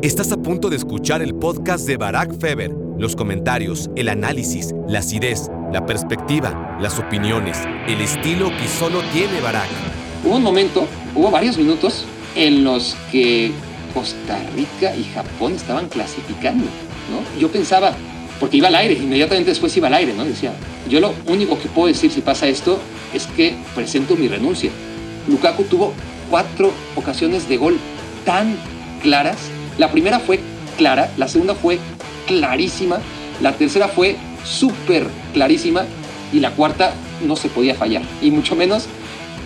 Estás 0.00 0.30
a 0.30 0.36
punto 0.36 0.70
de 0.70 0.76
escuchar 0.76 1.22
el 1.22 1.34
podcast 1.34 1.84
de 1.84 1.96
Barack 1.96 2.38
Feber. 2.38 2.70
Los 2.98 3.16
comentarios, 3.16 3.90
el 3.96 4.08
análisis, 4.08 4.72
la 4.86 5.00
acidez, 5.00 5.50
la 5.72 5.86
perspectiva, 5.86 6.78
las 6.80 7.00
opiniones, 7.00 7.58
el 7.88 8.00
estilo 8.00 8.48
que 8.50 8.68
solo 8.68 9.00
tiene 9.12 9.40
Barack. 9.40 9.66
Hubo 10.24 10.36
un 10.36 10.44
momento, 10.44 10.86
hubo 11.16 11.32
varios 11.32 11.58
minutos 11.58 12.04
en 12.36 12.62
los 12.62 12.96
que 13.10 13.50
Costa 13.92 14.38
Rica 14.54 14.94
y 14.94 15.02
Japón 15.02 15.54
estaban 15.54 15.88
clasificando, 15.88 16.66
¿no? 17.10 17.40
Yo 17.40 17.50
pensaba, 17.50 17.92
porque 18.38 18.58
iba 18.58 18.68
al 18.68 18.76
aire, 18.76 18.94
inmediatamente 18.94 19.50
después 19.50 19.76
iba 19.76 19.88
al 19.88 19.94
aire, 19.94 20.14
¿no? 20.14 20.24
Decía, 20.24 20.52
yo 20.88 21.00
lo 21.00 21.12
único 21.26 21.58
que 21.58 21.68
puedo 21.68 21.88
decir 21.88 22.12
si 22.12 22.20
pasa 22.20 22.46
esto 22.46 22.78
es 23.12 23.26
que 23.26 23.56
presento 23.74 24.14
mi 24.14 24.28
renuncia. 24.28 24.70
Lukaku 25.26 25.64
tuvo 25.64 25.92
cuatro 26.30 26.70
ocasiones 26.94 27.48
de 27.48 27.56
gol 27.56 27.76
tan 28.24 28.54
claras. 29.02 29.38
La 29.78 29.90
primera 29.90 30.18
fue 30.18 30.40
clara, 30.76 31.10
la 31.16 31.28
segunda 31.28 31.54
fue 31.54 31.78
clarísima, 32.26 32.98
la 33.40 33.52
tercera 33.52 33.88
fue 33.88 34.16
súper 34.44 35.06
clarísima 35.32 35.84
y 36.32 36.40
la 36.40 36.50
cuarta 36.50 36.92
no 37.26 37.36
se 37.36 37.48
podía 37.48 37.74
fallar. 37.74 38.02
Y 38.20 38.30
mucho 38.30 38.56
menos 38.56 38.86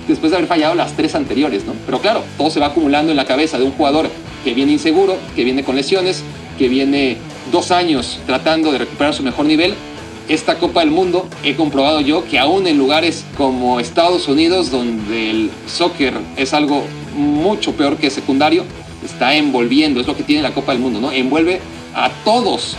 después 0.08 0.30
de 0.30 0.38
haber 0.38 0.48
fallado 0.48 0.74
las 0.74 0.94
tres 0.96 1.14
anteriores, 1.14 1.64
¿no? 1.64 1.74
Pero 1.86 2.00
claro, 2.00 2.24
todo 2.36 2.50
se 2.50 2.60
va 2.60 2.66
acumulando 2.66 3.12
en 3.12 3.16
la 3.16 3.26
cabeza 3.26 3.58
de 3.58 3.64
un 3.64 3.72
jugador 3.72 4.10
que 4.42 4.54
viene 4.54 4.72
inseguro, 4.72 5.16
que 5.36 5.44
viene 5.44 5.64
con 5.64 5.76
lesiones, 5.76 6.22
que 6.58 6.68
viene 6.68 7.18
dos 7.50 7.70
años 7.70 8.18
tratando 8.26 8.72
de 8.72 8.78
recuperar 8.78 9.14
su 9.14 9.22
mejor 9.22 9.46
nivel. 9.46 9.74
Esta 10.28 10.58
Copa 10.58 10.80
del 10.80 10.90
Mundo 10.90 11.28
he 11.42 11.56
comprobado 11.56 12.00
yo 12.00 12.24
que 12.24 12.38
aún 12.38 12.66
en 12.66 12.78
lugares 12.78 13.24
como 13.36 13.80
Estados 13.80 14.28
Unidos, 14.28 14.70
donde 14.70 15.30
el 15.30 15.50
soccer 15.66 16.14
es 16.36 16.54
algo 16.54 16.84
mucho 17.16 17.72
peor 17.72 17.96
que 17.96 18.08
secundario, 18.08 18.64
está 19.02 19.34
envolviendo, 19.34 20.00
es 20.00 20.06
lo 20.06 20.16
que 20.16 20.22
tiene 20.22 20.42
la 20.42 20.54
Copa 20.54 20.72
del 20.72 20.80
Mundo, 20.80 21.00
¿no? 21.00 21.12
Envuelve 21.12 21.60
a 21.94 22.10
todos 22.24 22.76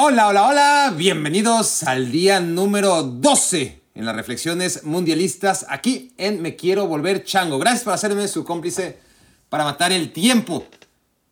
Hola, 0.00 0.28
hola, 0.28 0.46
hola, 0.46 0.94
bienvenidos 0.96 1.82
al 1.82 2.12
día 2.12 2.38
número 2.38 3.02
12 3.02 3.82
en 3.96 4.06
las 4.06 4.14
reflexiones 4.14 4.84
mundialistas 4.84 5.66
aquí 5.68 6.12
en 6.16 6.40
Me 6.40 6.54
Quiero 6.54 6.86
Volver 6.86 7.24
Chango. 7.24 7.58
Gracias 7.58 7.82
por 7.82 7.94
hacerme 7.94 8.28
su 8.28 8.44
cómplice 8.44 8.96
para 9.48 9.64
matar 9.64 9.90
el 9.90 10.12
tiempo. 10.12 10.64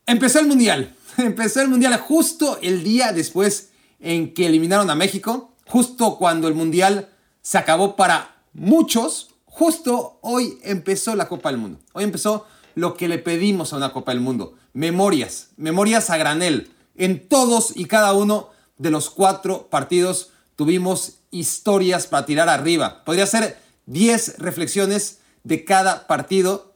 Empezó 0.08 0.38
el 0.38 0.46
mundial, 0.46 0.94
empezó 1.16 1.60
el 1.60 1.68
mundial 1.68 1.98
justo 1.98 2.58
el 2.62 2.84
día 2.84 3.12
después 3.12 3.70
en 3.98 4.34
que 4.34 4.46
eliminaron 4.46 4.88
a 4.88 4.94
México, 4.94 5.52
justo 5.66 6.16
cuando 6.16 6.46
el 6.46 6.54
mundial 6.54 7.08
se 7.42 7.58
acabó 7.58 7.96
para 7.96 8.36
muchos, 8.52 9.30
justo 9.46 10.20
hoy 10.22 10.58
empezó 10.62 11.16
la 11.16 11.26
Copa 11.26 11.50
del 11.50 11.58
Mundo. 11.58 11.80
Hoy 11.92 12.04
empezó 12.04 12.46
lo 12.76 12.94
que 12.94 13.08
le 13.08 13.18
pedimos 13.18 13.72
a 13.72 13.78
una 13.78 13.92
Copa 13.92 14.12
del 14.12 14.20
Mundo, 14.20 14.54
memorias, 14.74 15.48
memorias 15.56 16.08
a 16.10 16.18
granel. 16.18 16.70
En 16.94 17.28
todos 17.28 17.72
y 17.74 17.86
cada 17.86 18.12
uno 18.12 18.50
de 18.78 18.90
los 18.92 19.10
cuatro 19.10 19.66
partidos 19.70 20.30
tuvimos 20.54 21.18
historias 21.32 22.06
para 22.06 22.26
tirar 22.26 22.48
arriba. 22.48 23.02
Podría 23.04 23.26
ser 23.26 23.58
10 23.86 24.38
reflexiones 24.38 25.18
de 25.42 25.64
cada 25.64 26.06
partido 26.06 26.74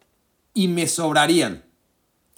y 0.52 0.66
me 0.66 0.88
sobrarían. 0.88 1.69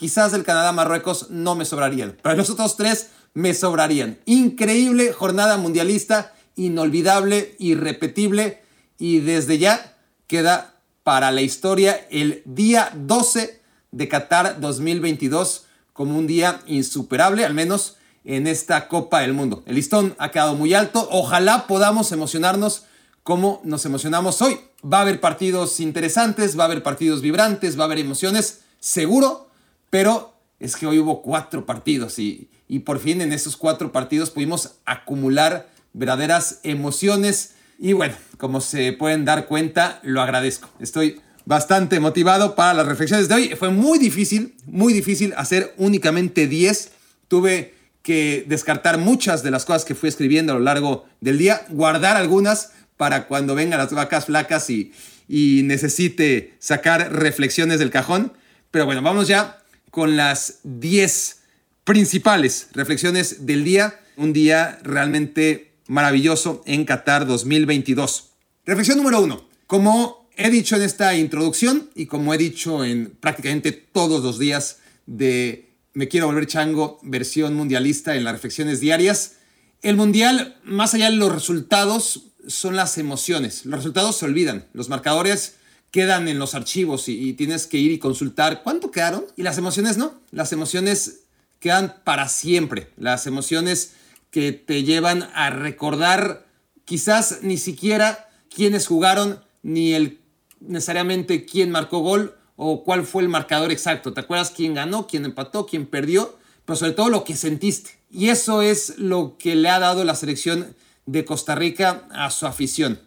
Quizás 0.03 0.33
del 0.33 0.43
Canadá-Marruecos 0.43 1.31
no 1.31 1.55
me 1.55 1.65
sobrarían, 1.65 2.19
pero 2.21 2.35
los 2.35 2.51
otros 2.51 2.77
tres 2.77 3.11
me 3.35 3.55
sobrarían. 3.55 4.19
Increíble 4.25 5.13
jornada 5.13 5.59
mundialista, 5.59 6.35
inolvidable, 6.57 7.55
irrepetible 7.61 8.65
y 8.99 9.21
desde 9.21 9.59
ya 9.59 9.97
queda 10.27 10.75
para 11.05 11.31
la 11.31 11.43
historia 11.43 12.05
el 12.11 12.43
día 12.45 12.91
12 12.97 13.61
de 13.93 14.09
Qatar 14.09 14.59
2022 14.61 15.67
como 15.93 16.19
un 16.19 16.27
día 16.27 16.63
insuperable, 16.67 17.45
al 17.45 17.55
menos 17.55 17.97
en 18.25 18.49
esta 18.49 18.89
Copa 18.89 19.21
del 19.21 19.35
Mundo. 19.35 19.63
El 19.67 19.77
listón 19.77 20.17
ha 20.19 20.33
quedado 20.33 20.57
muy 20.57 20.75
alto. 20.75 21.07
Ojalá 21.13 21.69
podamos 21.69 22.11
emocionarnos 22.11 22.87
como 23.23 23.61
nos 23.63 23.87
emocionamos 23.87 24.43
hoy. 24.43 24.59
Va 24.85 24.99
a 24.99 25.03
haber 25.03 25.21
partidos 25.21 25.79
interesantes, 25.79 26.59
va 26.59 26.65
a 26.65 26.67
haber 26.67 26.83
partidos 26.83 27.21
vibrantes, 27.21 27.79
va 27.79 27.83
a 27.83 27.87
haber 27.87 28.01
emociones, 28.01 28.63
seguro, 28.81 29.52
pero 29.93 30.35
es 30.59 30.75
que 30.75 30.87
hoy 30.87 30.99
hubo 30.99 31.21
cuatro 31.21 31.67
partidos 31.67 32.19
y, 32.19 32.49
y 32.67 32.79
por 32.79 32.99
fin 32.99 33.21
en 33.21 33.31
esos 33.31 33.59
cuatro 33.59 33.93
partidos 33.93 34.31
pudimos 34.31 34.77
acumular 34.87 35.69
verdaderas 35.93 36.61
emociones. 36.63 37.57
Y 37.79 37.93
bueno, 37.93 38.15
como 38.39 38.63
se 38.63 38.95
pueden 38.95 39.27
dar 39.27 39.45
cuenta, 39.45 40.01
lo 40.03 40.23
agradezco. 40.23 40.71
Estoy 40.81 41.21
bastante 41.45 42.01
motivado 42.01 42.55
para 42.55 42.73
las 42.73 42.87
reflexiones 42.87 43.29
de 43.29 43.35
hoy. 43.35 43.49
Fue 43.55 43.69
muy 43.69 43.99
difícil, 43.99 44.55
muy 44.65 44.95
difícil 44.95 45.35
hacer 45.37 45.75
únicamente 45.77 46.47
10. 46.47 46.91
Tuve 47.29 47.75
que 48.01 48.47
descartar 48.49 48.97
muchas 48.97 49.43
de 49.43 49.51
las 49.51 49.67
cosas 49.67 49.85
que 49.85 49.95
fui 49.95 50.09
escribiendo 50.09 50.55
a 50.55 50.57
lo 50.57 50.63
largo 50.63 51.05
del 51.21 51.37
día, 51.37 51.67
guardar 51.69 52.17
algunas 52.17 52.73
para 52.97 53.29
cuando 53.29 53.55
vengan 53.55 53.79
las 53.79 53.93
vacas 53.93 54.25
flacas 54.25 54.71
y, 54.71 54.95
y 55.29 55.65
necesite 55.65 56.55
sacar 56.61 57.13
reflexiones 57.13 57.79
del 57.79 57.91
cajón. 57.91 58.33
Pero 58.71 58.87
bueno, 58.87 59.03
vamos 59.03 59.29
ya 59.29 59.59
con 59.93 60.17
las 60.17 60.61
10 60.65 61.43
principales 61.85 62.69
reflexiones 62.73 63.47
del 63.47 63.63
día. 63.63 64.01
Un 64.17 64.33
día 64.33 64.79
realmente 64.83 65.75
maravilloso 65.87 66.63
en 66.65 66.87
Qatar 66.87 67.27
2022. 67.27 68.31
Reflexión 68.65 68.97
número 68.97 69.21
uno. 69.21 69.47
Como 69.67 70.29
he 70.35 70.49
dicho 70.49 70.77
en 70.77 70.83
esta 70.83 71.15
introducción 71.15 71.91
y 71.95 72.07
como 72.07 72.33
he 72.33 72.39
dicho 72.39 72.85
en 72.87 73.11
prácticamente 73.21 73.71
todos 73.71 74.25
los 74.25 74.39
días 74.39 74.79
de 75.05 75.69
me 75.93 76.09
quiero 76.09 76.27
volver 76.27 76.47
chango, 76.47 76.99
versión 77.03 77.55
mundialista 77.55 78.17
en 78.17 78.25
las 78.25 78.33
reflexiones 78.33 78.81
diarias. 78.81 79.35
El 79.83 79.97
mundial, 79.97 80.59
más 80.65 80.95
allá 80.95 81.11
de 81.11 81.17
los 81.17 81.31
resultados, 81.31 82.29
son 82.47 82.77
las 82.77 82.97
emociones. 82.97 83.67
Los 83.67 83.81
resultados 83.81 84.17
se 84.17 84.25
olvidan. 84.25 84.67
Los 84.73 84.89
marcadores 84.89 85.57
quedan 85.93 86.27
en 86.27 86.41
los 86.41 86.57
archivos 86.57 87.09
y, 87.09 87.35
tienes 87.35 87.69
que 87.69 87.77
ir 87.77 87.93
y 87.93 87.99
consultar 87.99 88.63
cuánto 88.65 88.91
quedaron. 88.91 89.25
Y 89.37 89.43
las 89.43 89.59
emociones 89.59 89.99
no. 89.99 90.15
Las 90.33 90.53
emociones 90.53 91.21
quedan 91.61 91.95
para 92.03 92.29
siempre. 92.29 92.91
Las 92.97 93.29
emociones 93.29 93.93
que 94.31 94.53
te 94.53 94.83
llevan 94.83 95.29
a 95.35 95.51
recordar 95.51 96.47
quizás 96.85 97.41
ni 97.43 97.59
siquiera 97.59 98.29
quiénes 98.53 98.87
jugaron, 98.87 99.45
ni 99.63 99.93
el 99.93 100.19
necesariamente 100.61 101.45
quién 101.45 101.71
marcó 101.71 101.99
gol, 101.99 102.37
o 102.57 102.85
cuál 102.85 103.05
fue 103.05 103.23
el 103.23 103.29
marcador 103.29 103.71
exacto. 103.71 104.13
¿Te 104.13 104.21
acuerdas 104.21 104.51
quién 104.51 104.75
ganó, 104.75 105.07
quién 105.07 105.25
empató, 105.25 105.67
quién 105.67 105.87
perdió? 105.87 106.39
Pero 106.65 106.77
sobre 106.77 106.93
todo 106.93 107.11
lo 107.11 107.25
que 107.25 107.37
sentiste. 107.37 107.99
Y 108.11 108.29
eso 108.29 108.63
es 108.63 108.99
lo 108.99 109.37
que 109.39 109.57
le 109.57 109.69
ha 109.69 109.79
dado 109.79 110.05
la 110.05 110.15
selección 110.15 110.75
de 111.05 111.25
Costa 111.25 111.55
Rica 111.55 112.07
a 112.13 112.31
su 112.31 112.47
afición. 112.47 113.01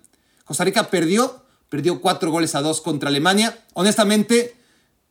Costa 0.44 0.66
Rica 0.66 0.90
perdió, 0.90 1.45
perdió 1.70 2.02
cuatro 2.02 2.32
goles 2.32 2.56
a 2.56 2.62
dos 2.62 2.82
contra 2.82 3.10
Alemania. 3.10 3.58
Honestamente, 3.74 4.56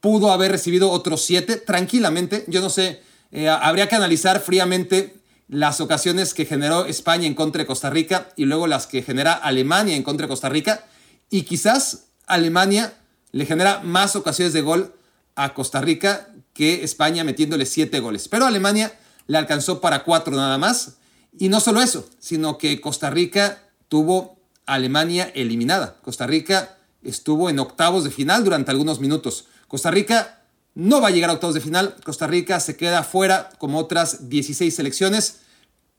pudo 0.00 0.32
haber 0.32 0.50
recibido 0.50 0.90
otros 0.90 1.24
siete 1.24 1.56
tranquilamente. 1.56 2.44
Yo 2.48 2.60
no 2.60 2.70
sé, 2.70 3.02
eh, 3.32 3.48
habría 3.48 3.88
que 3.88 3.96
analizar 3.96 4.40
fríamente 4.40 5.16
las 5.48 5.80
ocasiones 5.80 6.34
que 6.34 6.46
generó 6.46 6.86
España 6.86 7.26
en 7.26 7.34
contra 7.34 7.62
de 7.62 7.66
Costa 7.66 7.90
Rica 7.90 8.28
y 8.36 8.44
luego 8.44 8.66
las 8.66 8.86
que 8.86 9.02
genera 9.02 9.32
Alemania 9.32 9.96
en 9.96 10.02
contra 10.02 10.26
de 10.26 10.30
Costa 10.30 10.48
Rica. 10.48 10.84
Y 11.30 11.42
quizás 11.42 12.04
Alemania 12.26 12.94
le 13.32 13.46
genera 13.46 13.80
más 13.80 14.16
ocasiones 14.16 14.52
de 14.52 14.62
gol 14.62 14.94
a 15.34 15.54
Costa 15.54 15.80
Rica 15.80 16.28
que 16.52 16.84
España 16.84 17.24
metiéndole 17.24 17.66
siete 17.66 18.00
goles. 18.00 18.28
Pero 18.28 18.46
Alemania 18.46 18.92
le 19.26 19.38
alcanzó 19.38 19.80
para 19.80 20.04
cuatro 20.04 20.34
nada 20.34 20.58
más. 20.58 20.96
Y 21.38 21.48
no 21.48 21.60
solo 21.60 21.82
eso, 21.82 22.08
sino 22.18 22.58
que 22.58 22.80
Costa 22.80 23.10
Rica 23.10 23.62
tuvo 23.88 24.38
Alemania 24.66 25.30
eliminada. 25.34 25.96
Costa 26.02 26.26
Rica 26.26 26.76
estuvo 27.02 27.50
en 27.50 27.58
octavos 27.58 28.04
de 28.04 28.10
final 28.10 28.44
durante 28.44 28.70
algunos 28.70 29.00
minutos. 29.00 29.46
Costa 29.68 29.90
Rica 29.90 30.42
no 30.74 31.00
va 31.00 31.08
a 31.08 31.10
llegar 31.10 31.30
a 31.30 31.34
octavos 31.34 31.54
de 31.54 31.60
final. 31.60 31.96
Costa 32.04 32.26
Rica 32.26 32.60
se 32.60 32.76
queda 32.76 33.02
fuera 33.02 33.50
como 33.58 33.78
otras 33.78 34.28
16 34.28 34.74
selecciones. 34.74 35.40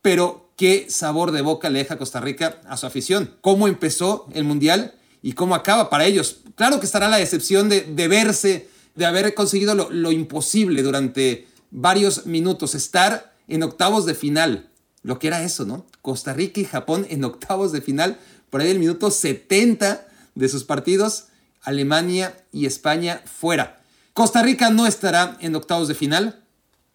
Pero 0.02 0.50
qué 0.56 0.86
sabor 0.88 1.32
de 1.32 1.42
boca 1.42 1.70
le 1.70 1.80
deja 1.80 1.98
Costa 1.98 2.20
Rica 2.20 2.60
a 2.68 2.76
su 2.76 2.86
afición. 2.86 3.34
¿Cómo 3.40 3.68
empezó 3.68 4.26
el 4.34 4.44
Mundial? 4.44 4.94
y 5.26 5.32
cómo 5.32 5.56
acaba 5.56 5.90
para 5.90 6.04
ellos. 6.04 6.38
Claro 6.54 6.78
que 6.78 6.86
estará 6.86 7.08
la 7.08 7.16
decepción 7.16 7.68
de, 7.68 8.08
verse, 8.08 8.68
de 8.94 9.06
haber 9.06 9.34
conseguido 9.34 9.74
lo, 9.74 10.12
imposible 10.12 10.84
durante 10.84 11.48
varios 11.72 12.26
minutos, 12.26 12.76
estar 12.76 13.34
en 13.48 13.64
octavos 13.64 14.06
de 14.06 14.14
final. 14.14 14.70
Lo 15.02 15.18
que 15.18 15.26
era 15.26 15.42
eso, 15.42 15.64
¿no? 15.64 15.84
Costa 16.00 16.32
Rica 16.32 16.60
y 16.60 16.64
Japón 16.64 17.08
en 17.10 17.24
octavos 17.24 17.72
de 17.72 17.80
final, 17.80 18.20
por 18.50 18.60
ahí 18.60 18.70
el 18.70 18.78
minuto 18.78 19.10
70 19.10 20.06
de 20.34 20.48
sus 20.48 20.64
partidos, 20.64 21.26
Alemania 21.62 22.36
y 22.52 22.66
España 22.66 23.22
fuera. 23.24 23.80
Costa 24.12 24.42
Rica 24.42 24.70
no 24.70 24.86
estará 24.86 25.36
en 25.40 25.54
octavos 25.56 25.88
de 25.88 25.94
final, 25.94 26.42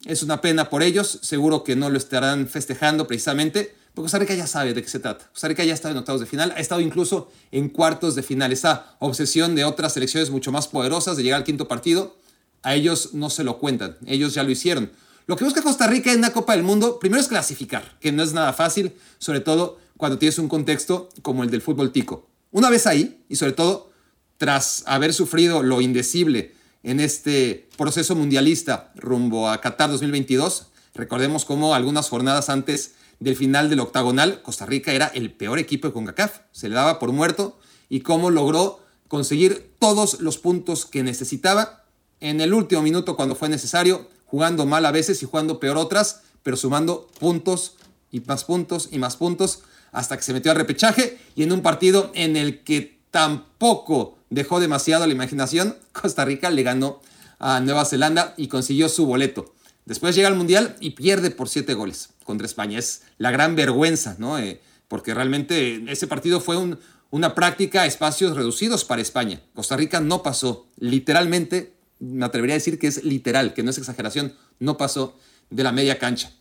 Es 0.05 0.23
una 0.23 0.41
pena 0.41 0.71
por 0.71 0.81
ellos, 0.81 1.19
seguro 1.21 1.63
que 1.63 1.75
no 1.75 1.91
lo 1.91 1.97
estarán 1.99 2.47
festejando 2.47 3.05
precisamente, 3.05 3.75
porque 3.93 4.05
Costa 4.05 4.17
Rica 4.17 4.33
ya 4.33 4.47
sabe 4.47 4.73
de 4.73 4.81
qué 4.81 4.89
se 4.89 4.97
trata. 4.97 5.27
Costa 5.31 5.47
Rica 5.47 5.63
ya 5.63 5.75
estado 5.75 5.91
en 5.91 5.99
octavos 5.99 6.21
de 6.21 6.25
final, 6.25 6.51
ha 6.57 6.59
estado 6.59 6.81
incluso 6.81 7.29
en 7.51 7.69
cuartos 7.69 8.15
de 8.15 8.23
final. 8.23 8.51
Esa 8.51 8.95
obsesión 8.97 9.53
de 9.53 9.63
otras 9.63 9.93
selecciones 9.93 10.31
mucho 10.31 10.51
más 10.51 10.67
poderosas 10.67 11.17
de 11.17 11.23
llegar 11.23 11.37
al 11.37 11.43
quinto 11.43 11.67
partido, 11.67 12.17
a 12.63 12.73
ellos 12.73 13.13
no 13.13 13.29
se 13.29 13.43
lo 13.43 13.59
cuentan, 13.59 13.97
ellos 14.07 14.33
ya 14.33 14.41
lo 14.41 14.49
hicieron. 14.49 14.91
Lo 15.27 15.35
que 15.35 15.43
busca 15.43 15.61
Costa 15.61 15.87
Rica 15.87 16.11
en 16.11 16.19
una 16.19 16.33
Copa 16.33 16.53
del 16.53 16.63
Mundo, 16.63 16.97
primero 16.99 17.21
es 17.21 17.27
clasificar, 17.27 17.97
que 17.99 18.11
no 18.11 18.23
es 18.23 18.33
nada 18.33 18.53
fácil, 18.53 18.93
sobre 19.19 19.39
todo 19.39 19.79
cuando 20.01 20.17
tienes 20.17 20.39
un 20.39 20.49
contexto 20.49 21.09
como 21.21 21.43
el 21.43 21.51
del 21.51 21.61
fútbol 21.61 21.91
tico. 21.91 22.27
Una 22.49 22.71
vez 22.71 22.87
ahí, 22.87 23.23
y 23.29 23.35
sobre 23.35 23.51
todo 23.51 23.91
tras 24.39 24.81
haber 24.87 25.13
sufrido 25.13 25.61
lo 25.61 25.79
indecible 25.79 26.55
en 26.81 26.99
este 26.99 27.69
proceso 27.77 28.15
mundialista 28.15 28.93
rumbo 28.95 29.47
a 29.47 29.61
Qatar 29.61 29.91
2022, 29.91 30.69
recordemos 30.95 31.45
cómo 31.45 31.75
algunas 31.75 32.09
jornadas 32.09 32.49
antes 32.49 32.95
del 33.19 33.35
final 33.35 33.69
del 33.69 33.79
octagonal, 33.79 34.41
Costa 34.41 34.65
Rica 34.65 34.91
era 34.91 35.05
el 35.05 35.33
peor 35.33 35.59
equipo 35.59 35.87
de 35.87 35.93
CONCACAF, 35.93 36.39
se 36.51 36.67
le 36.67 36.73
daba 36.73 36.97
por 36.97 37.11
muerto, 37.11 37.59
y 37.87 37.99
cómo 37.99 38.31
logró 38.31 38.79
conseguir 39.07 39.71
todos 39.77 40.19
los 40.19 40.39
puntos 40.39 40.87
que 40.87 41.03
necesitaba 41.03 41.85
en 42.21 42.41
el 42.41 42.55
último 42.55 42.81
minuto 42.81 43.15
cuando 43.15 43.35
fue 43.35 43.49
necesario, 43.49 44.09
jugando 44.25 44.65
mal 44.65 44.83
a 44.87 44.91
veces 44.91 45.21
y 45.21 45.27
jugando 45.27 45.59
peor 45.59 45.77
otras, 45.77 46.21
pero 46.41 46.57
sumando 46.57 47.07
puntos 47.19 47.75
y 48.09 48.21
más 48.21 48.45
puntos 48.45 48.89
y 48.91 48.97
más 48.97 49.15
puntos 49.15 49.61
hasta 49.91 50.17
que 50.17 50.23
se 50.23 50.33
metió 50.33 50.51
al 50.51 50.57
repechaje 50.57 51.17
y 51.35 51.43
en 51.43 51.51
un 51.51 51.61
partido 51.61 52.11
en 52.13 52.35
el 52.35 52.63
que 52.63 52.99
tampoco 53.11 54.17
dejó 54.29 54.59
demasiado 54.59 55.05
la 55.05 55.13
imaginación, 55.13 55.75
Costa 55.91 56.25
Rica 56.25 56.49
le 56.49 56.63
ganó 56.63 57.01
a 57.39 57.59
Nueva 57.59 57.85
Zelanda 57.85 58.33
y 58.37 58.47
consiguió 58.47 58.87
su 58.89 59.05
boleto. 59.05 59.53
Después 59.85 60.15
llega 60.15 60.27
al 60.27 60.35
Mundial 60.35 60.75
y 60.79 60.91
pierde 60.91 61.31
por 61.31 61.49
siete 61.49 61.73
goles 61.73 62.09
contra 62.23 62.45
España. 62.45 62.77
Es 62.77 63.01
la 63.17 63.31
gran 63.31 63.55
vergüenza, 63.55 64.15
¿no? 64.19 64.37
Eh, 64.37 64.61
porque 64.87 65.13
realmente 65.13 65.83
ese 65.91 66.07
partido 66.07 66.39
fue 66.39 66.77
una 67.09 67.33
práctica 67.33 67.81
a 67.81 67.85
espacios 67.87 68.35
reducidos 68.35 68.85
para 68.85 69.01
España. 69.01 69.41
Costa 69.55 69.75
Rica 69.75 69.99
no 70.01 70.21
pasó, 70.21 70.67
literalmente, 70.77 71.73
me 71.99 72.25
atrevería 72.25 72.55
a 72.55 72.59
decir 72.59 72.77
que 72.77 72.87
es 72.87 73.03
literal, 73.03 73.53
que 73.53 73.63
no 73.63 73.71
es 73.71 73.77
exageración, 73.77 74.33
no 74.59 74.77
pasó 74.77 75.17
de 75.49 75.63
la 75.63 75.71
media 75.71 75.97
cancha 75.97 76.31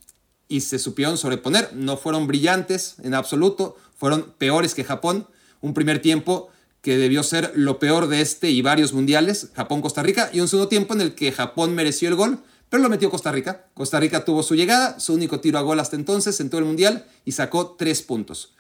y 0.51 0.61
se 0.61 0.79
supieron 0.79 1.17
sobreponer. 1.17 1.71
No 1.75 1.97
fueron 1.97 2.27
brillantes 2.27 2.97
en 3.03 3.15
absoluto, 3.15 3.77
fueron 3.97 4.35
peores 4.37 4.75
que 4.75 4.85
Japón. 4.85 5.27
Un 5.63 5.73
primer 5.73 6.03
tiempo 6.03 6.49
que 6.83 6.99
debió 6.99 7.23
ser 7.23 7.53
lo 7.55 7.79
peor 7.79 8.09
de 8.09 8.21
este 8.21 8.51
y 8.51 8.61
varios 8.61 8.93
mundiales, 8.93 9.51
Japón-Costa 9.55 10.03
Rica, 10.03 10.29
y 10.33 10.41
un 10.41 10.49
segundo 10.49 10.69
tiempo 10.69 10.93
en 10.95 11.03
el 11.03 11.15
que 11.15 11.33
Japón 11.33 11.75
mereció 11.75 12.09
el 12.09 12.17
gol, 12.17 12.41
pero 12.69 12.83
lo 12.83 12.89
metió 12.89 13.11
Costa 13.11 13.31
Rica. 13.33 13.67
Costa 13.75 14.01
Rica 14.01 14.25
tuvo 14.25 14.43
su 14.43 14.55
llegada, 14.55 14.99
su 14.99 15.15
único 15.15 15.41
tiro 15.41 15.59
a 15.59 15.63
gol 15.63 15.81
hasta 15.81 15.97
entonces 15.97 16.41
en 16.41 16.51
todo 16.51 16.61
el 16.61 16.67
mundial 16.67 17.07
y 17.25 17.33
sacó 17.33 17.77
tres 17.79 18.03
puntos. 18.03 18.55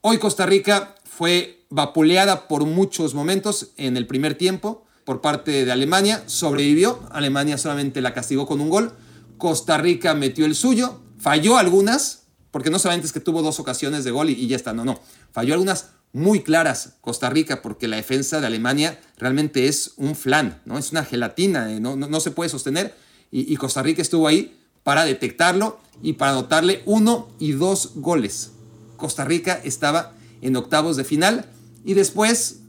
Hoy 0.00 0.18
Costa 0.18 0.46
Rica 0.46 0.94
fue 1.04 1.64
vapuleada 1.70 2.46
por 2.48 2.66
muchos 2.66 3.14
momentos 3.14 3.72
en 3.76 3.96
el 3.96 4.06
primer 4.06 4.34
tiempo 4.36 4.84
por 5.04 5.20
parte 5.20 5.64
de 5.64 5.72
Alemania, 5.72 6.22
sobrevivió, 6.26 7.00
Alemania 7.10 7.58
solamente 7.58 8.00
la 8.00 8.14
castigó 8.14 8.46
con 8.46 8.60
un 8.60 8.70
gol, 8.70 8.92
Costa 9.38 9.76
Rica 9.78 10.14
metió 10.14 10.44
el 10.44 10.54
suyo, 10.54 11.00
Falló 11.22 11.56
algunas, 11.56 12.24
porque 12.50 12.68
no 12.68 12.80
solamente 12.80 13.06
es 13.06 13.12
que 13.12 13.20
tuvo 13.20 13.42
dos 13.42 13.60
ocasiones 13.60 14.02
de 14.02 14.10
gol 14.10 14.28
y, 14.28 14.48
ya 14.48 14.56
está, 14.56 14.72
no, 14.72 14.84
no. 14.84 14.98
Falló 15.30 15.54
algunas 15.54 15.90
muy 16.12 16.42
claras 16.42 16.94
Costa 17.00 17.30
Rica, 17.30 17.62
porque 17.62 17.86
la 17.86 17.94
defensa 17.94 18.40
de 18.40 18.48
Alemania 18.48 19.00
realmente 19.18 19.68
es 19.68 19.92
un 19.98 20.16
flan, 20.16 20.60
¿no? 20.64 20.78
Es 20.78 20.90
una 20.90 21.04
gelatina, 21.04 21.70
eh, 21.70 21.78
no, 21.78 21.94
no, 21.94 22.18
se 22.18 22.32
puede 22.32 22.50
sostener. 22.50 22.96
Y, 23.30 23.54
Costa 23.54 23.84
Rica 23.84 24.02
estuvo 24.02 24.26
ahí 24.26 24.58
para 24.82 25.04
detectarlo 25.04 25.78
y 26.02 26.14
para 26.14 26.32
anotarle 26.32 26.82
uno 26.86 27.28
y 27.38 27.52
dos 27.52 27.92
goles. 27.94 28.50
Costa 28.96 29.24
Rica 29.24 29.60
estaba 29.62 30.14
en 30.40 30.56
octavos 30.56 30.96
de 30.96 31.04
final 31.04 31.46
y 31.84 31.94
después 31.94 32.62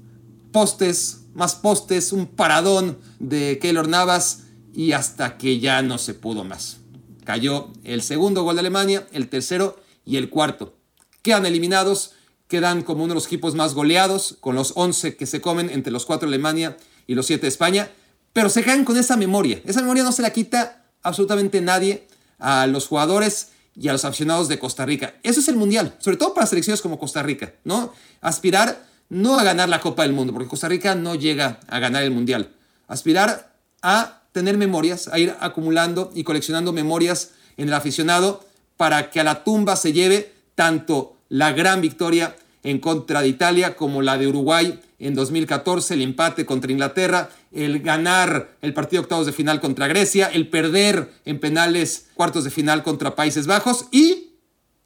postes, 0.51 1.21
más 1.33 1.55
postes, 1.55 2.13
un 2.13 2.27
paradón 2.27 2.99
de 3.17 3.57
Keylor 3.59 3.87
Navas 3.87 4.43
y 4.75 4.91
hasta 4.91 5.39
que 5.39 5.59
ya 5.59 5.81
no 5.81 5.97
se 5.97 6.13
pudo 6.13 6.43
más. 6.43 6.82
Cayó 7.23 7.71
el 7.83 8.01
segundo 8.01 8.43
gol 8.43 8.55
de 8.55 8.61
Alemania, 8.61 9.07
el 9.11 9.29
tercero 9.29 9.79
y 10.05 10.17
el 10.17 10.29
cuarto. 10.29 10.75
Quedan 11.21 11.45
eliminados, 11.45 12.11
quedan 12.47 12.83
como 12.83 13.03
uno 13.03 13.13
de 13.13 13.15
los 13.15 13.27
equipos 13.27 13.55
más 13.55 13.73
goleados, 13.73 14.37
con 14.39 14.55
los 14.55 14.73
11 14.75 15.15
que 15.15 15.25
se 15.25 15.41
comen 15.41 15.69
entre 15.69 15.91
los 15.91 16.05
cuatro 16.05 16.29
de 16.29 16.35
Alemania 16.35 16.77
y 17.07 17.15
los 17.15 17.25
7 17.27 17.41
de 17.41 17.47
España, 17.47 17.89
pero 18.33 18.49
se 18.49 18.63
quedan 18.63 18.83
con 18.83 18.97
esa 18.97 19.15
memoria. 19.15 19.61
Esa 19.65 19.81
memoria 19.81 20.03
no 20.03 20.11
se 20.11 20.21
la 20.21 20.31
quita 20.31 20.85
absolutamente 21.01 21.61
nadie 21.61 22.07
a 22.39 22.67
los 22.67 22.87
jugadores 22.87 23.49
y 23.75 23.87
a 23.87 23.93
los 23.93 24.05
aficionados 24.05 24.47
de 24.47 24.59
Costa 24.59 24.85
Rica. 24.85 25.15
Eso 25.23 25.39
es 25.39 25.47
el 25.47 25.55
mundial, 25.55 25.95
sobre 25.99 26.17
todo 26.17 26.33
para 26.33 26.47
selecciones 26.47 26.81
como 26.81 26.99
Costa 26.99 27.23
Rica, 27.23 27.53
¿no? 27.63 27.93
Aspirar 28.21 28.85
no 29.09 29.39
a 29.39 29.43
ganar 29.43 29.69
la 29.69 29.79
Copa 29.79 30.03
del 30.03 30.13
Mundo, 30.13 30.33
porque 30.33 30.49
Costa 30.49 30.67
Rica 30.67 30.95
no 30.95 31.15
llega 31.15 31.59
a 31.67 31.79
ganar 31.79 32.03
el 32.03 32.11
mundial. 32.11 32.53
Aspirar 32.87 33.55
a 33.81 34.22
tener 34.33 34.57
memorias, 34.57 35.07
a 35.07 35.19
ir 35.19 35.33
acumulando 35.39 36.11
y 36.13 36.25
coleccionando 36.25 36.73
memorias 36.73 37.31
en 37.55 37.69
el 37.69 37.73
aficionado 37.73 38.43
para 38.75 39.09
que 39.09 39.21
a 39.21 39.23
la 39.23 39.43
tumba 39.43 39.77
se 39.77 39.93
lleve 39.93 40.33
tanto 40.55 41.15
la 41.29 41.53
gran 41.53 41.79
victoria 41.79 42.35
en 42.63 42.79
contra 42.79 43.21
de 43.21 43.27
Italia 43.27 43.75
como 43.75 44.01
la 44.01 44.17
de 44.17 44.27
Uruguay 44.27 44.79
en 44.99 45.15
2014, 45.15 45.93
el 45.93 46.01
empate 46.01 46.45
contra 46.45 46.71
Inglaterra, 46.71 47.29
el 47.51 47.79
ganar 47.81 48.51
el 48.61 48.73
partido 48.73 49.01
octavos 49.01 49.25
de 49.25 49.33
final 49.33 49.59
contra 49.59 49.87
Grecia, 49.87 50.27
el 50.27 50.47
perder 50.47 51.11
en 51.25 51.39
penales 51.39 52.07
cuartos 52.13 52.43
de 52.45 52.49
final 52.49 52.83
contra 52.83 53.15
Países 53.15 53.45
Bajos 53.45 53.87
y 53.91 54.31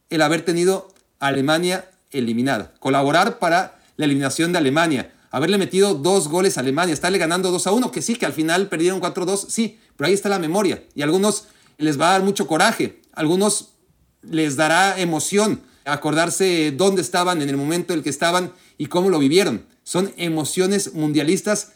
el 0.09 0.21
haber 0.21 0.41
tenido 0.41 0.94
a 1.19 1.27
Alemania 1.27 1.89
eliminada, 2.11 2.73
colaborar 2.79 3.39
para 3.39 3.79
la 3.95 4.05
eliminación 4.05 4.51
de 4.51 4.57
Alemania 4.57 5.11
haberle 5.31 5.57
metido 5.57 5.94
dos 5.95 6.27
goles 6.27 6.57
a 6.57 6.62
Alemania, 6.62 6.94
estarle 6.94 7.18
ganando 7.18 7.51
2 7.51 7.68
a 7.68 7.71
1, 7.71 7.91
que 7.91 8.01
sí, 8.01 8.15
que 8.15 8.25
al 8.25 8.33
final 8.33 8.69
perdieron 8.69 9.01
4-2, 9.01 9.47
sí, 9.50 9.79
pero 9.95 10.07
ahí 10.07 10.13
está 10.13 10.29
la 10.29 10.39
memoria. 10.39 10.83
Y 10.95 11.01
a 11.01 11.06
algunos 11.06 11.45
les 11.77 12.00
va 12.00 12.09
a 12.09 12.12
dar 12.13 12.24
mucho 12.24 12.47
coraje, 12.47 13.01
a 13.13 13.21
algunos 13.21 13.74
les 14.21 14.56
dará 14.56 15.00
emoción 15.00 15.62
acordarse 15.85 16.74
dónde 16.75 17.01
estaban 17.01 17.41
en 17.41 17.50
el 17.50 17.57
momento 17.57 17.94
en 17.94 18.00
el 18.00 18.03
que 18.03 18.09
estaban 18.09 18.51
y 18.77 18.88
cómo 18.88 19.09
lo 19.09 19.19
vivieron. 19.19 19.65
Son 19.83 20.13
emociones 20.18 20.94
mundialistas 20.94 21.71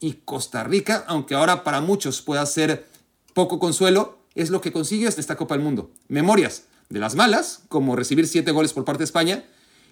y 0.00 0.14
Costa 0.24 0.64
Rica, 0.64 1.04
aunque 1.06 1.34
ahora 1.34 1.62
para 1.62 1.80
muchos 1.80 2.22
pueda 2.22 2.44
ser 2.44 2.88
poco 3.34 3.58
consuelo, 3.58 4.18
es 4.34 4.50
lo 4.50 4.60
que 4.60 4.72
consigue 4.72 5.06
esta 5.06 5.36
Copa 5.36 5.54
del 5.54 5.62
Mundo. 5.62 5.92
Memorias 6.08 6.64
de 6.88 6.98
las 6.98 7.14
malas, 7.14 7.62
como 7.68 7.96
recibir 7.96 8.26
siete 8.26 8.50
goles 8.50 8.72
por 8.72 8.84
parte 8.84 8.98
de 8.98 9.04
España, 9.04 9.44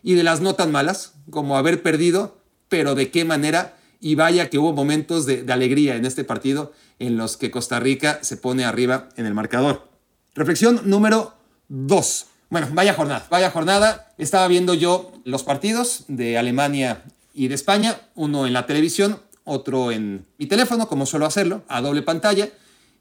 y 0.03 0.15
de 0.15 0.25
las 0.25 0.41
no 0.41 0.55
tan 0.55 0.73
malas, 0.73 1.13
como 1.31 1.57
haber 1.57 1.83
perdido 1.83 2.40
pero 2.71 2.95
de 2.95 3.11
qué 3.11 3.27
manera. 3.27 3.77
Y 4.01 4.15
vaya 4.15 4.49
que 4.49 4.59
hubo 4.59 4.73
momentos 4.73 5.27
de, 5.27 5.45
alegría 5.53 5.97
en 5.97 6.07
este 6.07 6.25
partido 6.25 6.73
en 6.99 7.19
los 7.19 7.37
que 7.37 7.51
Costa 7.51 7.79
Rica 7.81 8.21
se 8.23 8.39
pone 8.39 8.65
arriba 8.65 9.11
en 9.17 9.27
el 9.27 9.35
marcador. 9.35 9.91
Reflexión 10.35 10.81
número 10.85 11.35
2. 11.69 12.27
Bueno, 12.49 12.69
vaya 12.73 12.95
jornada, 12.95 13.27
vaya 13.29 13.51
jornada. 13.51 14.15
Estaba 14.17 14.49
viendo 14.49 14.73
yo 14.73 15.13
los 15.25 15.43
partidos 15.43 16.05
de 16.09 16.39
Alemania 16.39 17.05
y 17.35 17.49
de 17.49 17.55
España, 17.55 18.01
uno 18.15 18.47
en 18.47 18.55
la 18.55 18.65
televisión, 18.65 19.21
otro 19.45 19.93
en 19.93 20.27
mi 20.39 20.47
teléfono, 20.47 20.89
como 20.89 21.05
suelo 21.05 21.27
hacerlo, 21.27 21.63
a 21.69 21.83
doble 21.83 22.01
pantalla. 22.01 22.49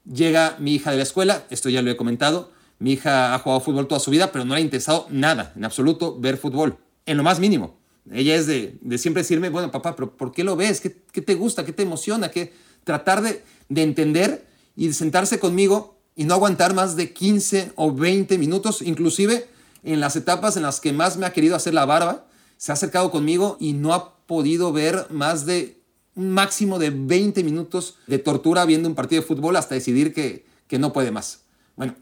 Llega 0.04 0.56
mi 0.58 0.74
hija 0.74 0.90
de 0.90 0.98
la 0.98 1.02
escuela, 1.02 1.44
esto 1.48 1.70
ya 1.70 1.80
lo 1.80 1.90
he 1.90 1.96
comentado. 1.96 2.52
Mi 2.78 2.92
hija 2.92 3.34
ha 3.34 3.38
jugado 3.38 3.60
fútbol 3.60 3.88
toda 3.88 4.00
su 4.00 4.10
vida, 4.10 4.32
pero 4.32 4.44
no 4.44 4.54
le 4.54 4.60
ha 4.60 4.64
interesado 4.64 5.06
nada, 5.10 5.52
en 5.56 5.64
absoluto, 5.64 6.18
ver 6.18 6.36
fútbol, 6.36 6.78
en 7.06 7.16
lo 7.16 7.22
más 7.22 7.40
mínimo. 7.40 7.79
Ella 8.12 8.34
es 8.34 8.46
de, 8.46 8.78
siempre 8.98 9.22
decirme, 9.22 9.50
bueno, 9.50 9.70
papá, 9.70 9.94
pero 9.94 10.16
¿por 10.16 10.32
qué 10.32 10.42
lo 10.42 10.56
ves? 10.56 10.80
¿Qué, 10.80 10.90
te 10.90 11.34
gusta? 11.34 11.64
¿Qué 11.64 11.72
te 11.72 11.82
emociona? 11.82 12.30
¿Qué? 12.30 12.52
Tratar 12.84 13.22
de, 13.22 13.42
entender 13.68 14.46
y 14.74 14.88
de 14.88 14.94
sentarse 14.94 15.38
conmigo 15.38 15.96
y 16.16 16.24
no 16.24 16.34
aguantar 16.34 16.74
más 16.74 16.96
de 16.96 17.12
15 17.12 17.72
o 17.76 17.94
20 17.94 18.36
minutos, 18.38 18.82
inclusive 18.82 19.48
en 19.84 20.00
las 20.00 20.16
etapas 20.16 20.56
en 20.56 20.64
las 20.64 20.80
que 20.80 20.92
más 20.92 21.16
me 21.16 21.26
ha 21.26 21.32
querido 21.32 21.54
hacer 21.54 21.72
la 21.72 21.86
barba, 21.86 22.26
se 22.56 22.72
ha 22.72 22.74
acercado 22.74 23.10
conmigo 23.10 23.56
y 23.60 23.72
no 23.74 23.94
ha 23.94 24.16
podido 24.26 24.72
ver 24.72 25.06
más 25.10 25.46
de 25.46 25.80
un 26.14 26.32
máximo 26.32 26.78
de 26.78 26.90
20 26.90 27.44
minutos 27.44 27.96
de 28.06 28.18
tortura 28.18 28.64
viendo 28.64 28.88
un 28.88 28.94
partido 28.94 29.22
de 29.22 29.28
fútbol 29.28 29.56
hasta 29.56 29.76
decidir 29.76 30.12
que, 30.12 30.44
que 30.66 30.78
no 30.78 30.92
puede 30.92 31.12
más. 31.12 31.42
Bueno, 31.76 31.94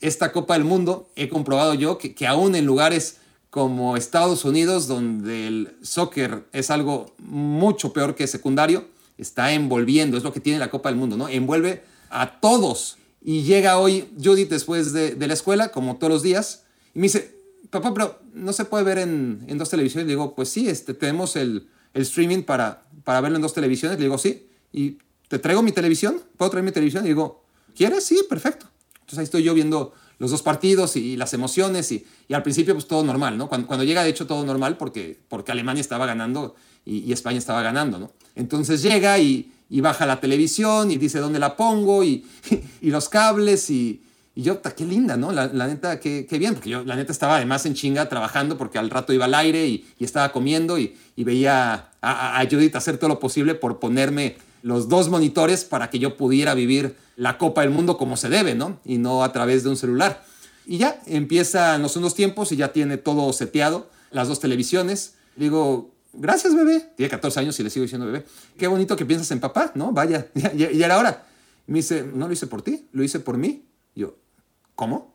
esta 0.00 0.32
Copa 0.32 0.54
del 0.54 0.64
Mundo 0.64 1.10
he 1.16 1.28
comprobado 1.28 1.74
yo 1.74 1.98
que, 1.98 2.14
que 2.14 2.26
aún 2.26 2.54
en 2.54 2.64
lugares 2.64 3.19
como 3.50 3.96
Estados 3.96 4.44
Unidos, 4.44 4.86
donde 4.86 5.48
el 5.48 5.76
soccer 5.82 6.44
es 6.52 6.70
algo 6.70 7.14
mucho 7.18 7.92
peor 7.92 8.14
que 8.14 8.26
secundario, 8.26 8.86
está 9.18 9.52
envolviendo, 9.52 10.16
es 10.16 10.22
lo 10.22 10.32
que 10.32 10.40
tiene 10.40 10.58
la 10.58 10.70
Copa 10.70 10.88
del 10.88 10.98
Mundo, 10.98 11.16
¿no? 11.16 11.28
Envuelve 11.28 11.82
a 12.10 12.40
todos. 12.40 12.96
Y 13.22 13.42
llega 13.42 13.78
hoy 13.78 14.08
Judith 14.22 14.48
después 14.48 14.92
de, 14.92 15.14
la 15.26 15.34
escuela, 15.34 15.72
como 15.72 15.96
todos 15.96 16.12
los 16.12 16.22
días, 16.22 16.62
y 16.94 17.00
me 17.00 17.02
dice, 17.04 17.38
papá, 17.70 17.92
pero 17.92 18.20
no 18.32 18.52
se 18.52 18.64
puede 18.64 18.84
ver 18.84 18.98
en, 18.98 19.58
dos 19.58 19.68
televisiones. 19.68 20.06
Le 20.06 20.12
digo, 20.12 20.34
pues 20.34 20.48
sí, 20.48 20.68
este, 20.68 20.94
tenemos 20.94 21.36
el, 21.36 21.68
streaming 21.92 22.44
para, 22.44 22.84
para 23.02 23.20
verlo 23.20 23.36
en 23.36 23.42
dos 23.42 23.52
televisiones. 23.52 23.98
Le 23.98 24.04
digo, 24.04 24.16
sí. 24.16 24.48
Y 24.72 24.98
te 25.28 25.40
traigo 25.40 25.60
mi 25.62 25.72
televisión, 25.72 26.22
puedo 26.36 26.50
traer 26.50 26.64
mi 26.64 26.72
televisión. 26.72 27.02
Le 27.02 27.08
digo, 27.08 27.44
¿quieres? 27.74 28.04
Sí, 28.04 28.20
perfecto. 28.28 28.66
Entonces 28.94 29.18
ahí 29.18 29.24
estoy 29.24 29.42
yo 29.42 29.54
viendo 29.54 29.92
los 30.20 30.30
dos 30.30 30.42
partidos 30.42 30.96
y, 30.96 31.16
las 31.16 31.34
emociones 31.34 31.90
y, 31.90 32.06
al 32.32 32.44
principio 32.44 32.74
pues 32.74 32.86
todo 32.86 33.02
normal, 33.02 33.36
¿no? 33.36 33.48
Cuando, 33.48 33.82
llega 33.82 34.04
de 34.04 34.10
hecho 34.10 34.26
todo 34.26 34.44
normal 34.44 34.76
porque, 34.76 35.18
porque 35.28 35.50
Alemania 35.50 35.80
estaba 35.80 36.06
ganando 36.06 36.54
y, 36.84 37.10
España 37.12 37.38
estaba 37.38 37.62
ganando, 37.62 37.98
¿no? 37.98 38.12
Entonces 38.36 38.82
llega 38.82 39.18
y, 39.18 39.50
baja 39.70 40.04
la 40.04 40.20
televisión 40.20 40.90
y 40.90 40.98
dice 40.98 41.18
dónde 41.18 41.38
la 41.38 41.56
pongo 41.56 42.04
y, 42.04 42.26
los 42.82 43.08
cables 43.08 43.70
y, 43.70 44.02
yo, 44.36 44.62
qué 44.62 44.84
linda, 44.84 45.16
¿no? 45.16 45.32
La, 45.32 45.48
neta, 45.48 46.00
qué, 46.00 46.26
bien, 46.38 46.54
porque 46.54 46.70
yo 46.70 46.84
la 46.84 46.96
neta 46.96 47.12
estaba 47.12 47.36
además 47.36 47.66
en 47.66 47.74
chinga 47.74 48.08
trabajando 48.08 48.56
porque 48.56 48.78
al 48.78 48.88
rato 48.88 49.12
iba 49.12 49.24
al 49.24 49.34
aire 49.34 49.66
y, 49.66 49.86
estaba 49.98 50.32
comiendo 50.32 50.78
y, 50.78 50.94
veía 51.16 51.88
a 52.02 52.46
Judith 52.50 52.76
hacer 52.76 52.98
todo 52.98 53.08
lo 53.08 53.18
posible 53.18 53.54
por 53.54 53.78
ponerme 53.78 54.36
los 54.62 54.88
dos 54.88 55.08
monitores 55.08 55.64
para 55.64 55.90
que 55.90 55.98
yo 55.98 56.16
pudiera 56.16 56.54
vivir 56.54 56.96
la 57.16 57.38
Copa 57.38 57.62
del 57.62 57.70
Mundo 57.70 57.96
como 57.96 58.16
se 58.16 58.28
debe, 58.28 58.54
¿no? 58.54 58.80
Y 58.84 58.98
no 58.98 59.24
a 59.24 59.32
través 59.32 59.62
de 59.62 59.70
un 59.70 59.76
celular. 59.76 60.24
Y 60.66 60.78
ya 60.78 61.00
empiezan 61.06 61.82
los 61.82 61.96
unos 61.96 62.14
tiempos 62.14 62.52
y 62.52 62.56
ya 62.56 62.72
tiene 62.72 62.96
todo 62.96 63.32
seteado, 63.32 63.90
las 64.10 64.28
dos 64.28 64.40
televisiones. 64.40 65.14
digo, 65.36 65.94
gracias 66.12 66.54
bebé. 66.54 66.92
Tiene 66.96 67.10
14 67.10 67.40
años 67.40 67.58
y 67.60 67.62
le 67.62 67.70
sigo 67.70 67.82
diciendo 67.82 68.06
bebé. 68.06 68.24
Qué 68.56 68.66
bonito 68.66 68.96
que 68.96 69.04
piensas 69.04 69.30
en 69.30 69.40
papá, 69.40 69.72
¿no? 69.74 69.92
Vaya, 69.92 70.28
y 70.56 70.82
era 70.82 70.98
hora. 70.98 71.26
Me 71.66 71.78
dice, 71.78 72.02
no 72.02 72.26
lo 72.26 72.32
hice 72.32 72.46
por 72.46 72.62
ti, 72.62 72.88
lo 72.92 73.02
hice 73.02 73.20
por 73.20 73.36
mí. 73.36 73.64
yo, 73.94 74.16
¿cómo? 74.74 75.14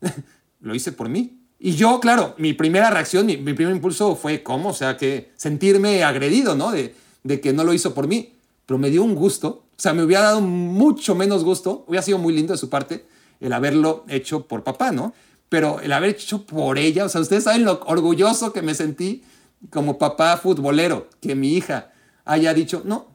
lo 0.60 0.74
hice 0.74 0.92
por 0.92 1.08
mí. 1.08 1.34
Y 1.58 1.72
yo, 1.72 1.98
claro, 1.98 2.34
mi 2.38 2.52
primera 2.52 2.88
reacción, 2.90 3.26
mi, 3.26 3.36
primer 3.36 3.74
impulso 3.74 4.14
fue, 4.14 4.42
¿cómo? 4.44 4.68
O 4.68 4.74
sea, 4.74 4.96
que 4.96 5.32
sentirme 5.36 6.04
agredido, 6.04 6.54
¿no? 6.54 6.70
De, 6.70 6.94
de 7.24 7.40
que 7.40 7.52
no 7.52 7.64
lo 7.64 7.72
hizo 7.72 7.94
por 7.94 8.06
mí 8.06 8.37
pero 8.68 8.76
me 8.76 8.90
dio 8.90 9.02
un 9.02 9.14
gusto. 9.14 9.48
O 9.48 9.80
sea, 9.80 9.94
me 9.94 10.02
hubiera 10.02 10.24
dado 10.24 10.42
mucho 10.42 11.14
menos 11.14 11.42
gusto, 11.42 11.86
hubiera 11.88 12.02
sido 12.02 12.18
muy 12.18 12.34
lindo 12.34 12.52
de 12.52 12.58
su 12.58 12.68
parte 12.68 13.06
el 13.40 13.54
haberlo 13.54 14.04
hecho 14.08 14.46
por 14.46 14.62
papá, 14.62 14.92
¿no? 14.92 15.14
Pero 15.48 15.80
el 15.80 15.90
haber 15.90 16.10
hecho 16.10 16.44
por 16.44 16.76
ella, 16.76 17.06
o 17.06 17.08
sea, 17.08 17.22
ustedes 17.22 17.44
saben 17.44 17.64
lo 17.64 17.80
orgulloso 17.86 18.52
que 18.52 18.60
me 18.60 18.74
sentí 18.74 19.24
como 19.70 19.96
papá 19.96 20.36
futbolero, 20.36 21.08
que 21.22 21.34
mi 21.34 21.54
hija 21.54 21.92
haya 22.26 22.52
dicho, 22.52 22.82
no, 22.84 23.06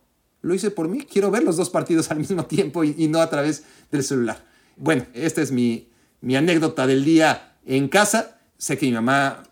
lo 0.41 0.55
hice 0.55 0.71
por 0.71 0.87
mí, 0.87 1.01
quiero 1.01 1.29
ver 1.29 1.43
los 1.43 1.55
dos 1.55 1.69
partidos 1.69 2.09
al 2.09 2.17
mismo 2.17 2.45
tiempo 2.47 2.83
y, 2.83 3.07
no 3.07 3.21
a 3.21 3.29
través 3.29 3.63
del 3.91 4.03
celular. 4.03 4.43
Bueno, 4.75 5.05
esta 5.13 5.43
es 5.43 5.51
mi, 5.51 5.87
mi 6.21 6.35
anécdota 6.35 6.87
del 6.87 7.05
día 7.05 7.57
en 7.63 7.89
casa. 7.89 8.39
Sé 8.57 8.79
que 8.79 8.87
mi 8.87 8.93
mamá 8.93 9.43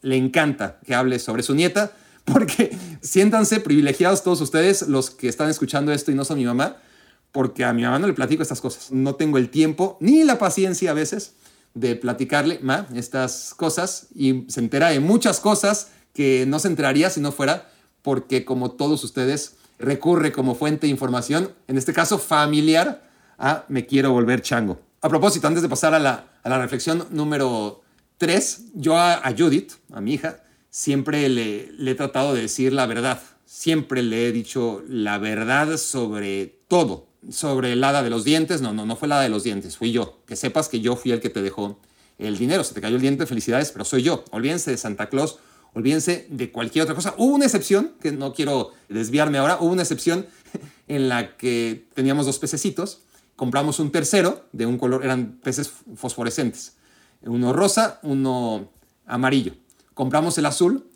le 0.00 0.16
encanta 0.16 0.80
que 0.86 0.94
hable 0.94 1.18
sobre 1.18 1.42
su 1.42 1.54
nieta, 1.54 1.92
porque 2.24 2.76
siéntanse 3.00 3.60
privilegiados 3.60 4.22
todos 4.22 4.40
ustedes, 4.40 4.82
los 4.88 5.10
que 5.10 5.28
están 5.28 5.50
escuchando 5.50 5.92
esto 5.92 6.10
y 6.10 6.14
no 6.14 6.24
son 6.24 6.38
mi 6.38 6.44
mamá, 6.44 6.76
porque 7.32 7.64
a 7.64 7.72
mi 7.72 7.82
mamá 7.82 7.98
no 7.98 8.06
le 8.06 8.12
platico 8.12 8.42
estas 8.42 8.60
cosas. 8.60 8.92
No 8.92 9.14
tengo 9.14 9.38
el 9.38 9.48
tiempo 9.48 9.96
ni 10.00 10.24
la 10.24 10.38
paciencia 10.38 10.90
a 10.90 10.94
veces 10.94 11.34
de 11.74 11.96
platicarle 11.96 12.58
ma, 12.62 12.86
estas 12.94 13.54
cosas 13.54 14.08
y 14.14 14.44
se 14.48 14.60
entera 14.60 14.90
de 14.90 15.00
muchas 15.00 15.40
cosas 15.40 15.88
que 16.12 16.44
no 16.46 16.58
se 16.58 16.68
enteraría 16.68 17.08
si 17.08 17.20
no 17.20 17.32
fuera 17.32 17.70
porque 18.02 18.44
como 18.44 18.72
todos 18.72 19.02
ustedes 19.04 19.56
recurre 19.78 20.32
como 20.32 20.54
fuente 20.54 20.86
de 20.86 20.90
información, 20.90 21.52
en 21.66 21.78
este 21.78 21.92
caso 21.92 22.18
familiar, 22.18 23.10
a 23.38 23.64
Me 23.68 23.86
quiero 23.86 24.12
volver 24.12 24.42
chango. 24.42 24.78
A 25.00 25.08
propósito, 25.08 25.48
antes 25.48 25.62
de 25.62 25.68
pasar 25.68 25.94
a 25.94 25.98
la, 25.98 26.28
a 26.44 26.48
la 26.48 26.58
reflexión 26.58 27.06
número 27.10 27.82
3, 28.18 28.66
yo 28.74 28.96
a 28.96 29.20
Judith, 29.36 29.72
a 29.92 30.00
mi 30.00 30.14
hija, 30.14 30.41
siempre 30.72 31.28
le, 31.28 31.68
he 31.78 31.94
tratado 31.94 32.34
de 32.34 32.42
decir 32.42 32.72
la 32.72 32.86
verdad. 32.86 33.22
Siempre 33.44 34.02
le 34.02 34.26
he 34.26 34.32
dicho 34.32 34.82
la 34.88 35.18
verdad 35.18 35.76
sobre 35.76 36.58
todo. 36.66 37.06
Sobre 37.30 37.74
el 37.74 37.84
hada 37.84 38.02
de 38.02 38.10
los 38.10 38.24
dientes. 38.24 38.62
No, 38.62 38.72
no, 38.72 38.84
no 38.84 38.96
fue 38.96 39.06
el 39.06 39.12
hada 39.12 39.22
de 39.22 39.28
los 39.28 39.44
dientes, 39.44 39.76
fui 39.76 39.92
yo. 39.92 40.18
Que 40.26 40.34
sepas 40.34 40.68
que 40.68 40.80
yo 40.80 40.96
fui 40.96 41.12
el 41.12 41.20
que 41.20 41.30
te 41.30 41.42
dejó 41.42 41.78
el 42.18 42.36
dinero. 42.36 42.64
Se 42.64 42.74
te 42.74 42.80
cayó 42.80 42.96
el 42.96 43.02
diente, 43.02 43.26
felicidades, 43.26 43.70
pero 43.70 43.84
soy 43.84 44.02
yo. 44.02 44.24
Olvídense 44.32 44.72
de 44.72 44.76
Santa 44.78 45.08
Claus, 45.08 45.38
olvídense 45.74 46.26
de 46.30 46.50
cualquier 46.50 46.82
otra 46.84 46.96
cosa. 46.96 47.14
Hubo 47.18 47.34
una 47.34 47.44
excepción, 47.44 47.92
que 48.00 48.10
no 48.10 48.32
quiero 48.32 48.72
desviarme 48.88 49.38
ahora, 49.38 49.58
hubo 49.60 49.72
una 49.72 49.82
excepción 49.82 50.26
en 50.88 51.08
la 51.08 51.36
que 51.36 51.86
teníamos 51.94 52.26
dos 52.26 52.38
pececitos. 52.38 53.02
Compramos 53.36 53.78
un 53.78 53.92
tercero 53.92 54.46
de 54.52 54.66
un 54.66 54.78
color, 54.78 55.04
eran 55.04 55.38
peces 55.42 55.70
fosforescentes. 55.94 56.76
Uno 57.22 57.52
rosa, 57.52 58.00
uno 58.02 58.70
amarillo 59.06 59.54
compramos 59.94 60.36
el 60.38 60.46
azul, 60.46 60.86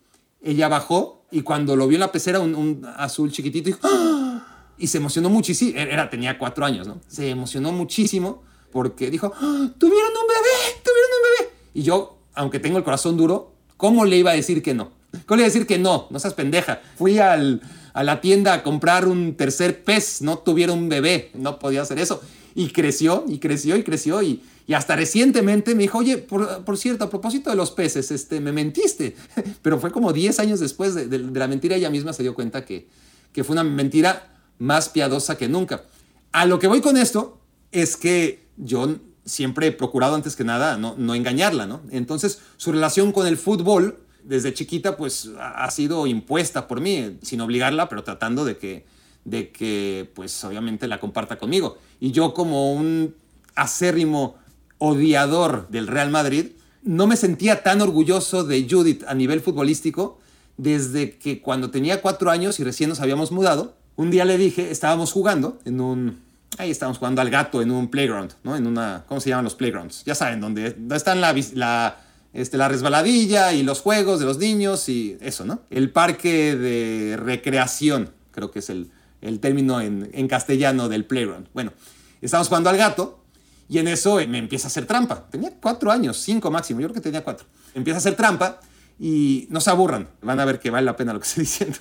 ella 0.43 0.69
bajó 0.69 1.25
y 1.31 1.43
cuando 1.43 1.77
lo 1.77 1.89
vio 1.89 1.97
en 1.97 2.01
la 2.01 2.13
pecera, 2.13 2.41
un, 2.41 2.87
azul 2.97 3.33
chiquitito, 3.33 3.71
y, 3.71 3.77
¡Ah! 3.83 4.73
y 4.79 4.87
se 4.87 4.99
emocionó 4.99 5.29
muchísimo, 5.29 5.79
era, 5.79 6.09
tenía 6.09 6.39
cuatro 6.39 6.65
años, 6.65 6.87
¿no? 6.87 7.01
Se 7.09 7.31
emocionó 7.31 7.73
muchísimo 7.73 8.43
porque 8.73 9.11
dijo, 9.11 9.33
¡Ah! 9.35 9.69
tuvieron 9.79 10.11
un 10.11 10.27
bebé, 10.29 10.83
tuvieron 10.83 11.11
un 11.17 11.23
bebé. 11.23 11.53
Y 11.75 11.83
yo, 11.83 12.19
aunque 12.35 12.61
tengo 12.61 12.79
el 12.79 12.85
corazón 12.85 13.17
duro, 13.17 13.53
¿cómo 13.77 14.05
le 14.05 14.17
iba 14.17 14.31
a 14.31 14.35
decir 14.35 14.63
que 14.63 14.75
no? 14.75 14.91
¿Cómo 15.27 15.37
le 15.37 15.43
iba 15.43 15.47
a 15.47 15.53
decir 15.53 15.67
que 15.67 15.79
no? 15.79 16.07
No 16.11 16.19
seas 16.19 16.35
pendeja. 16.35 16.81
Fui 16.97 17.19
al, 17.19 17.63
a 17.93 18.05
la 18.05 18.21
tienda 18.21 18.53
a 18.53 18.63
comprar 18.63 19.09
un 19.09 19.37
tercer 19.37 19.83
pez, 19.83 20.21
no 20.21 20.39
tuvieron 20.39 20.79
un 20.79 20.89
bebé, 20.89 21.31
no 21.35 21.59
podía 21.59 21.83
hacer 21.83 21.99
eso. 21.99 22.21
Y 22.55 22.69
creció, 22.69 23.25
y 23.27 23.39
creció, 23.39 23.77
y 23.77 23.83
creció, 23.83 24.23
y, 24.23 24.43
y 24.67 24.75
hasta 24.75 24.97
recientemente 24.97 25.75
me 25.75 25.83
dijo, 25.83 25.99
oye, 25.99 26.19
por, 26.19 26.77
cierto, 26.77 27.05
a 27.05 27.11
propósito 27.11 27.51
de 27.51 27.57
los 27.57 27.71
peces, 27.71 28.11
este, 28.11 28.41
me 28.41 28.53
mentiste. 28.53 29.15
Pero 29.63 29.79
fue 29.79 29.93
como 29.93 30.13
10 30.13 30.41
años 30.41 30.59
después 30.59 30.95
de, 30.95 31.19
la 31.19 31.47
mentira, 31.47 31.77
ella 31.77 31.91
misma 31.91 32.13
se 32.13 32.25
dio 32.25 32.35
cuenta 32.35 32.65
que, 32.65 32.89
que 33.33 33.45
fue 33.45 33.55
una 33.55 33.63
mentira 33.63 34.41
más 34.59 34.89
piadosa 34.89 35.39
que 35.39 35.49
nunca. 35.49 35.85
A 36.33 36.47
lo 36.47 36.59
que 36.59 36.67
voy 36.67 36.81
con 36.81 36.97
esto 36.97 37.41
es 37.71 37.97
que 37.97 38.47
yo 38.57 38.97
siempre 39.25 39.69
he 39.69 39.73
procurado 39.73 40.17
antes 40.17 40.35
que 40.35 40.45
nada 40.45 40.77
no, 40.77 40.97
no 40.99 41.15
engañarla, 41.15 41.67
¿no? 41.67 41.83
Entonces, 41.91 42.41
su 42.57 42.73
relación 42.73 43.13
con 43.13 43.27
el 43.27 43.37
fútbol 43.37 44.01
desde 44.25 44.53
chiquita 44.53 44.97
pues 44.97 45.31
ha 45.39 45.71
sido 45.71 46.09
impuesta 46.09 46.67
por 46.67 46.81
mí, 46.81 47.19
sin 47.23 47.41
obligarla, 47.41 47.89
pero 47.89 48.03
tratando 48.03 48.45
de 48.45 48.57
que, 48.57 48.85
de 49.25 49.53
que 49.53 50.11
pues 50.15 50.43
obviamente 50.43 50.89
la 50.89 50.99
comparta 50.99 51.39
conmigo. 51.39 51.79
Y 52.01 52.11
yo 52.11 52.35
como 52.35 52.73
un 52.73 53.15
acérrimo 53.55 54.37
odiador 54.79 55.69
del 55.69 55.87
Real 55.87 56.11
Madrid, 56.11 56.53
no 56.83 57.07
me 57.07 57.17
sentía 57.17 57.63
tan 57.63 57.81
orgulloso 57.81 58.45
de 58.45 58.67
Judith 58.69 59.05
a 59.09 59.15
nivel 59.15 59.41
futbolístico 59.41 60.21
desde 60.57 61.19
que 61.19 61.43
cuando 61.43 61.71
tenía 61.71 62.01
cuatro 62.01 62.31
años 62.31 62.61
y 62.61 62.65
recién 62.65 62.89
nos 62.89 63.01
habíamos 63.01 63.33
mudado, 63.33 63.77
un 63.97 64.11
día 64.11 64.25
le 64.25 64.39
dije, 64.39 64.71
estábamos 64.71 65.13
jugando 65.13 65.59
en 65.65 65.81
un, 65.81 66.21
ahí 66.59 66.71
estábamos 66.71 66.99
jugando 66.99 67.21
al 67.21 67.31
gato 67.31 67.61
en 67.63 67.71
un 67.71 67.89
playground, 67.89 68.33
¿no? 68.45 68.57
En 68.57 68.67
una, 68.67 69.05
¿cómo 69.09 69.21
se 69.21 69.31
llaman 69.31 69.45
los 69.45 69.55
playgrounds? 69.55 70.05
Ya 70.05 70.15
saben, 70.15 70.41
donde, 70.41 70.77
están 70.95 71.21
la, 71.21 71.35
la, 71.55 72.01
este, 72.33 72.57
la 72.57 72.69
resbaladilla 72.69 73.53
y 73.53 73.63
los 73.63 73.81
juegos 73.81 74.21
de 74.21 74.27
los 74.27 74.39
niños 74.39 74.89
y 74.89 75.17
eso, 75.21 75.45
¿no? 75.45 75.61
El 75.71 75.91
parque 75.91 76.57
de 76.57 77.17
recreación, 77.17 78.11
creo 78.31 78.51
que 78.51 78.61
es 78.61 78.71
el, 78.71 78.91
el 79.21 79.41
término 79.41 79.81
en, 79.81 80.11
en 80.13 80.29
castellano 80.29 80.89
del 80.89 81.05
playground. 81.05 81.49
Bueno, 81.53 81.73
estábamos 82.21 82.49
jugando 82.49 82.71
al 82.71 82.77
gato 82.77 83.26
y 83.69 83.79
en 83.79 83.89
eso 83.89 84.17
me 84.29 84.39
empieza 84.39 84.67
a 84.67 84.69
hacer 84.69 84.87
trampa. 84.87 85.27
Tenía 85.31 85.53
cuatro 85.61 85.91
años, 85.91 86.19
cinco 86.19 86.51
máximo, 86.51 86.81
yo 86.81 86.87
creo 86.89 86.95
que 86.95 87.01
tenía 87.01 87.25
cuatro. 87.25 87.47
Empieza 87.75 87.97
a 87.97 87.99
hacer 87.99 88.15
trampa 88.15 88.61
y 88.99 89.47
no 89.51 89.61
se 89.61 89.71
aburran. 89.71 90.09
Van 90.23 90.39
a 90.39 90.45
ver 90.45 90.61
que 90.61 90.71
vale 90.71 90.85
la 90.85 90.97
pena 90.97 91.13
lo 91.13 91.21
que 91.21 91.27
estoy 91.29 91.43
diciendo. 91.43 91.79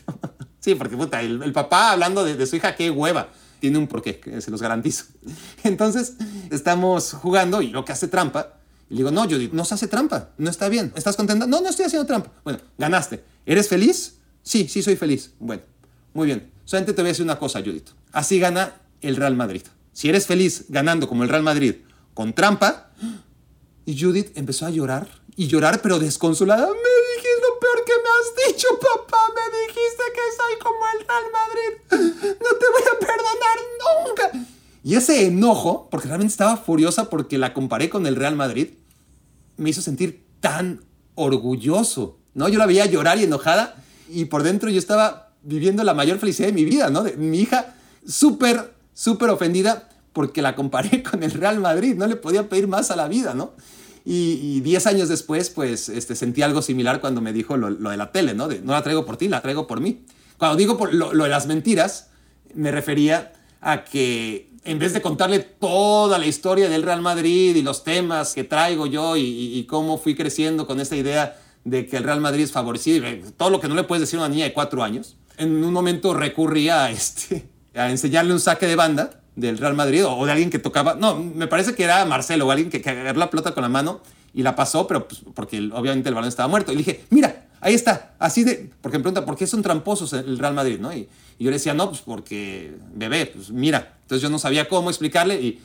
sí, 0.60 0.76
porque 0.76 0.98
puta, 0.98 1.22
el, 1.22 1.52
papá 1.54 1.92
hablando 1.92 2.24
de, 2.24 2.46
su 2.46 2.56
hija, 2.56 2.76
qué 2.76 2.90
hueva. 2.90 3.30
Tiene 3.60 3.78
un 3.78 3.88
porqué, 3.88 4.20
se 4.42 4.52
los 4.52 4.62
garantizo. 4.62 5.06
Entonces, 5.64 6.16
estamos 6.50 7.14
jugando 7.14 7.62
y 7.62 7.70
lo 7.70 7.86
que 7.86 7.92
hace 7.92 8.08
trampa. 8.08 8.60
Y 8.90 8.96
le 8.96 8.98
digo, 9.00 9.12
no, 9.12 9.24
Judith, 9.24 9.54
no 9.54 9.66
se 9.66 9.76
hace 9.76 9.88
trampa. 9.88 10.30
No 10.38 10.50
está 10.50 10.70
bien. 10.70 10.92
¿Estás 10.96 11.16
contenta? 11.16 11.48
No, 11.48 11.62
no 11.62 11.70
estoy 11.70 11.86
haciendo 11.86 12.06
trampa. 12.06 12.32
Bueno, 12.44 12.60
ganaste. 12.78 13.24
¿Eres 13.46 13.70
feliz? 13.70 14.18
Sí, 14.44 14.68
sí, 14.68 14.84
soy 14.84 14.96
feliz. 14.96 15.34
Bueno, 15.40 15.64
muy 16.14 16.28
bien. 16.28 16.52
Solamente 16.66 16.94
te 16.94 17.02
voy 17.02 17.10
a 17.10 17.12
decir 17.12 17.24
una 17.24 17.40
cosa, 17.40 17.62
Judith. 17.62 17.90
Así 18.12 18.40
gana 18.40 18.76
el 19.02 19.16
Real 19.16 19.36
Madrid 19.36 19.64
si 19.96 20.10
eres 20.10 20.28
feliz 20.28 20.66
ganando 20.68 21.08
como 21.08 21.24
el 21.24 21.30
Real 21.30 21.42
Madrid 21.42 21.76
con 22.14 22.34
trampa, 22.34 22.92
y 23.86 23.98
Judith 23.98 24.32
empezó 24.36 24.66
a 24.66 24.70
llorar 24.70 25.08
y 25.38 25.48
llorar, 25.48 25.82
pero 25.82 26.00
desconsolada. 26.00 26.68
Me 26.68 26.74
dijiste 26.74 27.30
lo 27.48 27.60
peor 27.60 27.86
que 27.86 27.94
me 27.94 28.10
has 28.10 28.48
dicho, 28.54 28.68
papá. 28.80 29.18
Me 29.34 29.58
dijiste 29.68 30.04
que 30.14 30.22
soy 30.36 30.60
como 30.60 30.84
el 30.94 31.08
Real 31.08 31.24
Madrid. 31.32 32.36
No 32.42 32.58
te 32.58 32.66
voy 32.74 32.82
a 32.82 33.00
perdonar 33.00 33.58
nunca. 34.08 34.50
Y 34.84 34.96
ese 34.96 35.28
enojo, 35.28 35.88
porque 35.90 36.08
realmente 36.08 36.32
estaba 36.32 36.58
furiosa 36.58 37.10
porque 37.10 37.38
la 37.38 37.54
comparé 37.54 37.90
con 37.90 38.06
el 38.06 38.16
Real 38.16 38.36
Madrid, 38.36 38.70
me 39.58 39.70
hizo 39.70 39.82
sentir 39.82 40.26
tan 40.42 40.84
orgulloso. 41.16 42.20
¿no? 42.34 42.50
Yo 42.50 42.60
la 42.60 42.66
veía 42.66 42.86
llorar 42.86 43.18
y 43.18 43.24
enojada 43.24 43.76
y 44.10 44.26
por 44.26 44.44
dentro 44.44 44.70
yo 44.70 44.80
estaba 44.80 45.32
viviendo 45.42 45.84
la 45.84 45.94
mayor 45.94 46.20
felicidad 46.20 46.50
de 46.50 46.54
mi 46.54 46.66
vida, 46.66 46.90
¿no? 46.90 47.04
De, 47.04 47.16
mi 47.18 47.40
hija 47.40 47.76
súper 48.08 48.75
súper 48.96 49.30
ofendida 49.30 49.90
porque 50.14 50.42
la 50.42 50.56
comparé 50.56 51.04
con 51.04 51.22
el 51.22 51.32
Real 51.32 51.60
Madrid, 51.60 51.94
no 51.96 52.08
le 52.08 52.16
podía 52.16 52.50
pedir 52.50 52.68
más 52.68 52.90
a 52.90 52.96
la 52.96 53.08
vida, 53.08 53.36
¿no? 53.36 53.54
Y, 54.08 54.62
diez 54.62 54.86
años 54.86 55.10
después, 55.10 55.50
pues, 55.50 55.90
este, 55.90 56.16
sentí 56.16 56.44
algo 56.44 56.62
similar 56.62 57.02
cuando 57.02 57.22
me 57.22 57.34
dijo 57.34 57.58
lo, 57.58 57.72
de 57.72 57.98
la 57.98 58.12
tele, 58.12 58.36
¿no? 58.36 58.48
De, 58.48 58.62
no 58.62 58.72
la 58.74 58.84
traigo 58.84 59.04
por 59.04 59.18
ti, 59.18 59.28
la 59.28 59.42
traigo 59.42 59.66
por 59.66 59.82
mí. 59.82 60.06
Cuando 60.38 60.58
digo 60.58 60.78
por 60.78 60.94
lo, 60.94 61.12
de 61.12 61.30
las 61.30 61.48
mentiras, 61.48 62.10
me 62.54 62.72
refería 62.72 63.34
a 63.62 63.84
que 63.84 64.52
en 64.64 64.78
vez 64.78 64.94
de 64.94 65.02
contarle 65.02 65.40
toda 65.40 66.20
la 66.20 66.28
historia 66.28 66.70
del 66.70 66.84
Real 66.84 67.02
Madrid 67.02 67.56
y 67.56 67.64
los 67.64 67.84
temas 67.84 68.34
que 68.36 68.44
traigo 68.44 68.86
yo 68.86 69.18
y, 69.18 69.66
cómo 69.68 69.98
fui 69.98 70.16
creciendo 70.16 70.68
con 70.68 70.80
esta 70.80 70.96
idea 70.96 71.40
de 71.64 71.88
que 71.88 71.98
el 71.98 72.04
Real 72.04 72.22
Madrid 72.22 72.44
es 72.44 72.52
favorecido, 72.52 73.08
todo 73.38 73.50
lo 73.50 73.60
que 73.60 73.68
no 73.68 73.74
le 73.74 73.84
puedes 73.84 74.02
decir 74.02 74.20
a 74.20 74.24
una 74.24 74.30
niña 74.30 74.46
de 74.46 74.54
cuatro 74.54 74.84
años, 74.84 75.18
en 75.38 75.64
un 75.64 75.74
momento 75.74 76.14
recurrí 76.14 76.70
a, 76.70 76.92
este, 76.92 77.48
a 77.76 77.90
enseñarle 77.90 78.34
un 78.34 78.40
saque 78.40 78.68
de 78.68 78.76
banda 78.76 79.12
del 79.36 79.58
Real 79.58 79.74
Madrid 79.74 80.06
o 80.06 80.26
de 80.26 80.32
alguien 80.32 80.50
que 80.50 80.60
tocaba, 80.60 80.96
no, 80.96 81.18
me 81.18 81.48
parece 81.48 81.76
que 81.76 81.84
era 81.84 82.06
Marcelo 82.06 82.48
o 82.48 82.52
alguien 82.52 82.70
que, 82.70 82.82
que 82.82 82.90
agarró 82.90 83.20
la 83.20 83.30
pelota 83.30 83.54
con 83.54 83.64
la 83.64 83.70
mano 83.70 84.02
y 84.34 84.44
la 84.44 84.56
pasó, 84.56 84.86
pero 84.88 85.08
pues, 85.08 85.22
porque 85.34 85.58
obviamente 85.74 86.10
el 86.10 86.16
balón 86.16 86.28
estaba 86.28 86.48
muerto. 86.48 86.72
Y 86.72 86.76
le 86.76 86.84
dije, 86.84 87.06
mira, 87.10 87.46
ahí 87.62 87.74
está, 87.74 88.14
así 88.20 88.44
de, 88.44 88.70
porque 88.82 88.98
me 88.98 89.04
pregunta, 89.04 89.26
¿por 89.26 89.38
qué 89.38 89.48
son 89.48 89.62
tramposos 89.62 90.14
el 90.14 90.38
Real 90.38 90.54
Madrid? 90.54 90.80
¿no? 90.80 90.94
Y, 90.94 91.08
yo 91.38 91.50
le 91.50 91.58
decía, 91.58 91.74
no, 91.74 91.90
pues 91.90 92.02
porque, 92.02 92.74
bebé, 92.94 93.26
pues 93.26 93.50
mira. 93.50 93.98
Entonces 94.04 94.22
yo 94.22 94.30
no 94.30 94.40
sabía 94.40 94.70
cómo 94.70 94.90
explicarle 94.90 95.42
y, 95.42 95.60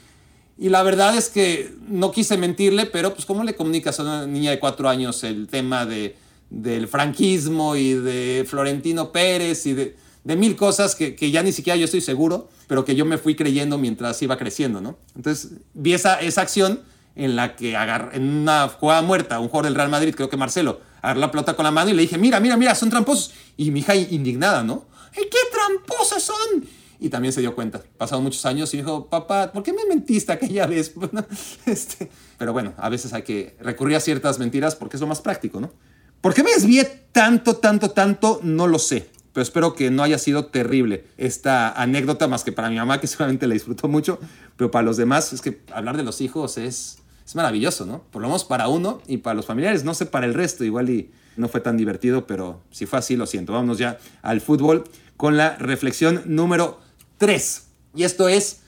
y 0.59 0.69
la 0.69 0.83
verdad 0.83 1.17
es 1.17 1.29
que 1.29 1.73
no 1.89 2.11
quise 2.11 2.37
mentirle, 2.37 2.87
pero 2.87 3.15
pues 3.15 3.25
¿cómo 3.25 3.45
le 3.45 3.55
comunicas 3.55 4.01
a 4.01 4.03
una 4.03 4.27
niña 4.27 4.51
de 4.51 4.59
cuatro 4.59 4.89
años 4.89 5.23
el 5.23 5.47
tema 5.47 5.87
de, 5.87 6.17
del 6.49 6.89
franquismo 6.89 7.77
y 7.77 7.95
de 7.95 8.45
Florentino 8.49 9.13
Pérez 9.13 9.67
y 9.67 9.75
de, 9.75 9.97
de 10.25 10.37
mil 10.37 10.57
cosas 10.57 10.95
que, 10.95 11.15
que, 11.15 11.31
ya 11.31 11.43
ni 11.43 11.53
siquiera 11.53 11.77
yo 11.77 11.85
estoy 11.85 12.01
seguro, 12.01 12.49
pero 12.67 12.85
que 12.85 12.95
yo 12.95 13.05
me 13.05 13.19
fui 13.19 13.35
creyendo 13.35 13.79
mientras 13.79 14.21
iba 14.23 14.37
creciendo, 14.37 14.81
¿no? 14.81 14.99
Entonces 15.17 15.53
vi 15.75 15.95
esa, 15.95 16.21
esa 16.21 16.43
acción 16.43 16.81
en 17.17 17.37
la 17.37 17.57
que 17.57 17.77
agarré, 17.77 18.17
en 18.17 18.29
una 18.29 18.69
jugada 18.69 19.03
muerta, 19.03 19.41
un 19.41 19.49
jugador 19.49 19.67
del 19.67 19.75
Real 19.75 19.89
Madrid, 19.89 20.15
creo 20.15 20.29
que 20.29 20.37
Marcelo, 20.37 20.81
agarró 21.03 21.21
la 21.21 21.31
pelota 21.31 21.55
con 21.55 21.65
la 21.65 21.71
mano 21.71 21.91
y 21.91 21.95
le 21.95 22.03
dije, 22.03 22.19
mira, 22.19 22.41
mira, 22.41 22.57
mira, 22.57 22.75
son 22.75 22.91
tramposos. 22.91 23.33
Y 23.57 23.71
mi 23.71 23.81
hija 23.81 23.95
indignada, 23.95 24.63
¿no? 24.63 24.87
¿Qué 25.13 25.23
tramposos 25.53 26.23
son? 26.23 26.67
Y 26.99 27.09
también 27.09 27.33
se 27.33 27.41
dio 27.41 27.55
cuenta. 27.55 27.83
Pasaron 27.97 28.23
muchos 28.23 28.45
años 28.45 28.73
y 28.75 28.79
dijo, 28.79 29.07
papá, 29.07 29.51
¿por 29.53 29.63
qué 29.63 29.73
me 29.73 29.87
mentiste 29.87 30.33
aquella 30.33 30.67
vez? 30.67 30.93
este, 31.67 32.11
pero 32.39 32.53
bueno, 32.53 32.75
a 32.77 32.89
veces 32.89 33.13
hay 33.13 33.23
que 33.23 33.57
recurrir 33.61 33.97
a 33.97 34.01
ciertas 34.01 34.39
mentiras 34.39 34.77
porque 34.77 34.97
es 34.97 35.01
lo 35.01 35.07
más 35.07 35.21
práctico, 35.21 35.61
¿no? 35.61 35.73
¿Por 36.21 36.35
qué 36.35 36.43
me 36.43 36.53
desvié 36.53 36.85
tanto, 37.13 37.57
tanto, 37.57 37.91
tanto? 37.91 38.41
No 38.43 38.67
lo 38.67 38.79
sé. 38.79 39.09
Pero 39.33 39.43
espero 39.43 39.75
que 39.75 39.91
no 39.91 40.03
haya 40.03 40.19
sido 40.19 40.47
terrible 40.47 41.05
esta 41.17 41.71
anécdota, 41.71 42.27
más 42.29 42.45
que 42.45 42.53
para 42.53 42.69
mi 42.69 42.77
mamá, 42.77 43.01
que 43.01 43.07
seguramente 43.09 43.47
la 43.47 43.55
disfrutó 43.55 43.89
mucho, 43.89 44.19
pero 44.57 44.71
para 44.71 44.83
los 44.83 44.97
demás 44.97 45.33
es 45.33 45.41
que 45.41 45.61
hablar 45.73 45.97
de 45.97 46.03
los 46.03 46.21
hijos 46.21 46.59
es, 46.59 46.99
es 47.25 47.35
maravilloso, 47.35 47.87
¿no? 47.87 48.03
Por 48.11 48.23
lo 48.23 48.29
menos 48.29 48.45
para 48.45 48.69
uno 48.69 49.01
y 49.07 49.19
para 49.19 49.35
los 49.35 49.47
familiares, 49.47 49.85
no 49.85 49.95
sé 49.95 50.07
para 50.07 50.27
el 50.27 50.35
resto, 50.35 50.65
igual 50.65 50.91
y 50.91 51.11
no 51.37 51.49
fue 51.49 51.61
tan 51.61 51.77
divertido, 51.77 52.27
pero 52.27 52.63
si 52.71 52.87
fue 52.87 52.99
así, 52.99 53.17
lo 53.17 53.27
siento. 53.27 53.53
Vámonos 53.53 53.79
ya 53.79 53.99
al 54.23 54.41
fútbol 54.41 54.85
con 55.17 55.37
la 55.37 55.57
reflexión 55.57 56.23
número 56.27 56.81
3. 57.19 57.67
Y 57.95 58.05
esto 58.05 58.29
es, 58.29 58.61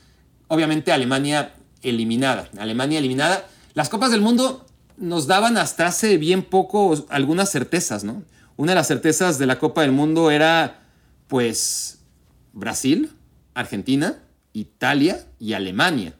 obviamente, 0.49 0.92
Alemania 0.92 1.54
eliminada. 1.83 2.49
Alemania 2.59 2.99
eliminada. 2.99 3.47
Las 3.75 3.88
Copas 3.88 4.11
del 4.11 4.21
Mundo 4.21 4.66
nos 4.97 5.26
daban 5.26 5.57
hasta 5.57 5.87
hace 5.87 6.19
bien 6.19 6.42
poco 6.42 6.95
algunas 7.09 7.50
certezas, 7.50 8.04
¿no? 8.04 8.23
Una 8.56 8.73
de 8.73 8.76
las 8.76 8.88
certezas 8.88 9.38
de 9.38 9.47
la 9.47 9.59
Copa 9.59 9.82
del 9.82 9.92
Mundo 9.92 10.30
era, 10.30 10.87
pues, 11.28 12.00
Brasil, 12.52 13.11
Argentina, 13.54 14.23
Italia 14.52 15.26
y 15.38 15.54
Alemania. 15.54 16.14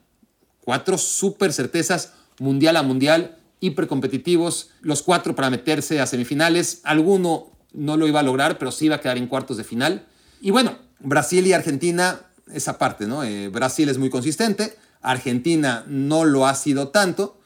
Cuatro 0.59 0.97
súper 0.97 1.53
certezas 1.53 2.13
mundial 2.39 2.77
a 2.77 2.83
mundial, 2.83 3.37
hipercompetitivos, 3.59 4.71
los 4.81 5.03
cuatro 5.03 5.35
para 5.35 5.49
meterse 5.49 5.99
a 5.99 6.05
semifinales. 6.05 6.81
Alguno 6.83 7.51
no 7.73 7.97
lo 7.97 8.07
iba 8.07 8.19
a 8.19 8.23
lograr, 8.23 8.57
pero 8.57 8.71
sí 8.71 8.85
iba 8.85 8.95
a 8.95 9.01
quedar 9.01 9.17
en 9.17 9.27
cuartos 9.27 9.57
de 9.57 9.63
final. 9.63 10.05
Y 10.41 10.51
bueno, 10.51 10.77
Brasil 10.99 11.45
y 11.45 11.53
Argentina, 11.53 12.21
esa 12.51 12.77
parte, 12.77 13.07
¿no? 13.07 13.23
Eh, 13.23 13.49
Brasil 13.49 13.89
es 13.89 13.97
muy 13.97 14.09
consistente, 14.09 14.77
Argentina 15.01 15.83
no 15.87 16.25
lo 16.25 16.47
ha 16.47 16.55
sido 16.55 16.89
tanto, 16.89 17.39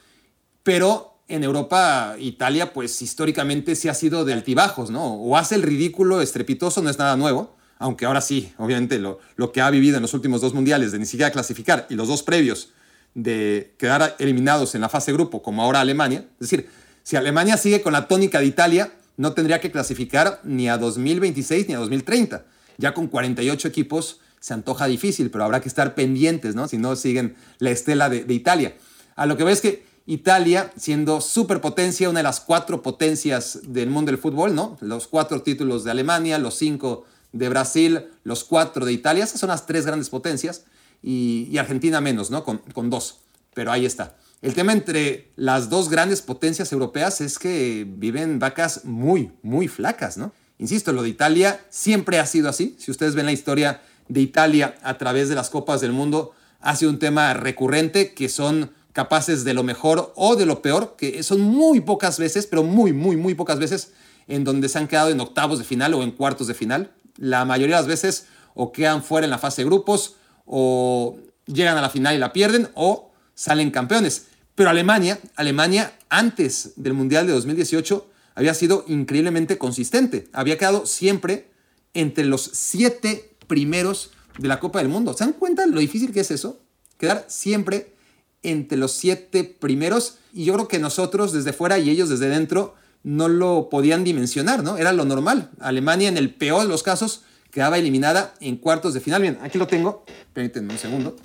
pero 0.64 1.17
en 1.28 1.44
Europa, 1.44 2.16
Italia, 2.20 2.74
pues 2.74 3.02
históricamente 3.02 3.76
sí 3.76 3.90
ha 3.90 3.94
sido 3.94 4.26
de 4.26 4.34
altibajos, 4.34 4.90
¿no? 4.90 5.16
O 5.16 5.38
hace 5.38 5.56
el 5.56 5.64
ridículo 5.64 6.22
estrepitoso, 6.22 6.82
no 6.82 6.90
es 6.90 6.98
nada 6.98 7.18
nuevo, 7.18 7.58
aunque 7.80 8.06
ahora 8.06 8.22
sí, 8.22 8.54
obviamente, 8.58 9.00
lo, 9.00 9.20
lo 9.36 9.52
que 9.52 9.62
ha 9.62 9.70
vivido 9.70 9.98
en 9.98 10.02
los 10.02 10.14
últimos 10.14 10.42
dos 10.42 10.54
mundiales, 10.54 10.92
de 10.92 11.00
ni 11.00 11.06
siquiera 11.06 11.32
clasificar, 11.32 11.86
y 11.90 11.96
los 11.96 12.08
dos 12.08 12.24
previos, 12.24 12.70
de 13.14 13.74
quedar 13.78 14.16
eliminados 14.20 14.76
en 14.76 14.82
la 14.82 14.90
fase 14.90 15.12
grupo, 15.12 15.42
como 15.42 15.64
ahora 15.64 15.82
Alemania. 15.82 16.26
Es 16.40 16.50
decir, 16.50 16.70
si 17.04 17.16
Alemania 17.16 17.58
sigue 17.58 17.82
con 17.82 17.94
la 17.94 18.08
tónica 18.08 18.40
de 18.40 18.46
Italia, 18.46 18.94
no 19.18 19.34
tendría 19.34 19.60
que 19.60 19.72
clasificar 19.72 20.40
ni 20.44 20.70
a 20.70 20.78
2026 20.78 21.68
ni 21.68 21.74
a 21.74 21.80
2030. 21.80 22.46
Ya 22.78 22.94
con 22.94 23.08
48 23.08 23.68
equipos 23.68 24.20
se 24.40 24.54
antoja 24.54 24.86
difícil, 24.86 25.32
pero 25.32 25.44
habrá 25.44 25.60
que 25.60 25.68
estar 25.68 25.96
pendientes, 25.96 26.54
¿no? 26.54 26.68
Si 26.68 26.78
no 26.78 26.96
siguen 26.96 27.36
la 27.58 27.72
estela 27.72 28.10
de, 28.10 28.32
Italia. 28.32 28.76
A 29.16 29.26
lo 29.26 29.36
que 29.36 29.44
ves 29.44 29.62
que 29.62 29.87
Italia, 30.08 30.72
siendo 30.78 31.20
superpotencia, 31.20 32.10
una 32.10 32.20
de 32.20 32.24
las 32.24 32.40
cuatro 32.40 32.82
potencias 32.82 33.60
del 33.64 33.90
mundo 33.90 34.10
del 34.10 34.20
fútbol, 34.20 34.56
¿no? 34.56 34.78
Los 34.80 35.06
cuatro 35.06 35.42
títulos 35.42 35.84
de 35.84 35.92
Alemania, 35.92 36.40
los 36.40 36.56
cinco 36.56 37.06
de 37.34 37.50
Brasil, 37.50 38.06
los 38.24 38.46
cuatro 38.46 38.86
de 38.86 38.94
Italia, 38.94 39.26
esas 39.26 39.42
son 39.42 39.50
las 39.50 39.66
tres 39.66 39.86
grandes 39.86 40.10
potencias 40.10 40.64
y, 41.04 41.58
Argentina 41.58 42.00
menos, 42.00 42.32
¿no? 42.32 42.46
Con, 42.46 42.60
con 42.74 42.90
dos. 42.90 43.20
Pero 43.54 43.70
ahí 43.70 43.86
está. 43.86 44.16
El 44.42 44.54
tema 44.54 44.72
entre 44.72 45.32
las 45.36 45.70
dos 45.70 45.90
grandes 45.90 46.22
potencias 46.22 46.72
europeas 46.72 47.20
es 47.20 47.38
que 47.38 47.86
viven 47.86 48.40
vacas 48.40 48.86
muy, 48.86 49.32
muy 49.44 49.68
flacas, 49.68 50.18
¿no? 50.18 50.32
Insisto, 50.58 50.94
lo 50.94 51.04
de 51.04 51.10
Italia 51.10 51.60
siempre 51.70 52.18
ha 52.18 52.26
sido 52.26 52.48
así. 52.48 52.78
Si 52.80 52.92
ustedes 52.92 53.14
ven 53.14 53.26
la 53.26 53.34
historia 53.34 53.82
de 54.08 54.22
Italia 54.22 54.78
a 54.84 54.98
través 54.98 55.28
de 55.28 55.36
las 55.36 55.50
Copas 55.50 55.82
del 55.82 55.92
Mundo, 55.92 56.32
ha 56.62 56.78
sido 56.78 56.92
un 56.92 57.00
tema 57.00 57.34
recurrente 57.34 58.14
que 58.14 58.30
son 58.30 58.72
capaces 58.98 59.44
de 59.44 59.54
lo 59.54 59.62
mejor 59.62 60.12
o 60.16 60.36
de 60.36 60.48
lo 60.48 60.64
peor, 60.64 60.96
que 60.98 61.22
son 61.22 61.40
muy 61.40 61.82
pocas 61.82 62.18
veces, 62.18 62.48
pero 62.48 62.64
muy, 62.64 62.94
muy, 62.94 63.16
muy 63.16 63.36
pocas 63.36 63.60
veces 63.60 63.92
en 64.28 64.44
donde 64.44 64.70
se 64.70 64.80
han 64.80 64.88
quedado 64.88 65.12
en 65.12 65.20
octavos 65.20 65.60
de 65.60 65.66
final 65.66 65.94
o 65.94 66.02
en 66.02 66.10
cuartos 66.10 66.48
de 66.48 66.56
final. 66.56 66.90
La 67.16 67.46
mayoría 67.46 67.76
de 67.76 67.82
las 67.84 67.88
veces 67.88 68.26
o 68.56 68.72
quedan 68.72 69.04
fuera 69.04 69.26
en 69.26 69.30
la 69.30 69.38
fase 69.38 69.62
de 69.62 69.68
grupos 69.68 70.16
o 70.48 71.16
llegan 71.46 71.78
a 71.78 71.82
la 71.82 71.92
final 71.92 72.16
y 72.16 72.18
la 72.18 72.34
pierden 72.34 72.72
o 72.74 73.12
salen 73.36 73.70
campeones. 73.70 74.30
Pero 74.56 74.72
Alemania, 74.72 75.20
Alemania 75.36 75.94
antes 76.10 76.74
del 76.76 76.94
Mundial 76.94 77.28
de 77.28 77.34
2018 77.34 78.04
había 78.34 78.56
sido 78.56 78.84
increíblemente 78.88 79.60
consistente. 79.60 80.28
Había 80.34 80.58
quedado 80.58 80.88
siempre 80.88 81.52
entre 81.94 82.26
los 82.26 82.50
siete 82.52 83.38
primeros 83.46 84.10
de 84.40 84.48
la 84.48 84.60
Copa 84.60 84.80
del 84.80 84.90
Mundo. 84.90 85.14
¿Se 85.14 85.24
dan 85.24 85.34
cuenta 85.34 85.68
lo 85.68 85.82
difícil 85.82 86.12
que 86.12 86.22
es 86.22 86.32
eso? 86.32 86.60
Quedar 86.98 87.26
siempre 87.28 87.96
entre 88.44 88.78
los 88.78 88.94
siete 88.94 89.44
primeros. 89.44 90.18
Y 90.34 90.46
yo 90.46 90.54
creo 90.54 90.68
que 90.68 90.80
nosotros 90.80 91.34
desde 91.34 91.54
fuera 91.54 91.78
y 91.80 91.90
ellos 91.90 92.10
desde 92.10 92.30
dentro 92.30 92.76
no 93.04 93.28
lo 93.28 93.70
podían 93.70 94.04
dimensionar, 94.04 94.64
¿no? 94.64 94.78
Era 94.78 94.92
lo 94.92 95.06
normal. 95.06 95.50
Alemania 95.60 96.10
en 96.10 96.18
el 96.18 96.34
peor 96.34 96.64
de 96.64 96.68
los 96.68 96.84
casos 96.84 97.22
quedaba 97.52 97.78
eliminada 97.78 98.34
en 98.40 98.58
cuartos 98.58 98.94
de 98.94 99.00
final. 99.00 99.22
Bien, 99.22 99.40
aquí 99.42 99.58
lo 99.58 99.68
tengo. 99.68 100.06
Permítanme 100.34 100.74
un 100.74 100.80
segundo. 100.80 101.16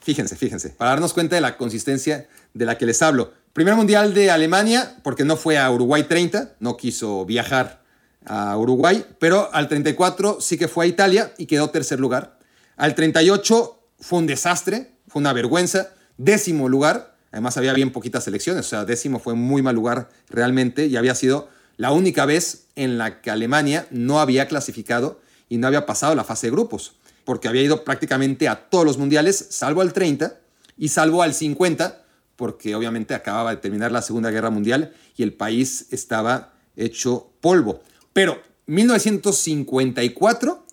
Fíjense, 0.00 0.36
fíjense, 0.36 0.70
para 0.70 0.90
darnos 0.90 1.12
cuenta 1.12 1.36
de 1.36 1.40
la 1.40 1.56
consistencia 1.56 2.28
de 2.54 2.64
la 2.64 2.76
que 2.76 2.86
les 2.86 3.02
hablo. 3.02 3.32
Primer 3.52 3.74
mundial 3.74 4.14
de 4.14 4.30
Alemania, 4.30 4.96
porque 5.02 5.24
no 5.24 5.36
fue 5.36 5.58
a 5.58 5.70
Uruguay 5.70 6.04
30, 6.04 6.56
no 6.58 6.76
quiso 6.76 7.24
viajar 7.24 7.82
a 8.24 8.56
Uruguay, 8.56 9.04
pero 9.18 9.52
al 9.52 9.68
34 9.68 10.38
sí 10.40 10.56
que 10.56 10.68
fue 10.68 10.86
a 10.86 10.88
Italia 10.88 11.34
y 11.38 11.46
quedó 11.46 11.70
tercer 11.70 12.00
lugar. 12.00 12.38
Al 12.76 12.94
38 12.94 13.80
fue 14.00 14.18
un 14.20 14.26
desastre, 14.26 14.92
fue 15.06 15.20
una 15.20 15.32
vergüenza. 15.32 15.90
Décimo 16.24 16.68
lugar, 16.68 17.16
además 17.32 17.56
había 17.56 17.72
bien 17.72 17.90
poquitas 17.90 18.22
selecciones, 18.22 18.66
o 18.66 18.68
sea, 18.68 18.84
décimo 18.84 19.18
fue 19.18 19.34
muy 19.34 19.60
mal 19.60 19.74
lugar 19.74 20.08
realmente 20.28 20.86
y 20.86 20.96
había 20.96 21.16
sido 21.16 21.48
la 21.76 21.90
única 21.90 22.26
vez 22.26 22.66
en 22.76 22.96
la 22.96 23.20
que 23.20 23.32
Alemania 23.32 23.88
no 23.90 24.20
había 24.20 24.46
clasificado 24.46 25.20
y 25.48 25.58
no 25.58 25.66
había 25.66 25.84
pasado 25.84 26.14
la 26.14 26.22
fase 26.22 26.46
de 26.46 26.52
grupos, 26.52 26.94
porque 27.24 27.48
había 27.48 27.62
ido 27.62 27.82
prácticamente 27.82 28.46
a 28.46 28.70
todos 28.70 28.84
los 28.84 28.98
mundiales, 28.98 29.48
salvo 29.50 29.80
al 29.80 29.92
30 29.92 30.38
y 30.78 30.90
salvo 30.90 31.24
al 31.24 31.34
50, 31.34 32.04
porque 32.36 32.76
obviamente 32.76 33.14
acababa 33.14 33.50
de 33.50 33.56
terminar 33.56 33.90
la 33.90 34.00
Segunda 34.00 34.30
Guerra 34.30 34.50
Mundial 34.50 34.94
y 35.16 35.24
el 35.24 35.32
país 35.32 35.88
estaba 35.90 36.52
hecho 36.76 37.32
polvo. 37.40 37.82
Pero 38.12 38.40
1954, 38.66 40.66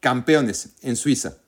campeones 0.00 0.74
en 0.82 0.96
Suiza. 0.96 1.38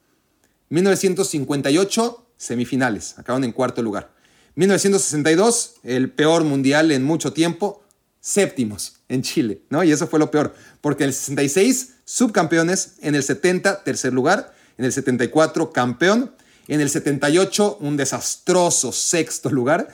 1958, 0.71 2.26
semifinales, 2.37 3.19
acaban 3.19 3.45
en 3.45 3.53
cuarto 3.53 3.83
lugar. 3.83 4.11
1962, 4.57 5.75
el 5.83 6.11
peor 6.11 6.45
mundial 6.45 6.91
en 6.91 7.05
mucho 7.05 7.33
tiempo, 7.33 7.85
séptimos 8.21 8.97
en 9.09 9.23
Chile, 9.23 9.63
¿no? 9.71 9.85
Y 9.85 9.93
eso 9.93 10.07
fue 10.07 10.19
lo 10.19 10.31
peor, 10.31 10.55
porque 10.81 11.05
en 11.05 11.09
el 11.09 11.15
66 11.15 11.95
subcampeones, 12.05 12.95
en 13.01 13.15
el 13.15 13.23
70 13.23 13.85
tercer 13.85 14.13
lugar, 14.13 14.55
en 14.79 14.85
el 14.85 14.93
74 14.93 15.73
campeón, 15.73 16.33
en 16.69 16.81
el 16.81 16.91
78 16.91 17.79
un 17.81 17.97
desastroso 17.97 18.93
sexto 18.93 19.51
lugar, 19.51 19.89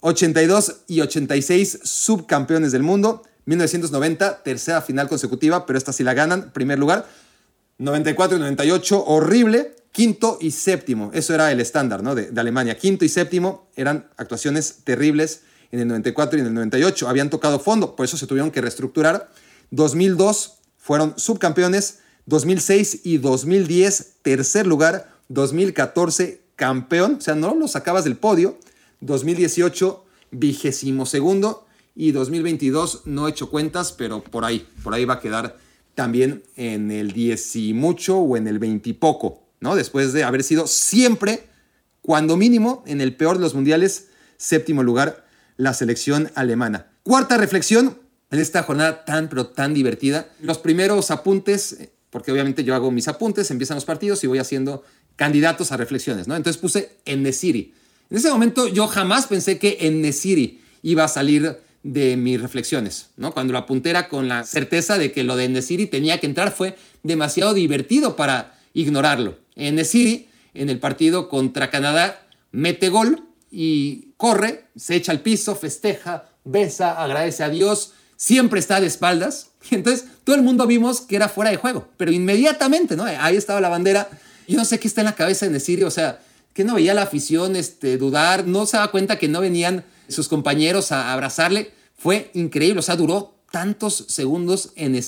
82 0.00 0.76
y 0.86 1.00
86 1.00 1.80
subcampeones 1.82 2.72
del 2.72 2.82
mundo, 2.82 3.22
1990 3.46 4.42
tercera 4.42 4.82
final 4.82 5.08
consecutiva, 5.08 5.66
pero 5.66 5.78
esta 5.78 5.92
sí 5.92 6.02
la 6.02 6.14
ganan, 6.14 6.50
primer 6.52 6.78
lugar, 6.78 7.06
94 7.78 8.36
y 8.36 8.40
98 8.40 9.04
horrible, 9.06 9.76
quinto 9.98 10.38
y 10.40 10.52
séptimo. 10.52 11.10
Eso 11.12 11.34
era 11.34 11.50
el 11.50 11.58
estándar 11.58 12.04
de, 12.14 12.40
Alemania. 12.40 12.78
Quinto 12.78 13.04
y 13.04 13.08
séptimo 13.08 13.68
eran 13.74 14.08
actuaciones 14.16 14.84
terribles 14.84 15.40
en 15.72 15.80
el 15.80 15.88
94 15.88 16.38
y 16.38 16.42
en 16.42 16.46
el 16.46 16.54
98. 16.54 17.08
Habían 17.08 17.30
tocado 17.30 17.58
fondo, 17.58 17.96
por 17.96 18.04
eso 18.04 18.16
se 18.16 18.28
tuvieron 18.28 18.52
que 18.52 18.60
reestructurar. 18.60 19.28
2002 19.72 20.58
fueron 20.76 21.14
subcampeones, 21.18 21.98
2006 22.26 23.00
y 23.02 23.18
2010 23.18 24.18
tercer 24.22 24.68
lugar, 24.68 25.10
2014 25.30 26.42
campeón, 26.54 27.16
o 27.18 27.20
sea, 27.20 27.34
no 27.34 27.56
lo 27.56 27.66
sacabas 27.66 28.04
del 28.04 28.16
podio, 28.16 28.56
2018 29.00 30.04
vigésimo 30.30 31.06
segundo 31.06 31.66
y 31.96 32.12
2022 32.12 33.02
no 33.06 33.26
he 33.26 33.32
hecho 33.32 33.50
cuentas, 33.50 33.90
pero 33.90 34.22
por 34.22 34.44
ahí, 34.44 34.64
por 34.84 34.94
ahí 34.94 35.04
va 35.04 35.14
a 35.14 35.20
quedar 35.20 35.56
también 35.96 36.44
en 36.54 36.92
el 36.92 37.10
10 37.10 37.56
y 37.56 37.74
mucho 37.74 38.18
o 38.18 38.36
en 38.36 38.46
el 38.46 38.60
20 38.60 38.90
y 38.90 38.92
poco, 38.92 39.47
Después 39.60 40.12
de 40.12 40.24
haber 40.24 40.42
sido 40.42 40.66
siempre, 40.66 41.48
cuando 42.00 42.36
mínimo, 42.36 42.82
en 42.86 43.00
el 43.00 43.14
peor 43.16 43.36
de 43.36 43.42
los 43.42 43.54
mundiales, 43.54 44.08
séptimo 44.36 44.82
lugar, 44.82 45.26
la 45.56 45.74
selección 45.74 46.30
alemana. 46.34 46.86
Cuarta 47.02 47.36
reflexión 47.36 47.98
en 48.30 48.38
esta 48.38 48.62
jornada 48.62 49.04
tan, 49.04 49.28
pero 49.28 49.48
tan 49.48 49.74
divertida. 49.74 50.28
Los 50.40 50.58
primeros 50.58 51.10
apuntes, 51.10 51.78
porque 52.10 52.30
obviamente 52.30 52.62
yo 52.64 52.74
hago 52.74 52.90
mis 52.90 53.08
apuntes, 53.08 53.50
empiezan 53.50 53.74
los 53.76 53.84
partidos 53.84 54.22
y 54.24 54.26
voy 54.26 54.38
haciendo 54.38 54.84
candidatos 55.16 55.72
a 55.72 55.76
reflexiones. 55.76 56.28
Entonces 56.28 56.58
puse 56.58 56.98
en 57.04 57.22
Nesiri. 57.22 57.74
En 58.10 58.16
ese 58.16 58.30
momento 58.30 58.68
yo 58.68 58.86
jamás 58.86 59.26
pensé 59.26 59.58
que 59.58 59.78
en 59.80 60.00
Nesiri 60.00 60.62
iba 60.82 61.04
a 61.04 61.08
salir 61.08 61.58
de 61.82 62.16
mis 62.16 62.40
reflexiones. 62.40 63.08
Cuando 63.34 63.52
lo 63.52 63.58
apunté 63.58 63.90
era 63.90 64.08
con 64.08 64.28
la 64.28 64.44
certeza 64.44 64.98
de 64.98 65.10
que 65.12 65.24
lo 65.24 65.36
de 65.36 65.48
Nesiri 65.48 65.86
tenía 65.86 66.20
que 66.20 66.26
entrar, 66.26 66.52
fue 66.52 66.76
demasiado 67.02 67.54
divertido 67.54 68.14
para 68.16 68.58
ignorarlo. 68.74 69.38
Nesiri, 69.58 70.28
en 70.54 70.70
el 70.70 70.78
partido 70.78 71.28
contra 71.28 71.70
Canadá, 71.70 72.26
mete 72.52 72.88
gol 72.88 73.24
y 73.50 74.12
corre, 74.16 74.64
se 74.76 74.96
echa 74.96 75.12
al 75.12 75.20
piso, 75.20 75.54
festeja, 75.56 76.28
besa, 76.44 77.02
agradece 77.02 77.44
a 77.44 77.48
Dios, 77.48 77.92
siempre 78.16 78.60
está 78.60 78.80
de 78.80 78.86
espaldas. 78.86 79.50
Entonces 79.70 80.06
todo 80.24 80.36
el 80.36 80.42
mundo 80.42 80.66
vimos 80.66 81.00
que 81.00 81.16
era 81.16 81.28
fuera 81.28 81.50
de 81.50 81.56
juego, 81.56 81.88
pero 81.96 82.12
inmediatamente, 82.12 82.96
¿no? 82.96 83.04
Ahí 83.04 83.36
estaba 83.36 83.60
la 83.60 83.68
bandera. 83.68 84.08
Yo 84.46 84.56
no 84.56 84.64
sé 84.64 84.78
qué 84.78 84.88
está 84.88 85.02
en 85.02 85.06
la 85.06 85.14
cabeza 85.14 85.46
de 85.46 85.52
Nesiri, 85.52 85.84
o 85.84 85.90
sea, 85.90 86.20
que 86.54 86.64
no 86.64 86.74
veía 86.74 86.94
la 86.94 87.02
afición 87.02 87.54
este, 87.54 87.98
dudar, 87.98 88.46
no 88.46 88.66
se 88.66 88.76
daba 88.76 88.90
cuenta 88.90 89.18
que 89.18 89.28
no 89.28 89.40
venían 89.40 89.84
sus 90.08 90.28
compañeros 90.28 90.90
a 90.90 91.12
abrazarle. 91.12 91.72
Fue 91.96 92.30
increíble, 92.34 92.80
o 92.80 92.82
sea, 92.82 92.96
duró 92.96 93.34
tantos 93.50 94.06
segundos 94.08 94.72
en 94.76 95.00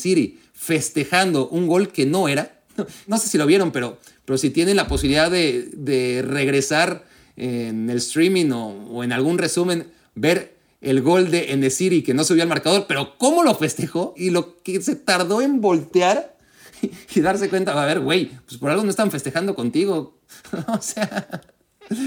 festejando 0.53 1.49
un 1.49 1.67
gol 1.67 1.91
que 1.91 2.07
no 2.07 2.29
era. 2.29 2.57
No 3.07 3.19
sé 3.19 3.29
si 3.29 3.37
lo 3.37 3.47
vieron, 3.47 3.73
pero, 3.73 3.99
pero 4.31 4.38
si 4.38 4.51
tienen 4.51 4.77
la 4.77 4.87
posibilidad 4.87 5.29
de, 5.29 6.25
regresar 6.25 7.05
en 7.35 7.90
el 7.90 7.97
streaming 7.97 8.53
o, 8.53 9.03
en 9.03 9.12
algún 9.12 9.38
resumen, 9.38 9.90
ver 10.14 10.57
el 10.81 11.03
gol 11.03 11.33
de 11.33 11.51
Enesiri 11.51 12.05
que 12.05 12.14
no 12.14 12.23
subió 12.23 12.45
al 12.45 12.49
marcador, 12.49 12.85
pero 12.87 13.19
cómo 13.19 13.43
lo 13.43 13.57
festejó 13.57 14.14
y 14.16 14.31
lo 14.31 14.62
que 14.62 14.81
se 14.83 14.95
tardó 14.95 15.43
en 15.43 15.61
voltear 15.61 16.37
y 17.12 17.21
darse 17.21 17.49
cuenta, 17.49 17.73
a 17.73 17.87
ver, 17.87 17.99
güey, 17.99 18.31
pues 18.47 18.57
por 18.59 18.71
algo 18.71 18.85
no 18.85 18.90
están 18.90 19.11
festejando 19.11 19.57
contigo. 19.57 20.21
o 20.69 20.81
sea, 20.81 21.43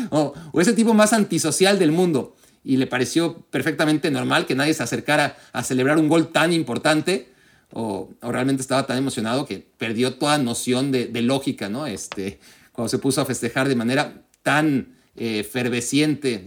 o, 0.10 0.34
ese 0.62 0.72
tipo 0.72 0.94
más 0.94 1.12
antisocial 1.12 1.78
del 1.78 1.92
mundo. 1.92 2.38
Y 2.64 2.78
le 2.78 2.88
pareció 2.88 3.42
perfectamente 3.50 4.12
normal 4.12 4.46
que 4.46 4.56
nadie 4.56 4.74
se 4.74 4.84
acercara 4.84 5.36
a 5.52 5.62
celebrar 5.62 5.98
un 5.98 6.08
gol 6.08 6.32
tan 6.32 6.54
importante. 6.54 7.33
O, 7.74 8.10
realmente 8.22 8.62
estaba 8.62 8.86
tan 8.86 8.98
emocionado 8.98 9.46
que 9.46 9.66
perdió 9.78 10.16
toda 10.16 10.38
noción 10.38 10.92
de, 10.92 11.10
lógica, 11.22 11.70
¿no? 11.70 11.88
Este, 11.88 12.40
cuando 12.72 12.90
se 12.90 13.00
puso 13.00 13.22
a 13.22 13.26
festejar 13.26 13.68
de 13.68 13.76
manera 13.76 14.24
tan 14.44 14.96
eh, 15.16 15.48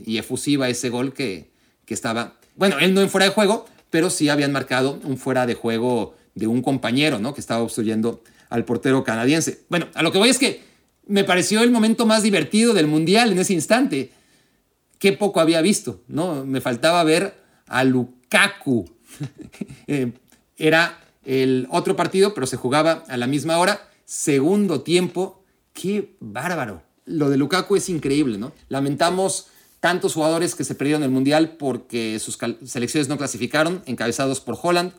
y 0.06 0.18
efusiva 0.18 0.68
ese 0.68 0.88
gol 0.88 1.12
que, 1.12 1.50
que 1.84 1.94
estaba, 1.94 2.38
bueno, 2.56 2.78
él 2.78 2.94
no 2.94 3.00
en 3.00 3.10
fuera 3.10 3.26
de 3.26 3.32
juego, 3.32 3.66
pero 3.90 4.10
sí 4.10 4.28
habían 4.28 4.52
marcado 4.52 5.00
un 5.04 5.16
fuera 5.16 5.46
de 5.46 5.54
juego 5.54 6.16
de 6.34 6.46
un 6.46 6.62
compañero, 6.62 7.18
¿no? 7.18 7.34
Que 7.34 7.40
estaba 7.40 7.62
obstruyendo 7.62 8.22
al 8.48 8.64
portero 8.64 9.02
canadiense. 9.04 9.64
Bueno, 9.68 9.88
a 9.94 10.02
lo 10.02 10.12
que 10.12 10.18
voy 10.18 10.28
es 10.28 10.38
que 10.38 10.62
me 11.06 11.24
pareció 11.24 11.62
el 11.62 11.70
momento 11.70 12.06
más 12.06 12.22
divertido 12.22 12.74
del 12.74 12.86
Mundial 12.86 13.32
en 13.32 13.38
ese 13.38 13.54
instante. 13.54 14.12
Qué 14.98 15.12
poco 15.12 15.40
había 15.40 15.60
visto, 15.60 16.02
¿no? 16.08 16.44
Me 16.44 16.60
faltaba 16.60 17.02
ver 17.04 17.34
a 17.66 17.84
Lukaku. 17.84 18.90
Eh, 19.88 20.12
era 20.56 20.98
el 21.26 21.66
otro 21.70 21.96
partido, 21.96 22.32
pero 22.32 22.46
se 22.46 22.56
jugaba 22.56 23.04
a 23.08 23.16
la 23.16 23.26
misma 23.26 23.58
hora. 23.58 23.90
Segundo 24.04 24.82
tiempo. 24.82 25.42
Qué 25.72 26.16
bárbaro. 26.20 26.82
Lo 27.04 27.28
de 27.28 27.36
Lukaku 27.36 27.76
es 27.76 27.88
increíble, 27.88 28.38
¿no? 28.38 28.52
Lamentamos 28.68 29.48
tantos 29.80 30.14
jugadores 30.14 30.54
que 30.54 30.64
se 30.64 30.74
perdieron 30.74 31.02
el 31.02 31.10
Mundial 31.10 31.56
porque 31.58 32.18
sus 32.18 32.38
selecciones 32.64 33.08
no 33.08 33.18
clasificaron, 33.18 33.82
encabezados 33.86 34.40
por 34.40 34.56
Holland. 34.60 34.92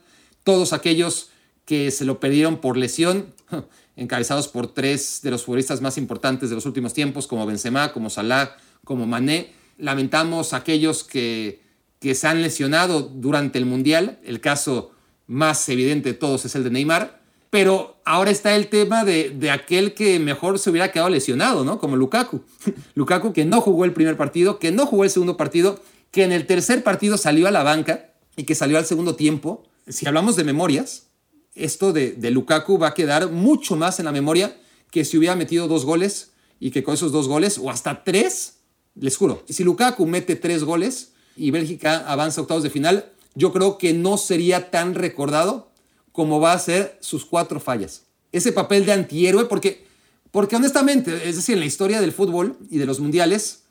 Todos 0.43 0.73
aquellos 0.73 1.29
que 1.65 1.91
se 1.91 2.05
lo 2.05 2.19
perdieron 2.19 2.57
por 2.57 2.77
lesión, 2.77 3.33
encabezados 3.95 4.49
por 4.49 4.73
tres 4.73 5.21
de 5.23 5.31
los 5.31 5.43
futbolistas 5.43 5.81
más 5.81 5.97
importantes 5.97 6.49
de 6.49 6.55
los 6.55 6.65
últimos 6.65 6.93
tiempos, 6.93 7.25
como 7.27 7.45
Benzema, 7.45 7.93
como 7.93 8.09
Salah, 8.09 8.55
como 8.83 9.07
Mané. 9.07 9.53
Lamentamos 9.77 10.53
aquellos 10.53 11.03
que, 11.03 11.61
que 11.99 12.15
se 12.15 12.27
han 12.27 12.41
lesionado 12.41 13.01
durante 13.01 13.59
el 13.59 13.65
Mundial. 13.65 14.19
El 14.23 14.41
caso 14.41 14.91
más 15.27 15.67
evidente 15.69 16.09
de 16.09 16.17
todos 16.17 16.45
es 16.45 16.55
el 16.55 16.63
de 16.63 16.71
Neymar. 16.71 17.21
Pero 17.49 18.01
ahora 18.03 18.31
está 18.31 18.55
el 18.55 18.67
tema 18.67 19.05
de, 19.05 19.29
de, 19.29 19.51
aquel 19.51 19.93
que 19.93 20.19
mejor 20.19 20.59
se 20.59 20.69
hubiera 20.69 20.91
quedado 20.91 21.09
lesionado, 21.09 21.63
¿no? 21.63 21.79
Como 21.79 21.95
Lukaku. 21.95 22.41
Lukaku 22.95 23.31
que 23.31 23.45
no 23.45 23.61
jugó 23.61 23.85
el 23.85 23.93
primer 23.93 24.17
partido, 24.17 24.59
que 24.59 24.71
no 24.71 24.85
jugó 24.85 25.05
el 25.05 25.09
segundo 25.09 25.37
partido, 25.37 25.81
que 26.11 26.23
en 26.23 26.33
el 26.33 26.45
tercer 26.45 26.83
partido 26.83 27.17
salió 27.17 27.47
a 27.47 27.51
la 27.51 27.63
banca 27.63 28.13
y 28.35 28.43
que 28.43 28.55
salió 28.55 28.77
al 28.77 28.85
segundo 28.85 29.15
tiempo. 29.15 29.63
Si 29.87 30.05
hablamos 30.07 30.35
de 30.35 30.43
memorias, 30.43 31.07
esto 31.55 31.93
de, 31.93 32.11
de 32.11 32.31
Lukaku 32.31 32.77
va 32.77 32.89
a 32.89 32.93
quedar 32.93 33.31
mucho 33.31 33.77
más 33.77 33.99
en 33.99 34.05
la 34.05 34.11
memoria 34.11 34.57
que 34.91 35.05
si 35.05 35.17
hubiera 35.17 35.35
metido 35.35 35.67
dos 35.67 35.85
goles 35.85 36.31
y 36.59 36.71
que 36.71 36.83
con 36.83 36.95
esos 36.95 37.11
dos 37.11 37.27
goles, 37.27 37.57
o 37.57 37.69
hasta 37.69 38.03
tres, 38.03 38.57
les 38.95 39.15
juro, 39.15 39.43
si 39.47 39.63
Lukaku 39.63 40.05
mete 40.05 40.35
tres 40.35 40.63
goles 40.63 41.13
y 41.35 41.51
Bélgica 41.51 42.05
avanza 42.07 42.41
a 42.41 42.43
octavos 42.43 42.63
de 42.63 42.69
final, 42.69 43.11
yo 43.37 43.53
creo 43.53 43.77
que 43.77 43.93
no 43.93 44.17
sería 44.17 44.71
tan 44.71 44.95
recordado 44.95 45.69
como 46.11 46.39
va 46.39 46.53
a 46.53 46.59
ser 46.59 46.97
sus 47.01 47.23
cuatro 47.23 47.59
fallas. 47.59 48.01
Ese 48.31 48.51
papel 48.51 48.83
de 48.83 48.93
antihéroe, 48.93 49.45
porque, 49.45 49.85
porque 50.31 50.55
honestamente, 50.55 51.29
es 51.29 51.35
decir, 51.35 51.53
en 51.53 51.59
la 51.59 51.67
historia 51.67 52.01
del 52.01 52.11
fútbol 52.11 52.57
y 52.71 52.79
de 52.79 52.87
los 52.87 52.99
mundiales, 52.99 53.61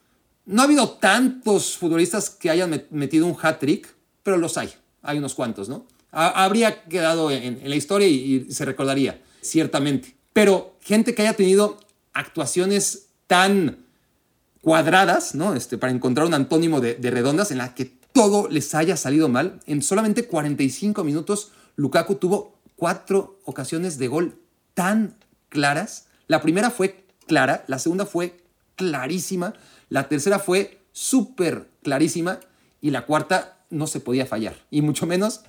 no 0.44 0.62
ha 0.62 0.66
habido 0.66 0.90
tantos 0.90 1.76
futbolistas 1.76 2.30
que 2.30 2.48
hayan 2.48 2.84
metido 2.90 3.26
un 3.26 3.36
hat-trick, 3.42 3.92
pero 4.22 4.36
los 4.36 4.56
hay, 4.56 4.72
hay 5.02 5.18
unos 5.18 5.34
cuantos, 5.34 5.68
¿no? 5.68 5.84
Habría 6.12 6.84
quedado 6.84 7.32
en, 7.32 7.68
la 7.68 7.74
historia 7.74 8.06
y, 8.06 8.46
y 8.48 8.52
se 8.52 8.64
recordaría, 8.64 9.20
ciertamente. 9.40 10.14
Pero 10.32 10.76
gente 10.80 11.12
que 11.12 11.22
haya 11.22 11.34
tenido 11.34 11.80
actuaciones 12.12 13.08
tan 13.26 13.84
cuadradas, 14.62 15.34
¿no? 15.34 15.54
Este, 15.54 15.76
para 15.76 15.92
encontrar 15.92 16.28
un 16.28 16.34
antónimo 16.34 16.80
de, 16.80 16.94
de 16.94 17.10
redondas 17.10 17.50
en 17.50 17.58
la 17.58 17.74
que 17.74 17.96
todo 18.16 18.48
les 18.48 18.74
haya 18.74 18.96
salido 18.96 19.28
mal, 19.28 19.60
en 19.66 19.82
solamente 19.82 20.26
45 20.26 21.04
minutos 21.04 21.52
Lukaku 21.76 22.14
tuvo 22.14 22.54
cuatro 22.74 23.38
ocasiones 23.44 23.98
de 23.98 24.08
gol 24.08 24.40
tan 24.72 25.18
claras. 25.50 26.06
La 26.26 26.40
primera 26.40 26.70
fue 26.70 27.04
clara, 27.26 27.64
la 27.66 27.78
segunda 27.78 28.06
fue 28.06 28.38
clarísima, 28.74 29.52
la 29.90 30.08
tercera 30.08 30.38
fue 30.38 30.80
súper 30.92 31.68
clarísima 31.82 32.40
y 32.80 32.88
la 32.88 33.04
cuarta 33.04 33.58
no 33.68 33.86
se 33.86 34.00
podía 34.00 34.24
fallar. 34.24 34.56
Y 34.70 34.80
mucho 34.80 35.06
menos 35.06 35.42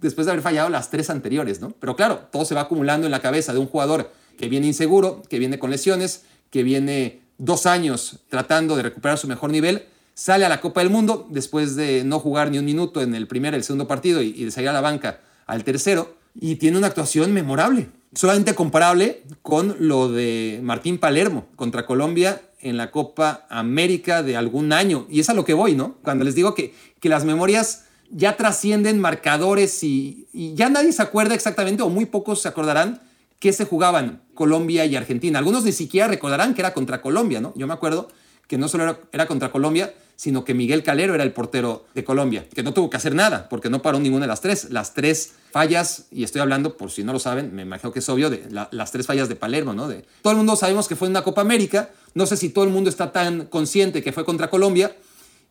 después 0.00 0.26
de 0.26 0.30
haber 0.30 0.44
fallado 0.44 0.68
las 0.68 0.90
tres 0.90 1.10
anteriores, 1.10 1.60
¿no? 1.60 1.70
Pero 1.80 1.96
claro, 1.96 2.28
todo 2.30 2.44
se 2.44 2.54
va 2.54 2.60
acumulando 2.60 3.08
en 3.08 3.10
la 3.10 3.22
cabeza 3.22 3.52
de 3.52 3.58
un 3.58 3.66
jugador 3.66 4.12
que 4.38 4.48
viene 4.48 4.68
inseguro, 4.68 5.20
que 5.28 5.40
viene 5.40 5.58
con 5.58 5.72
lesiones, 5.72 6.22
que 6.50 6.62
viene 6.62 7.22
dos 7.38 7.66
años 7.66 8.20
tratando 8.28 8.76
de 8.76 8.84
recuperar 8.84 9.18
su 9.18 9.26
mejor 9.26 9.50
nivel, 9.50 9.88
sale 10.14 10.44
a 10.44 10.48
la 10.48 10.60
Copa 10.60 10.80
del 10.80 10.90
Mundo 10.90 11.26
después 11.30 11.76
de 11.76 12.04
no 12.04 12.20
jugar 12.20 12.50
ni 12.50 12.58
un 12.58 12.64
minuto 12.64 13.02
en 13.02 13.14
el 13.14 13.26
primer 13.26 13.54
el 13.54 13.64
segundo 13.64 13.86
partido 13.86 14.22
y, 14.22 14.28
y 14.28 14.44
de 14.44 14.50
salir 14.50 14.68
a 14.68 14.72
la 14.72 14.80
banca 14.80 15.20
al 15.46 15.64
tercero 15.64 16.16
y 16.34 16.56
tiene 16.56 16.78
una 16.78 16.88
actuación 16.88 17.32
memorable, 17.32 17.88
solamente 18.14 18.54
comparable 18.54 19.22
con 19.42 19.76
lo 19.78 20.10
de 20.10 20.60
Martín 20.62 20.98
Palermo 20.98 21.46
contra 21.56 21.86
Colombia 21.86 22.42
en 22.60 22.76
la 22.76 22.90
Copa 22.90 23.46
América 23.50 24.22
de 24.22 24.36
algún 24.36 24.72
año. 24.72 25.06
Y 25.10 25.20
es 25.20 25.28
a 25.28 25.34
lo 25.34 25.44
que 25.44 25.54
voy, 25.54 25.74
¿no? 25.74 25.96
Cuando 26.02 26.24
les 26.24 26.34
digo 26.34 26.54
que, 26.54 26.74
que 26.98 27.08
las 27.08 27.24
memorias 27.24 27.84
ya 28.10 28.36
trascienden 28.36 29.00
marcadores 29.00 29.84
y, 29.84 30.28
y 30.32 30.54
ya 30.54 30.68
nadie 30.68 30.92
se 30.92 31.02
acuerda 31.02 31.34
exactamente, 31.34 31.82
o 31.82 31.88
muy 31.88 32.06
pocos 32.06 32.42
se 32.42 32.48
acordarán, 32.48 33.02
que 33.38 33.52
se 33.52 33.66
jugaban 33.66 34.22
Colombia 34.34 34.86
y 34.86 34.96
Argentina. 34.96 35.38
Algunos 35.38 35.64
ni 35.64 35.72
siquiera 35.72 36.08
recordarán 36.08 36.54
que 36.54 36.62
era 36.62 36.72
contra 36.72 37.02
Colombia, 37.02 37.40
¿no? 37.40 37.52
Yo 37.56 37.66
me 37.66 37.74
acuerdo 37.74 38.08
que 38.48 38.58
no 38.58 38.68
solo 38.68 38.84
era, 38.84 38.98
era 39.12 39.26
contra 39.26 39.50
Colombia, 39.50 39.92
sino 40.16 40.44
que 40.44 40.54
Miguel 40.54 40.82
Calero 40.82 41.14
era 41.14 41.24
el 41.24 41.32
portero 41.32 41.86
de 41.94 42.04
Colombia, 42.04 42.46
que 42.54 42.62
no 42.62 42.72
tuvo 42.72 42.90
que 42.90 42.96
hacer 42.96 43.14
nada, 43.14 43.48
porque 43.48 43.70
no 43.70 43.82
paró 43.82 43.98
ninguna 43.98 44.24
de 44.24 44.28
las 44.28 44.40
tres. 44.40 44.70
Las 44.70 44.94
tres 44.94 45.32
fallas, 45.50 46.06
y 46.10 46.24
estoy 46.24 46.40
hablando, 46.40 46.76
por 46.76 46.90
si 46.90 47.04
no 47.04 47.12
lo 47.12 47.18
saben, 47.18 47.54
me 47.54 47.62
imagino 47.62 47.92
que 47.92 47.98
es 47.98 48.08
obvio, 48.08 48.30
de 48.30 48.42
las 48.70 48.92
tres 48.92 49.06
fallas 49.06 49.28
de 49.28 49.36
Palermo, 49.36 49.74
¿no? 49.74 49.88
De, 49.88 50.04
todo 50.22 50.32
el 50.32 50.36
mundo 50.36 50.56
sabemos 50.56 50.88
que 50.88 50.96
fue 50.96 51.08
en 51.08 51.12
una 51.12 51.22
Copa 51.22 51.40
América, 51.40 51.90
no 52.14 52.26
sé 52.26 52.36
si 52.36 52.48
todo 52.48 52.64
el 52.64 52.70
mundo 52.70 52.90
está 52.90 53.12
tan 53.12 53.46
consciente 53.46 54.02
que 54.02 54.12
fue 54.12 54.24
contra 54.24 54.50
Colombia, 54.50 54.96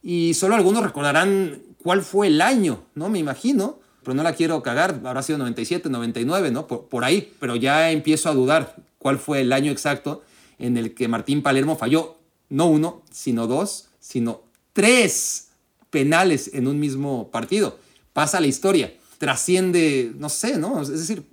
y 0.01 0.33
solo 0.33 0.55
algunos 0.55 0.83
recordarán 0.83 1.61
cuál 1.81 2.01
fue 2.01 2.27
el 2.27 2.41
año, 2.41 2.83
¿no? 2.95 3.09
Me 3.09 3.19
imagino, 3.19 3.79
pero 4.03 4.15
no 4.15 4.23
la 4.23 4.33
quiero 4.33 4.61
cagar, 4.63 5.01
habrá 5.03 5.23
sido 5.23 5.37
97, 5.39 5.89
99, 5.89 6.51
¿no? 6.51 6.67
Por, 6.67 6.87
por 6.87 7.03
ahí, 7.03 7.33
pero 7.39 7.55
ya 7.55 7.91
empiezo 7.91 8.29
a 8.29 8.33
dudar 8.33 8.75
cuál 8.97 9.19
fue 9.19 9.41
el 9.41 9.51
año 9.53 9.71
exacto 9.71 10.23
en 10.59 10.77
el 10.77 10.93
que 10.93 11.07
Martín 11.07 11.41
Palermo 11.41 11.75
falló, 11.75 12.17
no 12.49 12.67
uno, 12.67 13.03
sino 13.11 13.47
dos, 13.47 13.89
sino 13.99 14.43
tres 14.73 15.49
penales 15.89 16.49
en 16.53 16.67
un 16.67 16.79
mismo 16.79 17.29
partido. 17.31 17.79
Pasa 18.11 18.41
la 18.41 18.47
historia, 18.47 18.93
trasciende, 19.17 20.11
no 20.17 20.29
sé, 20.29 20.57
¿no? 20.57 20.81
Es 20.81 20.89
decir, 20.89 21.23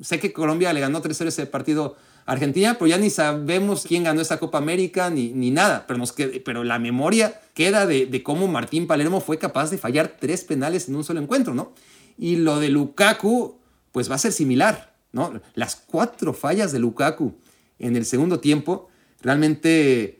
sé 0.00 0.18
que 0.18 0.32
Colombia 0.32 0.72
le 0.72 0.80
ganó 0.80 1.02
3-0 1.02 1.26
ese 1.28 1.46
partido 1.46 1.96
a 2.26 2.32
Argentina, 2.32 2.74
pero 2.74 2.86
ya 2.86 2.98
ni 2.98 3.10
sabemos 3.10 3.84
quién 3.86 4.04
ganó 4.04 4.20
esta 4.20 4.38
Copa 4.38 4.58
América 4.58 5.10
ni, 5.10 5.30
ni 5.30 5.50
nada, 5.50 5.86
pero, 5.86 5.98
nos 5.98 6.14
pero 6.44 6.64
la 6.64 6.78
memoria 6.78 7.40
queda 7.54 7.86
de, 7.86 8.06
de 8.06 8.22
cómo 8.22 8.48
Martín 8.48 8.86
Palermo 8.86 9.20
fue 9.20 9.38
capaz 9.38 9.70
de 9.70 9.78
fallar 9.78 10.16
tres 10.20 10.44
penales 10.44 10.88
en 10.88 10.96
un 10.96 11.04
solo 11.04 11.20
encuentro, 11.20 11.54
¿no? 11.54 11.72
Y 12.18 12.36
lo 12.36 12.58
de 12.60 12.68
Lukaku, 12.68 13.58
pues 13.92 14.10
va 14.10 14.16
a 14.16 14.18
ser 14.18 14.32
similar, 14.32 14.94
¿no? 15.12 15.40
Las 15.54 15.76
cuatro 15.76 16.34
fallas 16.34 16.72
de 16.72 16.78
Lukaku 16.80 17.34
en 17.78 17.96
el 17.96 18.04
segundo 18.04 18.40
tiempo 18.40 18.88
realmente 19.22 20.17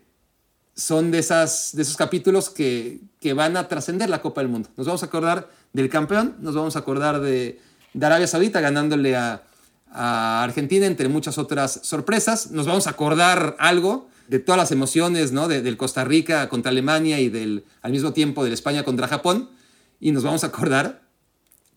son 0.78 1.10
de, 1.10 1.18
esas, 1.18 1.70
de 1.74 1.82
esos 1.82 1.96
capítulos 1.96 2.50
que, 2.50 3.00
que 3.20 3.32
van 3.32 3.56
a 3.56 3.66
trascender 3.66 4.08
la 4.08 4.22
Copa 4.22 4.40
del 4.40 4.48
Mundo. 4.48 4.68
Nos 4.76 4.86
vamos 4.86 5.02
a 5.02 5.06
acordar 5.06 5.50
del 5.72 5.88
campeón, 5.88 6.36
nos 6.40 6.54
vamos 6.54 6.76
a 6.76 6.78
acordar 6.78 7.20
de, 7.20 7.58
de 7.94 8.06
Arabia 8.06 8.28
Saudita 8.28 8.60
ganándole 8.60 9.16
a, 9.16 9.42
a, 9.90 10.44
Argentina, 10.44 10.86
entre 10.86 11.08
muchas 11.08 11.36
otras 11.36 11.80
sorpresas. 11.82 12.52
Nos 12.52 12.66
vamos 12.66 12.86
a 12.86 12.90
acordar 12.90 13.56
algo 13.58 14.08
de 14.28 14.38
todas 14.38 14.56
las 14.56 14.70
emociones 14.70 15.32
¿no? 15.32 15.48
De, 15.48 15.62
del 15.62 15.76
Costa 15.76 16.04
Rica 16.04 16.48
contra 16.48 16.70
Alemania 16.70 17.18
y 17.18 17.28
del, 17.28 17.64
al 17.82 17.90
mismo 17.90 18.12
tiempo 18.12 18.44
del 18.44 18.52
España 18.52 18.84
contra 18.84 19.08
Japón. 19.08 19.50
Y 19.98 20.12
nos 20.12 20.22
vamos 20.22 20.44
a 20.44 20.46
acordar 20.46 21.02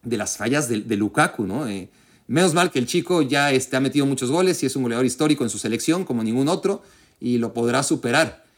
de 0.04 0.18
las 0.18 0.38
fallas 0.38 0.70
de, 0.70 0.82
de 0.82 0.96
Lukaku. 0.96 1.48
¿no? 1.48 1.68
Eh, 1.68 1.90
menos 2.28 2.54
mal 2.54 2.70
que 2.70 2.78
el 2.78 2.86
chico 2.86 3.24
ya 3.24 3.52
este, 3.52 3.78
ha 3.78 3.80
metido 3.80 4.06
muchos 4.06 4.30
goles 4.30 4.62
y 4.62 4.68
es 4.68 4.76
un 4.76 4.84
goleador 4.84 5.08
histórico 5.08 5.44
en 5.44 5.50
su 5.50 5.58
selección 5.58 6.06
como 6.06 6.24
ningún 6.24 6.50
otro 6.50 6.84
y 7.20 7.40
lo 7.40 7.52
podrá 7.52 7.82
superar 7.82 8.51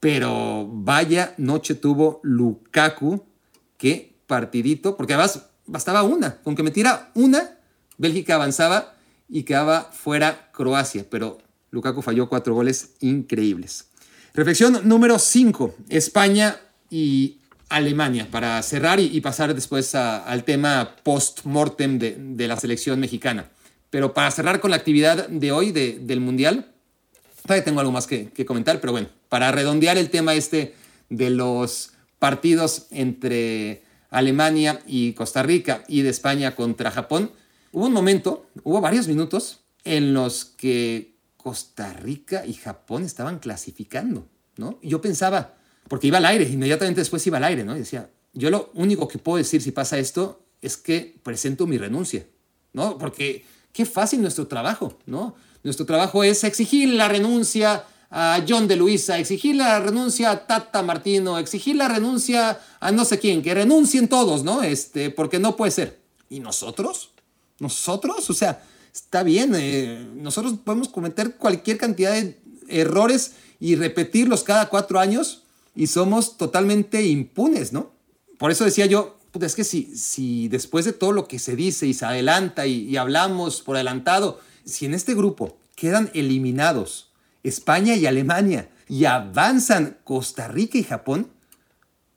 pero 0.00 0.68
vaya 0.70 1.34
noche 1.38 1.74
tuvo 1.74 2.20
Lukaku, 2.22 3.24
qué 3.76 4.16
partidito, 4.26 4.96
porque 4.96 5.14
además 5.14 5.46
bastaba 5.66 6.02
una, 6.02 6.36
con 6.42 6.54
que 6.54 6.62
metiera 6.62 7.10
una, 7.14 7.56
Bélgica 7.96 8.36
avanzaba 8.36 8.94
y 9.28 9.42
quedaba 9.42 9.90
fuera 9.92 10.50
Croacia, 10.52 11.04
pero 11.08 11.38
Lukaku 11.70 12.00
falló 12.00 12.28
cuatro 12.28 12.54
goles 12.54 12.92
increíbles. 13.00 13.86
Reflexión 14.34 14.80
número 14.84 15.18
5, 15.18 15.74
España 15.88 16.56
y 16.90 17.38
Alemania, 17.68 18.28
para 18.30 18.62
cerrar 18.62 19.00
y, 19.00 19.20
pasar 19.20 19.54
después 19.54 19.94
al 19.94 20.44
tema 20.44 20.96
post-mortem 21.02 21.98
de, 21.98 22.48
la 22.48 22.56
selección 22.56 23.00
mexicana. 23.00 23.50
Pero 23.90 24.14
para 24.14 24.30
cerrar 24.30 24.60
con 24.60 24.70
la 24.70 24.76
actividad 24.76 25.28
de 25.28 25.50
hoy 25.50 25.72
del 25.72 26.20
Mundial, 26.20 26.72
todavía 27.42 27.64
tengo 27.64 27.80
algo 27.80 27.92
más 27.92 28.06
que 28.06 28.46
comentar, 28.46 28.80
pero 28.80 28.92
bueno, 28.92 29.08
para 29.28 29.52
redondear 29.52 29.98
el 29.98 30.10
tema 30.10 30.34
este 30.34 30.74
de 31.08 31.30
los 31.30 31.92
partidos 32.18 32.86
entre 32.90 33.82
Alemania 34.10 34.80
y 34.86 35.12
Costa 35.12 35.42
Rica 35.42 35.84
y 35.88 36.02
de 36.02 36.10
España 36.10 36.54
contra 36.54 36.90
Japón, 36.90 37.30
hubo 37.72 37.86
un 37.86 37.92
momento, 37.92 38.46
hubo 38.64 38.80
varios 38.80 39.08
minutos 39.08 39.60
en 39.84 40.14
los 40.14 40.44
que 40.44 41.16
Costa 41.36 41.92
Rica 41.92 42.44
y 42.46 42.54
Japón 42.54 43.04
estaban 43.04 43.38
clasificando, 43.38 44.28
¿no? 44.56 44.78
yo 44.82 45.00
pensaba, 45.00 45.54
porque 45.88 46.08
iba 46.08 46.18
al 46.18 46.26
aire, 46.26 46.44
inmediatamente 46.48 47.00
después 47.00 47.26
iba 47.26 47.38
al 47.38 47.44
aire, 47.44 47.64
¿no? 47.64 47.74
Y 47.74 47.80
decía, 47.80 48.10
yo 48.34 48.50
lo 48.50 48.70
único 48.74 49.08
que 49.08 49.18
puedo 49.18 49.38
decir 49.38 49.62
si 49.62 49.72
pasa 49.72 49.98
esto 49.98 50.44
es 50.60 50.76
que 50.76 51.18
presento 51.22 51.66
mi 51.66 51.78
renuncia, 51.78 52.26
¿no? 52.72 52.98
Porque 52.98 53.44
qué 53.72 53.86
fácil 53.86 54.20
nuestro 54.20 54.46
trabajo, 54.46 54.98
¿no? 55.06 55.34
Nuestro 55.62 55.86
trabajo 55.86 56.24
es 56.24 56.44
exigir 56.44 56.88
la 56.90 57.08
renuncia 57.08 57.84
a 58.10 58.42
John 58.48 58.66
de 58.66 58.76
Luisa, 58.76 59.18
exigir 59.18 59.56
la 59.56 59.80
renuncia 59.80 60.30
a 60.30 60.46
Tata 60.46 60.82
Martino, 60.82 61.38
exigir 61.38 61.76
la 61.76 61.88
renuncia 61.88 62.60
a 62.80 62.90
no 62.90 63.04
sé 63.04 63.18
quién, 63.18 63.42
que 63.42 63.54
renuncien 63.54 64.08
todos, 64.08 64.44
¿no? 64.44 64.62
Este, 64.62 65.10
porque 65.10 65.38
no 65.38 65.56
puede 65.56 65.72
ser. 65.72 65.98
¿Y 66.30 66.40
nosotros? 66.40 67.10
¿Nosotros? 67.58 68.28
O 68.30 68.34
sea, 68.34 68.64
está 68.94 69.22
bien, 69.22 69.52
eh, 69.54 70.06
nosotros 70.14 70.54
podemos 70.64 70.88
cometer 70.88 71.36
cualquier 71.36 71.76
cantidad 71.76 72.12
de 72.12 72.38
errores 72.68 73.32
y 73.60 73.76
repetirlos 73.76 74.42
cada 74.42 74.68
cuatro 74.68 74.98
años 74.98 75.42
y 75.74 75.88
somos 75.88 76.36
totalmente 76.36 77.04
impunes, 77.04 77.72
¿no? 77.72 77.92
Por 78.38 78.50
eso 78.50 78.64
decía 78.64 78.86
yo, 78.86 79.18
es 79.40 79.54
que 79.54 79.64
si, 79.64 79.96
si 79.96 80.48
después 80.48 80.84
de 80.84 80.92
todo 80.92 81.12
lo 81.12 81.28
que 81.28 81.38
se 81.38 81.56
dice 81.56 81.86
y 81.86 81.94
se 81.94 82.06
adelanta 82.06 82.66
y 82.66 82.96
hablamos 82.96 83.62
por 83.62 83.76
adelantado, 83.76 84.40
si 84.64 84.86
en 84.86 84.94
este 84.94 85.14
grupo 85.14 85.56
quedan 85.76 86.10
eliminados 86.14 87.07
España 87.42 87.94
y 87.94 88.06
Alemania 88.06 88.68
y 88.88 89.04
avanzan 89.04 89.98
Costa 90.04 90.48
Rica 90.48 90.78
y 90.78 90.82
Japón, 90.82 91.30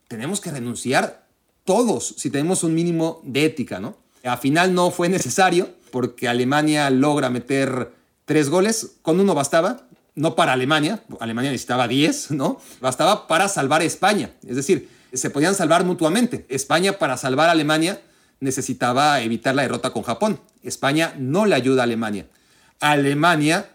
tenemos 0.07 0.41
que 0.41 0.51
renunciar 0.51 1.27
todos 1.63 2.15
si 2.17 2.29
tenemos 2.29 2.63
un 2.63 2.73
mínimo 2.73 3.21
de 3.23 3.45
ética, 3.45 3.79
¿no? 3.79 3.97
Al 4.23 4.37
final 4.37 4.73
no 4.73 4.91
fue 4.91 5.09
necesario 5.09 5.69
porque 5.91 6.27
Alemania 6.27 6.89
logra 6.89 7.29
meter 7.29 7.91
tres 8.25 8.49
goles, 8.49 8.97
con 9.01 9.19
uno 9.19 9.33
bastaba, 9.33 9.87
no 10.15 10.35
para 10.35 10.53
Alemania, 10.53 11.03
Alemania 11.19 11.51
necesitaba 11.51 11.87
10, 11.87 12.31
¿no? 12.31 12.59
Bastaba 12.79 13.27
para 13.27 13.47
salvar 13.47 13.81
a 13.81 13.85
España, 13.85 14.31
es 14.45 14.55
decir, 14.55 14.89
se 15.13 15.29
podían 15.29 15.55
salvar 15.55 15.83
mutuamente. 15.83 16.45
España 16.49 16.93
para 16.93 17.17
salvar 17.17 17.49
a 17.49 17.51
Alemania 17.51 18.01
necesitaba 18.39 19.21
evitar 19.21 19.55
la 19.55 19.63
derrota 19.63 19.91
con 19.91 20.03
Japón. 20.03 20.39
España 20.63 21.13
no 21.17 21.45
le 21.45 21.55
ayuda 21.55 21.81
a 21.81 21.83
Alemania. 21.83 22.27
Alemania 22.79 23.69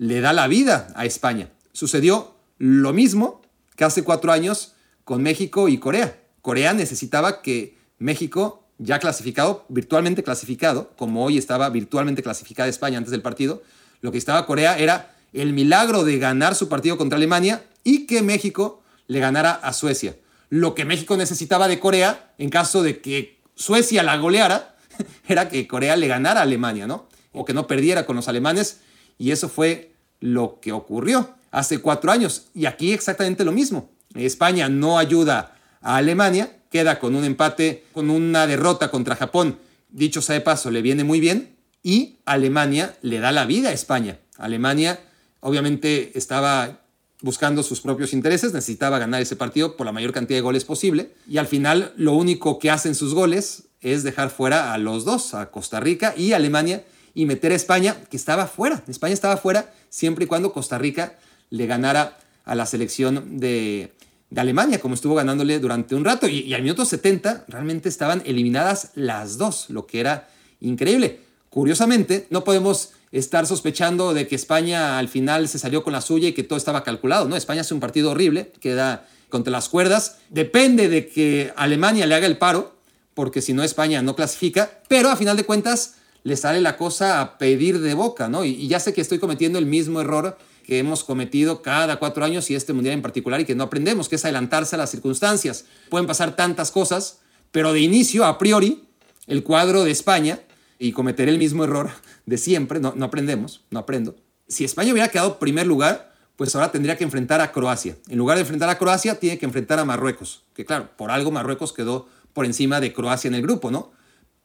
le 0.00 0.22
da 0.22 0.32
la 0.32 0.48
vida 0.48 0.88
a 0.96 1.04
España. 1.04 1.50
Sucedió 1.74 2.34
lo 2.56 2.94
mismo 2.94 3.42
que 3.76 3.84
hace 3.84 4.02
cuatro 4.02 4.32
años 4.32 4.72
con 5.04 5.22
México 5.22 5.68
y 5.68 5.76
Corea. 5.76 6.18
Corea 6.40 6.72
necesitaba 6.72 7.42
que 7.42 7.76
México, 7.98 8.64
ya 8.78 8.98
clasificado, 8.98 9.66
virtualmente 9.68 10.22
clasificado, 10.22 10.94
como 10.96 11.22
hoy 11.22 11.36
estaba 11.36 11.68
virtualmente 11.68 12.22
clasificada 12.22 12.70
España 12.70 12.96
antes 12.96 13.10
del 13.10 13.20
partido, 13.20 13.62
lo 14.00 14.10
que 14.10 14.16
estaba 14.16 14.46
Corea 14.46 14.78
era 14.78 15.14
el 15.34 15.52
milagro 15.52 16.02
de 16.02 16.18
ganar 16.18 16.54
su 16.54 16.70
partido 16.70 16.96
contra 16.96 17.18
Alemania 17.18 17.62
y 17.84 18.06
que 18.06 18.22
México 18.22 18.82
le 19.06 19.20
ganara 19.20 19.52
a 19.52 19.74
Suecia. 19.74 20.16
Lo 20.48 20.74
que 20.74 20.86
México 20.86 21.18
necesitaba 21.18 21.68
de 21.68 21.78
Corea, 21.78 22.32
en 22.38 22.48
caso 22.48 22.82
de 22.82 23.02
que 23.02 23.38
Suecia 23.54 24.02
la 24.02 24.16
goleara, 24.16 24.76
era 25.28 25.50
que 25.50 25.68
Corea 25.68 25.94
le 25.96 26.08
ganara 26.08 26.40
a 26.40 26.44
Alemania, 26.44 26.86
¿no? 26.86 27.06
O 27.32 27.44
que 27.44 27.52
no 27.52 27.66
perdiera 27.66 28.06
con 28.06 28.16
los 28.16 28.28
alemanes. 28.28 28.80
Y 29.18 29.32
eso 29.32 29.50
fue 29.50 29.89
lo 30.20 30.58
que 30.60 30.72
ocurrió 30.72 31.34
hace 31.50 31.80
cuatro 31.80 32.12
años. 32.12 32.46
Y 32.54 32.66
aquí 32.66 32.92
exactamente 32.92 33.44
lo 33.44 33.52
mismo. 33.52 33.90
España 34.14 34.68
no 34.68 34.98
ayuda 34.98 35.56
a 35.80 35.96
Alemania, 35.96 36.58
queda 36.70 36.98
con 36.98 37.14
un 37.14 37.24
empate, 37.24 37.84
con 37.92 38.10
una 38.10 38.46
derrota 38.46 38.90
contra 38.90 39.16
Japón. 39.16 39.58
Dicho 39.88 40.22
sea 40.22 40.34
de 40.34 40.40
paso, 40.40 40.70
le 40.70 40.82
viene 40.82 41.04
muy 41.04 41.20
bien. 41.20 41.56
Y 41.82 42.18
Alemania 42.24 42.96
le 43.02 43.20
da 43.20 43.32
la 43.32 43.46
vida 43.46 43.70
a 43.70 43.72
España. 43.72 44.18
Alemania 44.36 45.00
obviamente 45.40 46.16
estaba 46.16 46.80
buscando 47.22 47.62
sus 47.62 47.80
propios 47.80 48.12
intereses, 48.12 48.52
necesitaba 48.52 48.98
ganar 48.98 49.20
ese 49.20 49.36
partido 49.36 49.76
por 49.76 49.86
la 49.86 49.92
mayor 49.92 50.12
cantidad 50.12 50.38
de 50.38 50.42
goles 50.42 50.64
posible. 50.64 51.12
Y 51.28 51.38
al 51.38 51.46
final 51.46 51.92
lo 51.96 52.12
único 52.14 52.58
que 52.58 52.70
hacen 52.70 52.94
sus 52.94 53.14
goles 53.14 53.64
es 53.80 54.02
dejar 54.02 54.30
fuera 54.30 54.72
a 54.72 54.78
los 54.78 55.04
dos, 55.04 55.34
a 55.34 55.50
Costa 55.50 55.80
Rica 55.80 56.14
y 56.16 56.32
Alemania, 56.32 56.84
y 57.14 57.26
meter 57.26 57.52
a 57.52 57.56
España, 57.56 57.96
que 58.10 58.16
estaba 58.16 58.46
fuera. 58.46 58.82
España 58.88 59.14
estaba 59.14 59.36
fuera 59.36 59.72
siempre 59.88 60.24
y 60.24 60.28
cuando 60.28 60.52
Costa 60.52 60.78
Rica 60.78 61.18
le 61.50 61.66
ganara 61.66 62.18
a 62.44 62.54
la 62.54 62.66
selección 62.66 63.38
de, 63.38 63.92
Alemania, 64.34 64.80
como 64.80 64.94
estuvo 64.94 65.14
ganándole 65.14 65.58
durante 65.58 65.94
un 65.94 66.04
rato. 66.04 66.28
Y, 66.28 66.54
al 66.54 66.62
minuto 66.62 66.84
70 66.84 67.44
realmente 67.48 67.88
estaban 67.88 68.22
eliminadas 68.24 68.90
las 68.94 69.38
dos, 69.38 69.70
lo 69.70 69.86
que 69.86 70.00
era 70.00 70.28
increíble. 70.60 71.20
Curiosamente, 71.48 72.26
no 72.30 72.44
podemos 72.44 72.92
estar 73.10 73.46
sospechando 73.46 74.14
de 74.14 74.28
que 74.28 74.36
España 74.36 74.98
al 74.98 75.08
final 75.08 75.48
se 75.48 75.58
salió 75.58 75.82
con 75.82 75.92
la 75.92 76.00
suya 76.00 76.28
y 76.28 76.32
que 76.32 76.44
todo 76.44 76.56
estaba 76.56 76.84
calculado. 76.84 77.28
No, 77.28 77.34
España 77.36 77.62
hace 77.62 77.74
un 77.74 77.80
partido 77.80 78.12
horrible, 78.12 78.52
queda 78.60 79.04
contra 79.28 79.50
las 79.50 79.68
cuerdas. 79.68 80.18
Depende 80.28 80.88
de 80.88 81.08
que 81.08 81.52
Alemania 81.56 82.06
le 82.06 82.14
haga 82.14 82.26
el 82.26 82.38
paro, 82.38 82.76
porque 83.14 83.42
si 83.42 83.52
no 83.52 83.64
España 83.64 84.00
no 84.00 84.14
clasifica, 84.14 84.70
pero 84.88 85.10
a 85.10 85.16
final 85.16 85.36
de 85.36 85.44
cuentas 85.44 85.94
le 86.22 86.36
sale 86.36 86.60
la 86.60 86.76
cosa 86.76 87.20
a 87.20 87.38
pedir 87.38 87.80
de 87.80 87.94
boca, 87.94 88.28
¿no? 88.28 88.44
Y, 88.44 88.68
ya 88.68 88.80
sé 88.80 88.92
que 88.92 89.00
estoy 89.00 89.18
cometiendo 89.18 89.58
el 89.58 89.66
mismo 89.66 90.00
error 90.00 90.36
que 90.64 90.78
hemos 90.78 91.02
cometido 91.04 91.62
cada 91.62 91.98
cuatro 91.98 92.24
años 92.24 92.50
y 92.50 92.54
este 92.54 92.72
mundial 92.72 92.94
en 92.94 93.02
particular 93.02 93.40
y 93.40 93.44
que 93.44 93.54
no 93.54 93.64
aprendemos, 93.64 94.08
que 94.08 94.16
es 94.16 94.24
adelantarse 94.24 94.76
a 94.76 94.78
las 94.78 94.90
circunstancias. 94.90 95.64
Pueden 95.88 96.06
pasar 96.06 96.36
tantas 96.36 96.70
cosas, 96.70 97.20
pero 97.50 97.72
de 97.72 97.80
inicio, 97.80 98.24
a 98.24 98.38
priori, 98.38 98.84
el 99.26 99.42
cuadro 99.42 99.84
de 99.84 99.90
España, 99.90 100.40
y 100.78 100.92
cometeré 100.92 101.30
el 101.30 101.38
mismo 101.38 101.64
error 101.64 101.90
de 102.24 102.38
siempre, 102.38 102.80
no, 102.80 102.94
no 102.96 103.04
aprendemos, 103.04 103.62
no 103.70 103.80
aprendo. 103.80 104.16
Si 104.48 104.64
España 104.64 104.92
hubiera 104.92 105.08
quedado 105.08 105.38
primer 105.38 105.66
lugar, 105.66 106.14
pues 106.36 106.54
ahora 106.54 106.72
tendría 106.72 106.96
que 106.96 107.04
enfrentar 107.04 107.42
a 107.42 107.52
Croacia. 107.52 107.96
En 108.08 108.16
lugar 108.16 108.38
de 108.38 108.42
enfrentar 108.42 108.70
a 108.70 108.78
Croacia, 108.78 109.20
tiene 109.20 109.38
que 109.38 109.44
enfrentar 109.44 109.78
a 109.78 109.84
Marruecos, 109.84 110.44
que 110.54 110.64
claro, 110.64 110.88
por 110.96 111.10
algo 111.10 111.30
Marruecos 111.30 111.74
quedó 111.74 112.08
por 112.32 112.46
encima 112.46 112.80
de 112.80 112.94
Croacia 112.94 113.28
en 113.28 113.34
el 113.34 113.42
grupo, 113.42 113.70
¿no? 113.70 113.92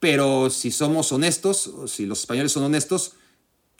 Pero 0.06 0.52
si 0.52 0.70
somos 0.70 1.12
honestos, 1.12 1.72
si 1.88 2.06
los 2.06 2.20
españoles 2.20 2.52
son 2.52 2.62
honestos, 2.62 3.13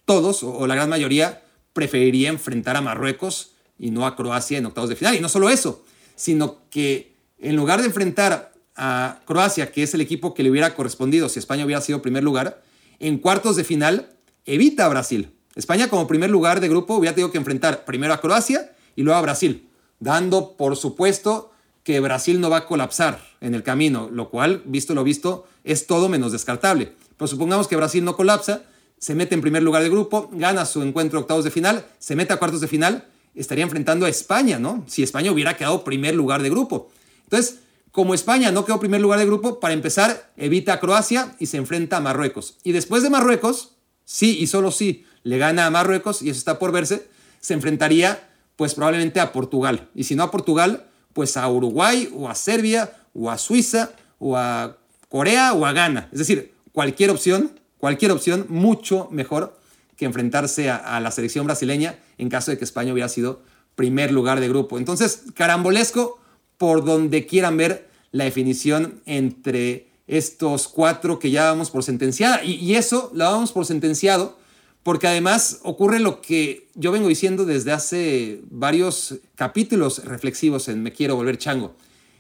todos 0.06 0.42
o 0.42 0.66
la 0.66 0.74
gran 0.74 0.90
mayoría 0.90 1.44
preferiría 1.72 2.30
enfrentar 2.30 2.76
a 2.76 2.82
Marruecos 2.82 3.52
y 3.78 3.92
no 3.92 4.08
a 4.08 4.16
Croacia 4.16 4.58
en 4.58 4.66
octavos 4.66 4.90
de 4.90 4.96
final. 4.96 5.14
Y 5.14 5.20
no 5.20 5.30
solo 5.30 5.52
eso, 5.52 5.86
sino 6.16 6.68
que 6.72 7.14
en 7.38 7.56
lugar 7.56 7.80
de 7.80 7.86
enfrentar 7.86 8.54
a 8.76 9.20
Croacia, 9.26 9.72
que 9.72 9.84
es 9.84 9.94
el 9.94 10.02
equipo 10.02 10.34
que 10.34 10.42
le 10.42 10.50
hubiera 10.50 10.74
correspondido 10.74 11.30
si 11.30 11.38
España 11.38 11.64
hubiera 11.64 11.82
sido 11.82 12.02
primer 12.02 12.24
lugar, 12.24 12.64
en 12.98 13.20
cuartos 13.20 13.56
de 13.56 13.64
final 13.64 14.10
evita 14.46 14.88
a 14.88 14.90
Brasil. 14.90 15.30
España 15.54 15.92
como 15.92 16.08
primer 16.08 16.32
lugar 16.32 16.60
de 16.60 16.70
grupo 16.70 16.96
hubiera 16.96 17.14
tenido 17.14 17.32
que 17.32 17.38
enfrentar 17.38 17.86
primero 17.86 18.16
a 18.16 18.20
Croacia 18.20 18.74
y 18.96 19.04
luego 19.04 19.20
a 19.20 19.22
Brasil, 19.22 19.70
dando 20.00 20.58
por 20.58 20.76
supuesto 20.76 21.52
que 21.84 22.00
Brasil 22.00 22.42
no 22.42 22.50
va 22.50 22.58
a 22.58 22.66
colapsar 22.66 23.22
en 23.42 23.54
el 23.54 23.62
camino, 23.62 24.10
lo 24.12 24.32
cual, 24.32 24.64
visto 24.66 24.96
lo 24.96 25.04
visto, 25.04 25.46
es 25.65 25.88
todo 25.88 26.08
menos 26.08 26.32
descartable. 26.32 26.93
Pero 27.17 27.28
supongamos 27.28 27.67
que 27.67 27.75
Brasil 27.75 28.04
no 28.04 28.15
colapsa, 28.15 28.63
se 28.97 29.15
mete 29.15 29.36
en 29.36 29.41
primer 29.41 29.63
lugar 29.63 29.84
de 29.84 29.89
grupo, 29.89 30.30
gana 30.32 30.65
su 30.65 30.82
encuentro 30.82 31.19
octavos 31.19 31.43
de 31.43 31.51
final, 31.51 31.86
se 31.99 32.15
mete 32.15 32.34
a 32.34 32.38
cuartos 32.38 32.62
de 32.62 32.67
final, 32.67 33.08
estaría 33.34 33.63
enfrentando 33.63 34.06
a 34.06 34.10
España, 34.10 34.60
¿no? 34.60 34.86
Si 34.88 35.04
España 35.04 35.32
hubiera 35.32 35.58
quedado 35.58 35.84
primer 35.84 36.15
lugar 36.15 36.41
de 36.41 36.49
grupo. 36.49 36.89
Entonces, 37.23 37.60
como 37.91 38.13
España 38.13 38.51
no 38.51 38.65
quedó 38.65 38.80
primer 38.80 39.01
lugar 39.01 39.19
de 39.19 39.25
grupo, 39.25 39.60
para 39.60 39.73
empezar, 39.73 40.32
evita 40.38 40.73
a 40.73 40.80
Croacia 40.80 41.36
y 41.39 41.47
se 41.47 41.58
enfrenta 41.58 41.97
a 41.97 42.01
Marruecos. 42.01 42.58
Y 42.63 42.71
después 42.71 43.04
de 43.04 43.10
Marruecos, 43.10 43.71
sí 44.06 44.38
y 44.39 44.47
solo 44.47 44.71
sí, 44.71 45.06
le 45.23 45.38
gana 45.38 45.65
a 45.65 45.71
Marruecos, 45.71 46.21
y 46.21 46.30
eso 46.30 46.38
está 46.38 46.60
por 46.60 46.71
verse, 46.71 47.08
se 47.39 47.54
enfrentaría 47.54 48.30
pues 48.56 48.73
probablemente 48.73 49.19
a 49.19 49.32
Portugal. 49.32 49.89
Y 49.95 50.06
si 50.06 50.15
no 50.15 50.23
a 50.23 50.32
Portugal, 50.32 50.88
pues 51.13 51.38
a 51.38 51.47
Uruguay 51.49 52.10
o 52.15 52.30
a 52.30 52.36
Serbia 52.36 52.93
o 53.13 53.32
a 53.32 53.38
Suiza 53.38 53.91
o 54.19 54.38
a 54.38 54.78
Corea 55.15 55.54
o 55.54 55.65
a 55.65 55.71
Ghana. 55.71 56.10
Es 56.12 56.19
decir, 56.19 56.51
cualquier 56.73 57.10
opción 57.10 57.51
cualquier 57.78 58.12
opción 58.12 58.47
mucho 58.49 59.08
mejor 59.12 59.58
que 59.95 60.04
enfrentarse 60.04 60.69
a, 60.69 60.99
la 60.99 61.10
selección 61.10 61.45
brasileña 61.45 61.97
en 62.17 62.28
caso 62.28 62.51
de 62.51 62.58
que 62.58 62.65
España 62.65 62.91
hubiera 62.91 63.08
sido 63.08 63.41
primer 63.75 64.12
lugar 64.12 64.41
de 64.41 64.49
grupo. 64.49 64.78
Entonces, 64.78 65.21
carambolesco 65.36 66.19
por 66.58 66.84
donde 66.84 67.25
quieran 67.28 67.56
ver 67.56 67.88
la 68.12 68.25
definición 68.25 69.01
entre 69.06 69.88
estos 70.06 70.67
cuatro 70.67 71.17
que 71.17 71.32
ya 71.32 71.45
vamos 71.45 71.69
por 71.69 71.84
sentenciada. 71.84 72.43
Y, 72.43 72.56
y 72.56 72.75
eso 72.75 73.10
lo 73.13 73.23
vamos 73.23 73.54
por 73.54 73.65
sentenciado 73.65 74.38
porque 74.84 75.08
además 75.08 75.60
ocurre 75.63 76.01
lo 76.01 76.21
que 76.21 76.67
yo 76.75 76.91
vengo 76.91 77.08
diciendo 77.08 77.45
desde 77.45 77.71
hace 77.71 78.41
varios 78.49 79.15
capítulos 79.36 80.04
reflexivos 80.04 80.67
en 80.67 80.84
Me 80.84 80.91
quiero 80.91 81.15
volver 81.15 81.38
chango. 81.38 81.73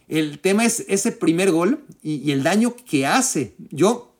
El 0.07 0.39
tema 0.39 0.65
es 0.65 0.85
ese 0.87 1.11
primer 1.11 1.51
gol 1.51 1.83
y, 2.01 2.31
el 2.31 2.43
daño 2.43 2.75
que 2.75 3.05
hace. 3.05 3.55
Yo 3.71 4.15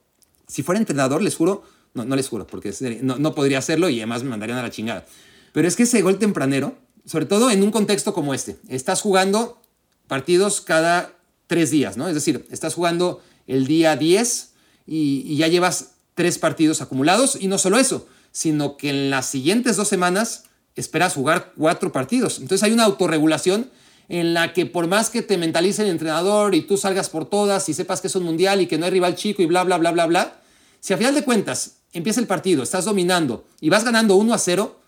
si 0.48 0.64
fuera 0.64 0.80
entrenador, 0.80 1.22
les 1.22 1.36
juro, 1.36 1.64
no, 1.94 2.16
les 2.16 2.28
juro, 2.28 2.48
porque 2.48 2.74
no, 3.02 3.18
no 3.18 3.36
podría 3.36 3.60
hacerlo 3.60 3.90
y 3.90 3.98
además 4.00 4.24
me 4.24 4.30
mandarían 4.30 4.60
a 4.60 4.64
la 4.64 4.72
chingada. 4.72 5.06
Pero 5.54 5.68
es 5.68 5.76
que 5.76 5.84
ese 5.84 6.02
gol 6.02 6.20
tempranero, 6.20 6.76
sobre 7.06 7.26
todo 7.26 7.50
en 7.52 7.64
un 7.64 7.72
contexto 7.72 8.14
como 8.14 8.34
este, 8.34 8.58
estás 8.68 9.02
jugando 9.02 9.62
partidos 10.08 10.62
cada 10.62 11.14
tres 11.48 11.72
días, 11.72 11.98
¿no? 11.98 12.08
Es 12.08 12.16
decir, 12.16 12.46
estás 12.52 12.74
jugando 12.74 13.22
el 13.48 13.68
día 13.68 13.96
10 13.96 14.52
y, 14.88 15.24
y, 15.26 15.38
ya 15.38 15.48
llevas 15.48 15.92
tres 16.14 16.38
partidos 16.38 16.82
acumulados 16.82 17.38
y 17.40 17.48
no 17.48 17.58
solo 17.58 17.78
eso, 17.78 18.08
sino 18.32 18.78
que 18.78 18.90
en 18.90 19.10
las 19.10 19.28
siguientes 19.28 19.78
dos 19.78 19.88
semanas 19.88 20.46
esperas 20.76 21.14
jugar 21.14 21.54
cuatro 21.56 21.92
partidos. 21.92 22.40
Entonces 22.40 22.64
hay 22.64 22.72
una 22.72 22.84
autorregulación 22.84 23.70
en 24.10 24.34
la 24.34 24.54
que 24.54 24.66
por 24.66 24.88
más 24.88 25.10
que 25.10 25.22
te 25.22 25.38
mentalice 25.38 25.82
el 25.82 25.90
entrenador 25.90 26.56
y 26.56 26.62
tú 26.62 26.78
salgas 26.78 27.10
por 27.10 27.26
todas 27.26 27.68
y 27.70 27.74
sepas 27.74 28.02
que 28.02 28.08
es 28.08 28.16
un 28.16 28.24
mundial 28.24 28.62
y 28.62 28.68
que 28.68 28.78
no 28.78 28.86
hay 28.86 28.92
rival 28.92 29.16
chico 29.16 29.42
y 29.42 29.46
bla, 29.46 29.64
bla, 29.64 29.78
bla, 29.78 29.92
bla, 29.92 30.06
bla, 30.06 30.42
si 30.80 30.94
a 30.94 30.98
final 30.98 31.16
de 31.16 31.24
cuentas 31.24 31.78
empieza 31.94 32.20
el 32.20 32.28
partido, 32.28 32.62
estás 32.62 32.86
dominando 32.86 33.46
y 33.60 33.70
vas 33.70 33.84
ganando 33.84 34.16
1 34.16 34.34
a 34.34 34.38
0, 34.38 34.80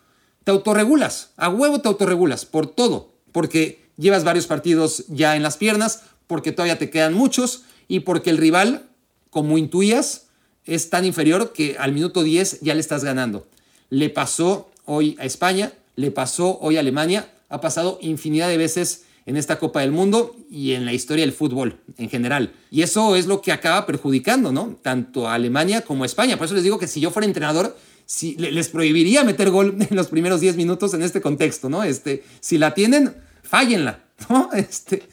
te 0.44 0.52
autorregulas, 0.52 1.32
a 1.38 1.50
huevo 1.50 1.82
te 1.82 1.88
autorregulas 1.88 2.46
por 2.46 2.68
todo, 2.68 3.14
porque 3.32 3.88
llevas 3.98 4.24
varios 4.24 4.46
partidos 4.46 5.06
ya 5.08 5.36
en 5.36 5.44
las 5.44 5.58
piernas, 5.58 6.04
porque 6.28 6.52
todavía 6.52 6.78
te 6.78 6.90
quedan 6.90 7.14
muchos 7.14 7.64
y 7.88 8.02
porque 8.02 8.30
el 8.30 8.38
rival, 8.38 8.88
como 9.30 9.58
intuías, 9.58 10.28
es 10.66 10.90
tan 10.90 11.06
inferior 11.06 11.54
que 11.54 11.78
al 11.80 11.94
minuto 11.94 12.24
10 12.24 12.62
ya 12.62 12.76
le 12.76 12.82
estás 12.82 13.04
ganando. 13.04 13.48
Le 13.90 14.10
pasó 14.10 14.70
hoy 14.86 15.16
a 15.20 15.26
España, 15.26 15.74
le 15.96 16.12
pasó 16.12 16.60
hoy 16.62 16.78
a 16.78 16.82
Alemania, 16.82 17.32
ha 17.50 17.62
pasado 17.62 17.98
infinidad 18.02 18.50
de 18.50 18.58
veces 18.58 19.06
en 19.28 19.36
esta 19.36 19.60
Copa 19.60 19.82
del 19.82 19.92
Mundo 19.92 20.38
y 20.50 20.72
en 20.72 20.86
la 20.86 20.94
historia 20.94 21.26
del 21.26 21.34
fútbol 21.34 21.78
en 21.98 22.10
general. 22.10 22.54
Y 22.72 22.82
eso 22.82 23.18
es 23.18 23.28
lo 23.28 23.42
que 23.42 23.52
acaba 23.52 23.86
perjudicando, 23.86 24.54
¿no? 24.54 24.80
Tanto 24.82 25.28
a 25.28 25.34
Alemania 25.34 25.82
como 25.82 26.04
a 26.04 26.06
España. 26.06 26.38
Por 26.38 26.46
eso 26.46 26.56
les 26.56 26.64
digo 26.64 26.80
que 26.80 26.88
si 26.88 27.02
yo 27.02 27.12
fuera 27.12 27.28
entrenador, 27.28 27.78
si, 28.06 28.36
les 28.38 28.70
prohibiría 28.70 29.26
meter 29.26 29.50
gol 29.50 29.76
en 29.90 29.96
los 29.98 30.08
primeros 30.08 30.40
10 30.40 30.56
minutos 30.56 30.94
en 30.94 31.04
este 31.04 31.20
contexto, 31.20 31.70
¿no? 31.70 31.84
Este, 31.84 32.24
si 32.40 32.58
la 32.58 32.74
tienen, 32.74 33.16
fállenla, 33.44 34.02
¿no? 34.30 34.50
Este, 34.54 35.04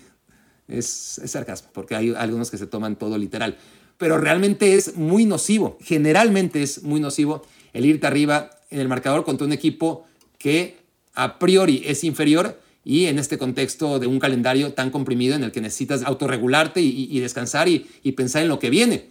es, 0.68 1.18
es 1.18 1.31
sarcasmo, 1.33 1.70
porque 1.72 1.96
hay 1.96 2.14
algunos 2.16 2.53
que 2.53 2.57
se 2.57 2.68
toman 2.68 2.94
todo 2.94 3.18
literal. 3.18 3.59
Pero 3.98 4.18
realmente 4.18 4.74
es 4.74 4.96
muy 4.96 5.27
nocivo, 5.27 5.77
generalmente 5.83 6.62
es 6.62 6.85
muy 6.85 7.00
nocivo 7.00 7.42
el 7.72 7.85
irte 7.85 8.07
arriba 8.07 8.50
en 8.70 8.79
el 8.79 8.87
marcador 8.87 9.24
contra 9.24 9.44
un 9.44 9.53
equipo 9.53 10.05
que 10.38 10.79
a 11.14 11.40
priori 11.40 11.83
es 11.85 12.05
inferior 12.05 12.62
y 12.85 13.07
en 13.07 13.18
este 13.18 13.38
contexto 13.38 13.99
de 13.99 14.07
un 14.07 14.18
calendario 14.18 14.75
tan 14.75 14.90
comprimido 14.90 15.35
en 15.35 15.42
el 15.42 15.53
que 15.53 15.61
necesitas 15.61 16.03
autorregularte 16.03 16.81
y, 16.83 17.18
descansar 17.18 17.68
y, 17.68 17.79
pensar 18.12 18.42
en 18.42 18.49
lo 18.49 18.59
que 18.59 18.70
viene. 18.70 19.09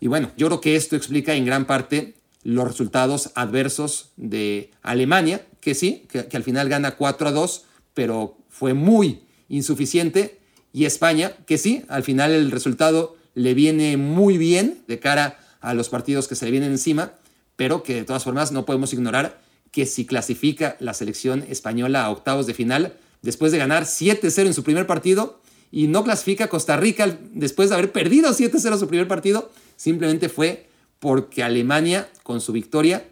Y 0.00 0.08
bueno, 0.08 0.32
yo 0.36 0.48
creo 0.48 0.60
que 0.60 0.76
esto 0.76 0.96
explica 0.96 1.34
en 1.34 1.44
gran 1.44 1.66
parte 1.66 2.14
los 2.42 2.66
resultados 2.66 3.30
adversos 3.34 4.10
de 4.16 4.70
Alemania, 4.82 5.46
que 5.60 5.74
sí, 5.74 6.06
que, 6.10 6.36
al 6.36 6.42
final 6.42 6.68
gana 6.68 6.96
4 6.96 7.28
a 7.28 7.32
2, 7.32 7.64
pero 7.94 8.38
fue 8.48 8.74
muy 8.74 9.20
insuficiente, 9.48 10.40
y 10.72 10.84
España, 10.84 11.32
que 11.46 11.58
sí, 11.58 11.84
al 11.88 12.02
final 12.02 12.32
el 12.32 12.50
resultado 12.50 13.16
le 13.34 13.54
viene 13.54 13.96
muy 13.96 14.38
bien 14.38 14.82
de 14.88 14.98
cara 14.98 15.38
a 15.60 15.74
los 15.74 15.88
partidos 15.88 16.28
que 16.28 16.34
se 16.34 16.44
le 16.44 16.50
vienen 16.50 16.72
encima, 16.72 17.12
pero 17.56 17.82
que 17.82 17.94
de 17.94 18.04
todas 18.04 18.24
formas 18.24 18.52
no 18.52 18.64
podemos 18.64 18.92
ignorar 18.92 19.40
que 19.70 19.86
si 19.86 20.06
clasifica 20.06 20.76
la 20.80 20.94
selección 20.94 21.44
española 21.48 22.04
a 22.04 22.10
octavos 22.10 22.46
de 22.46 22.54
final, 22.54 22.96
después 23.22 23.52
de 23.52 23.58
ganar 23.58 23.84
7-0 23.84 24.46
en 24.46 24.54
su 24.54 24.64
primer 24.64 24.86
partido, 24.86 25.40
y 25.70 25.86
no 25.86 26.02
clasifica 26.02 26.48
Costa 26.48 26.76
Rica 26.76 27.18
después 27.32 27.68
de 27.68 27.76
haber 27.76 27.92
perdido 27.92 28.30
7-0 28.30 28.78
su 28.78 28.88
primer 28.88 29.06
partido, 29.06 29.50
simplemente 29.76 30.28
fue 30.28 30.66
porque 30.98 31.42
Alemania, 31.42 32.08
con 32.22 32.40
su 32.40 32.52
victoria, 32.52 33.08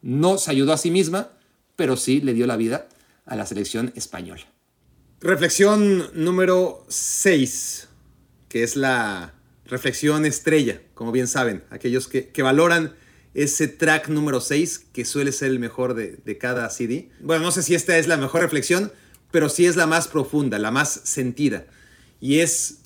no 0.00 0.38
se 0.38 0.50
ayudó 0.50 0.72
a 0.72 0.78
sí 0.78 0.90
misma, 0.90 1.30
pero 1.76 1.96
sí 1.96 2.20
le 2.20 2.34
dio 2.34 2.46
la 2.46 2.56
vida 2.56 2.88
a 3.26 3.36
la 3.36 3.46
selección 3.46 3.92
española. 3.94 4.42
Reflexión 5.20 6.10
número 6.14 6.84
6, 6.88 7.88
que 8.48 8.62
es 8.62 8.76
la 8.76 9.34
reflexión 9.66 10.24
estrella, 10.24 10.80
como 10.94 11.12
bien 11.12 11.28
saben, 11.28 11.62
aquellos 11.70 12.08
que, 12.08 12.28
que 12.28 12.42
valoran 12.42 12.94
ese 13.42 13.68
track 13.68 14.08
número 14.08 14.40
6, 14.40 14.86
que 14.92 15.04
suele 15.04 15.30
ser 15.30 15.52
el 15.52 15.60
mejor 15.60 15.94
de, 15.94 16.38
cada 16.38 16.68
CD. 16.70 17.08
Bueno, 17.20 17.44
no 17.44 17.50
sé 17.52 17.62
si 17.62 17.76
esta 17.76 17.96
es 17.96 18.08
la 18.08 18.16
mejor 18.16 18.40
reflexión, 18.40 18.92
pero 19.30 19.48
sí 19.48 19.66
es 19.66 19.76
la 19.76 19.86
más 19.86 20.08
profunda, 20.08 20.58
la 20.58 20.72
más 20.72 21.00
sentida. 21.04 21.64
Y 22.20 22.40
es 22.40 22.78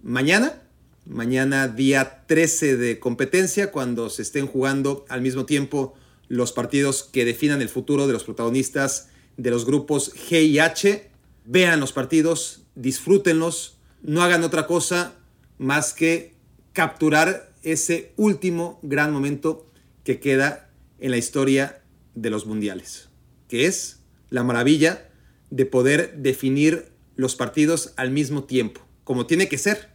mañana, 0.00 0.62
mañana 1.04 1.66
día 1.66 2.22
13 2.28 2.76
de 2.76 3.00
competencia, 3.00 3.72
cuando 3.72 4.08
se 4.08 4.22
estén 4.22 4.46
jugando 4.46 5.04
al 5.08 5.20
mismo 5.20 5.46
tiempo 5.46 5.96
los 6.28 6.52
partidos 6.52 7.02
que 7.02 7.24
definan 7.24 7.60
el 7.60 7.68
futuro 7.68 8.06
de 8.06 8.12
los 8.12 8.22
protagonistas 8.22 9.08
de 9.36 9.50
los 9.50 9.66
grupos 9.66 10.14
G 10.14 10.44
y 10.44 10.60
H. 10.60 11.10
Vean 11.44 11.80
los 11.80 11.92
partidos, 11.92 12.62
disfrútenlos, 12.76 13.78
no 14.02 14.22
hagan 14.22 14.44
otra 14.44 14.68
cosa 14.68 15.14
más 15.58 15.92
que 15.92 16.34
capturar 16.72 17.52
ese 17.64 18.12
último 18.16 18.78
gran 18.82 19.12
momento 19.12 19.67
que 20.08 20.20
queda 20.20 20.70
en 21.00 21.10
la 21.10 21.18
historia 21.18 21.82
de 22.14 22.30
los 22.30 22.46
mundiales, 22.46 23.10
que 23.46 23.66
es 23.66 23.98
la 24.30 24.42
maravilla 24.42 25.06
de 25.50 25.66
poder 25.66 26.14
definir 26.16 26.86
los 27.16 27.36
partidos 27.36 27.92
al 27.96 28.10
mismo 28.10 28.44
tiempo, 28.44 28.80
como 29.04 29.26
tiene 29.26 29.50
que 29.50 29.58
ser, 29.58 29.90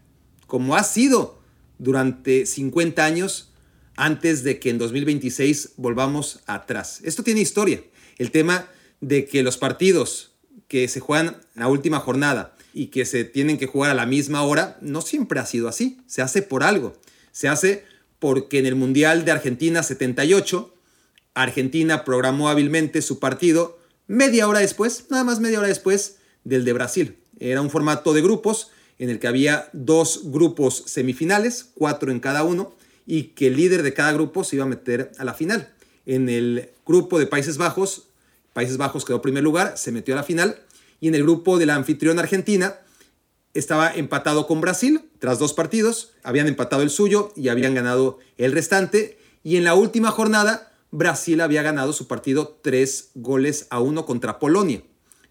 como 0.46 0.76
ha 0.76 0.84
sido 0.84 1.42
durante 1.80 2.46
50 2.46 3.04
años 3.04 3.54
antes 3.96 4.44
de 4.44 4.60
que 4.60 4.70
en 4.70 4.78
2026 4.78 5.72
volvamos 5.78 6.42
atrás. 6.46 7.02
Esto 7.04 7.24
tiene 7.24 7.42
historia. 7.42 7.84
El 8.20 8.30
tema 8.30 8.68
de 9.02 9.26
que 9.26 9.42
los 9.42 9.58
partidos 9.58 10.36
que 10.68 10.88
se 10.90 11.00
juegan 11.00 11.42
la 11.56 11.70
última 11.70 12.00
jornada 12.00 12.56
y 12.72 12.88
que 12.92 13.06
se 13.06 13.24
tienen 13.24 13.58
que 13.58 13.66
jugar 13.66 13.90
a 13.90 13.96
la 13.96 14.06
misma 14.06 14.44
hora, 14.44 14.78
no 14.80 15.02
siempre 15.02 15.40
ha 15.40 15.48
sido 15.48 15.68
así. 15.68 15.98
Se 16.06 16.22
hace 16.22 16.44
por 16.44 16.62
algo. 16.62 16.94
Se 17.32 17.48
hace 17.48 17.84
porque 18.24 18.58
en 18.58 18.66
el 18.66 18.76
Mundial 18.76 19.26
de 19.26 19.34
Argentina 19.34 19.84
78, 19.84 20.74
Argentina 21.34 22.06
programó 22.06 22.48
hábilmente 22.48 23.02
su 23.02 23.20
partido 23.20 23.78
media 24.08 24.48
hora 24.48 24.62
después, 24.62 25.08
nada 25.10 25.26
más 25.26 25.42
media 25.42 25.60
hora 25.60 25.68
después 25.68 26.20
del 26.46 26.64
de 26.64 26.72
Brasil. 26.72 27.18
Era 27.38 27.60
un 27.60 27.70
formato 27.70 28.14
de 28.14 28.22
grupos 28.22 28.72
en 28.98 29.10
el 29.10 29.20
que 29.20 29.28
había 29.28 29.68
dos 29.74 30.32
grupos 30.32 30.84
semifinales, 30.86 31.66
cuatro 31.74 32.14
en 32.14 32.22
cada 32.22 32.46
uno, 32.46 32.74
y 33.06 33.24
que 33.24 33.48
el 33.48 33.58
líder 33.58 33.84
de 33.84 33.94
cada 33.94 34.14
grupo 34.14 34.46
se 34.46 34.56
iba 34.56 34.64
a 34.64 34.70
meter 34.70 35.12
a 35.18 35.26
la 35.26 35.34
final. 35.34 35.74
En 36.06 36.30
el 36.30 36.70
grupo 36.88 37.20
de 37.20 37.28
Países 37.28 37.58
Bajos, 37.58 38.04
Países 38.54 38.78
Bajos 38.78 39.04
quedó 39.04 39.22
primer 39.22 39.44
lugar, 39.44 39.78
se 39.78 39.92
metió 39.92 40.14
a 40.14 40.18
la 40.18 40.24
final, 40.24 40.62
y 41.02 41.10
en 41.10 41.16
el 41.16 41.24
grupo 41.24 41.60
de 41.60 41.66
la 41.66 41.76
anfitrión 41.76 42.18
Argentina 42.20 42.78
estaba 43.54 43.94
empatado 43.94 44.48
con 44.48 44.62
Brasil 44.62 45.10
tras 45.20 45.40
dos 45.40 45.54
partidos, 45.54 46.14
habían 46.24 46.48
empatado 46.48 46.82
el 46.82 46.90
suyo 46.90 47.32
y 47.36 47.50
habían 47.50 47.74
ganado 47.74 48.20
el 48.38 48.52
restante, 48.52 49.18
y 49.44 49.58
en 49.58 49.64
la 49.64 49.76
última 49.76 50.12
jornada 50.12 50.72
Brasil 50.92 51.42
había 51.42 51.64
ganado 51.64 51.94
su 51.94 52.08
partido 52.08 52.60
tres 52.62 53.10
goles 53.16 53.68
a 53.70 53.80
uno 53.80 54.06
contra 54.06 54.40
Polonia. 54.40 54.84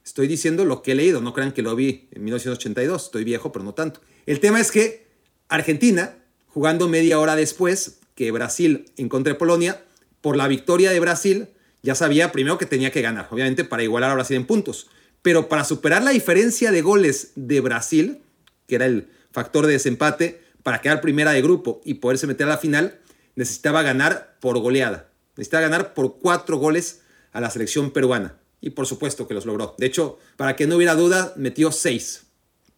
Estoy 0.05 0.27
diciendo 0.27 0.64
lo 0.64 0.83
que 0.83 0.93
he 0.93 0.95
leído, 0.95 1.20
no 1.20 1.33
crean 1.33 1.53
que 1.53 1.62
lo 1.62 1.77
vi 1.77 2.09
en 2.11 2.25
1982, 2.25 3.05
estoy 3.05 3.25
viejo, 3.25 3.53
pero 3.53 3.64
no 3.64 3.73
tanto. 3.73 4.01
El 4.27 4.41
tema 4.41 4.61
es 4.61 4.73
que 4.73 5.07
Argentina, 5.49 6.16
jugando 6.49 6.89
media 6.89 7.20
hora 7.20 7.37
después 7.37 8.01
que 8.14 8.31
Brasil 8.33 8.87
en 8.97 9.09
contra 9.09 9.33
de 9.33 9.39
Polonia, 9.39 9.85
por 10.20 10.37
la 10.37 10.49
victoria 10.49 10.91
de 10.91 11.01
Brasil, 11.01 11.49
ya 11.83 11.95
sabía 11.95 12.33
primero 12.33 12.59
que 12.59 12.66
tenía 12.66 12.91
que 12.91 13.03
ganar, 13.03 13.29
obviamente 13.31 13.64
para 13.64 13.83
igualar 13.83 14.11
a 14.11 14.14
Brasil 14.14 14.37
en 14.37 14.47
puntos, 14.47 14.89
pero 15.23 15.49
para 15.49 15.64
superar 15.64 16.03
la 16.03 16.11
diferencia 16.11 16.73
de 16.73 16.83
goles 16.83 17.31
de 17.37 17.61
Brasil, 17.61 18.23
que 18.66 18.75
era 18.75 18.87
el 18.87 19.09
factor 19.31 19.66
de 19.66 19.73
desempate, 19.73 20.43
para 20.62 20.81
quedar 20.81 21.01
primera 21.01 21.33
de 21.33 21.43
grupo 21.43 21.81
y 21.85 21.95
poderse 21.95 22.27
meter 22.27 22.47
a 22.47 22.51
la 22.51 22.59
final, 22.59 22.99
necesitaba 23.35 23.83
ganar 23.83 24.37
por 24.41 24.59
goleada. 24.59 25.09
Necesitaba 25.37 25.62
ganar 25.62 25.95
por 25.95 26.18
cuatro 26.18 26.59
goles 26.59 27.01
a 27.33 27.41
la 27.41 27.51
selección 27.51 27.91
peruana. 27.93 28.37
Y 28.61 28.70
por 28.70 28.87
supuesto 28.87 29.27
que 29.27 29.35
los 29.35 29.47
logró. 29.47 29.75
De 29.79 29.87
hecho, 29.87 30.18
para 30.37 30.55
que 30.55 30.66
no 30.66 30.77
hubiera 30.77 30.95
duda, 30.95 31.33
metió 31.37 31.73
seis. 31.73 32.25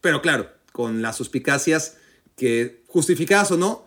Pero 0.01 0.23
claro, 0.23 0.51
con 0.73 1.03
las 1.03 1.17
suspicacias 1.17 1.97
que, 2.37 2.83
justificadas 2.87 3.51
o 3.51 3.57
no, 3.57 3.87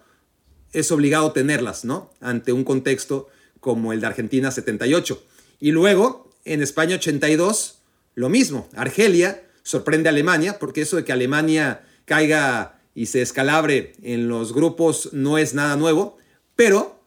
es 0.74 0.92
obligado 0.92 1.32
tenerlas, 1.32 1.86
¿no? 1.86 2.12
Ante 2.20 2.52
un 2.52 2.64
contexto 2.64 3.30
como 3.60 3.94
el 3.94 4.02
de 4.02 4.08
Argentina 4.08 4.52
78. 4.52 5.24
Y 5.60 5.72
luego, 5.72 6.30
en 6.46 6.62
España 6.62 6.96
82, 6.96 7.80
lo 8.18 8.30
mismo. 8.30 8.68
Argelia 8.76 9.44
sorprende 9.62 10.10
a 10.10 10.12
Alemania, 10.12 10.58
porque 10.58 10.82
eso 10.82 10.96
de 10.98 11.06
que 11.06 11.12
Alemania 11.12 11.84
caiga 12.06 12.80
y 12.96 13.06
se 13.06 13.22
escalabre 13.22 13.94
en 14.02 14.28
los 14.28 14.54
grupos 14.54 15.10
no 15.14 15.38
es 15.38 15.54
nada 15.54 15.76
nuevo, 15.76 16.18
pero 16.56 17.00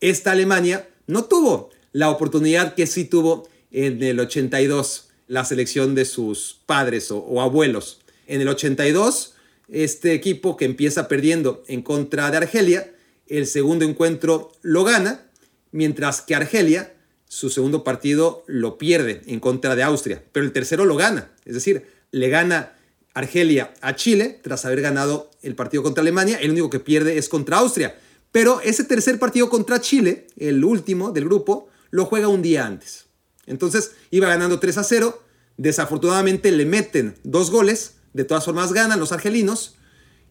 esta 0.00 0.32
Alemania 0.32 0.88
no 1.06 1.26
tuvo 1.26 1.68
la 1.92 2.08
oportunidad 2.08 2.74
que 2.74 2.86
sí 2.86 3.04
tuvo 3.04 3.46
en 3.70 4.02
el 4.02 4.18
82 4.18 5.10
la 5.28 5.44
selección 5.44 5.94
de 5.94 6.06
sus 6.06 6.58
padres 6.64 7.10
o, 7.10 7.42
abuelos. 7.42 8.00
En 8.26 8.40
el 8.40 8.48
82, 8.48 9.34
este 9.68 10.14
equipo 10.14 10.56
que 10.56 10.64
empieza 10.64 11.06
perdiendo 11.06 11.64
en 11.68 11.82
contra 11.82 12.30
de 12.30 12.38
Argelia, 12.38 12.94
el 13.26 13.46
segundo 13.46 13.84
encuentro 13.84 14.52
lo 14.62 14.84
gana, 14.84 15.26
mientras 15.70 16.22
que 16.22 16.34
Argelia, 16.34 16.94
su 17.28 17.50
segundo 17.50 17.84
partido 17.84 18.44
lo 18.46 18.78
pierde 18.78 19.22
en 19.26 19.40
contra 19.40 19.76
de 19.76 19.82
Austria, 19.82 20.22
pero 20.32 20.46
el 20.46 20.52
tercero 20.52 20.84
lo 20.84 20.96
gana, 20.96 21.30
es 21.44 21.54
decir, 21.54 21.86
le 22.10 22.28
gana 22.28 22.72
Argelia 23.14 23.72
a 23.80 23.96
Chile 23.96 24.40
tras 24.42 24.64
haber 24.64 24.80
ganado 24.80 25.30
el 25.42 25.54
partido 25.54 25.82
contra 25.82 26.02
Alemania, 26.02 26.38
el 26.40 26.50
único 26.50 26.70
que 26.70 26.80
pierde 26.80 27.18
es 27.18 27.28
contra 27.28 27.58
Austria. 27.58 27.98
Pero 28.30 28.60
ese 28.60 28.84
tercer 28.84 29.18
partido 29.18 29.48
contra 29.48 29.80
Chile, 29.80 30.26
el 30.36 30.62
último 30.64 31.12
del 31.12 31.24
grupo, 31.24 31.68
lo 31.90 32.04
juega 32.04 32.28
un 32.28 32.42
día 32.42 32.66
antes. 32.66 33.06
Entonces 33.46 33.92
iba 34.10 34.28
ganando 34.28 34.60
3 34.60 34.78
a 34.78 34.84
0. 34.84 35.22
Desafortunadamente 35.56 36.52
le 36.52 36.66
meten 36.66 37.14
dos 37.22 37.50
goles. 37.50 37.94
De 38.12 38.24
todas 38.24 38.44
formas 38.44 38.72
ganan 38.72 39.00
los 39.00 39.12
argelinos. 39.12 39.76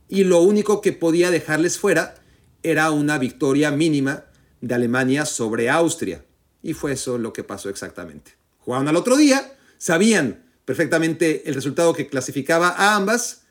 Y 0.08 0.26
lo 0.26 0.42
único 0.42 0.82
que 0.82 0.92
podía 0.94 1.32
dejarles 1.32 1.80
fuera 1.80 2.16
era 2.62 2.92
una 2.92 3.18
victoria 3.18 3.72
mínima 3.72 4.26
de 4.62 4.76
Alemania 4.76 5.26
sobre 5.26 5.70
Austria. 5.70 6.25
Y 6.66 6.74
fue 6.74 6.94
eso 6.94 7.20
lo 7.20 7.32
que 7.32 7.44
pasó 7.44 7.70
exactamente. 7.70 8.32
Jugaron 8.58 8.88
al 8.88 8.96
otro 8.96 9.18
día, 9.18 9.54
sabían 9.78 10.44
perfectamente 10.66 11.48
el 11.48 11.54
resultado 11.54 11.94
que 11.94 12.08
clasificaba 12.08 12.70
a 12.70 12.96
ambas 12.96 13.44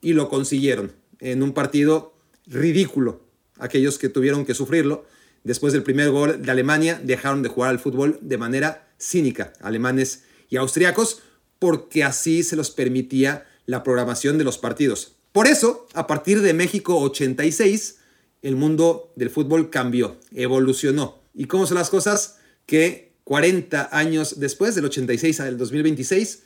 y 0.00 0.14
lo 0.14 0.30
consiguieron 0.30 0.94
en 1.20 1.42
un 1.42 1.52
partido 1.52 2.14
ridículo 2.46 3.26
aquellos 3.58 3.98
que 3.98 4.08
tuvieron 4.08 4.46
que 4.46 4.54
sufrirlo. 4.54 5.04
Después 5.44 5.74
del 5.74 5.82
primer 5.82 6.08
gol 6.08 6.40
de 6.40 6.50
Alemania, 6.50 6.98
dejaron 7.04 7.42
de 7.42 7.50
jugar 7.50 7.68
al 7.68 7.78
fútbol 7.78 8.18
de 8.22 8.38
manera 8.38 8.88
cínica, 8.98 9.52
alemanes 9.60 10.22
y 10.48 10.56
austriacos, 10.56 11.20
porque 11.58 12.04
así 12.04 12.42
se 12.42 12.56
los 12.56 12.70
permitía 12.70 13.46
la 13.66 13.82
programación 13.82 14.38
de 14.38 14.44
los 14.44 14.56
partidos. 14.56 15.16
Por 15.32 15.46
eso, 15.46 15.86
a 15.92 16.06
partir 16.06 16.40
de 16.40 16.54
México 16.54 16.98
86, 17.00 17.98
el 18.40 18.56
mundo 18.56 19.12
del 19.14 19.28
fútbol 19.28 19.68
cambió, 19.68 20.16
evolucionó. 20.34 21.20
¿Y 21.34 21.44
cómo 21.44 21.66
son 21.66 21.76
las 21.76 21.90
cosas? 21.90 22.38
Que 22.66 23.12
40 23.24 23.88
años 23.92 24.40
después, 24.40 24.74
del 24.74 24.86
86 24.86 25.40
al 25.40 25.58
2026, 25.58 26.42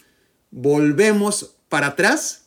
volvemos 0.51 1.57
para 1.69 1.89
atrás 1.89 2.47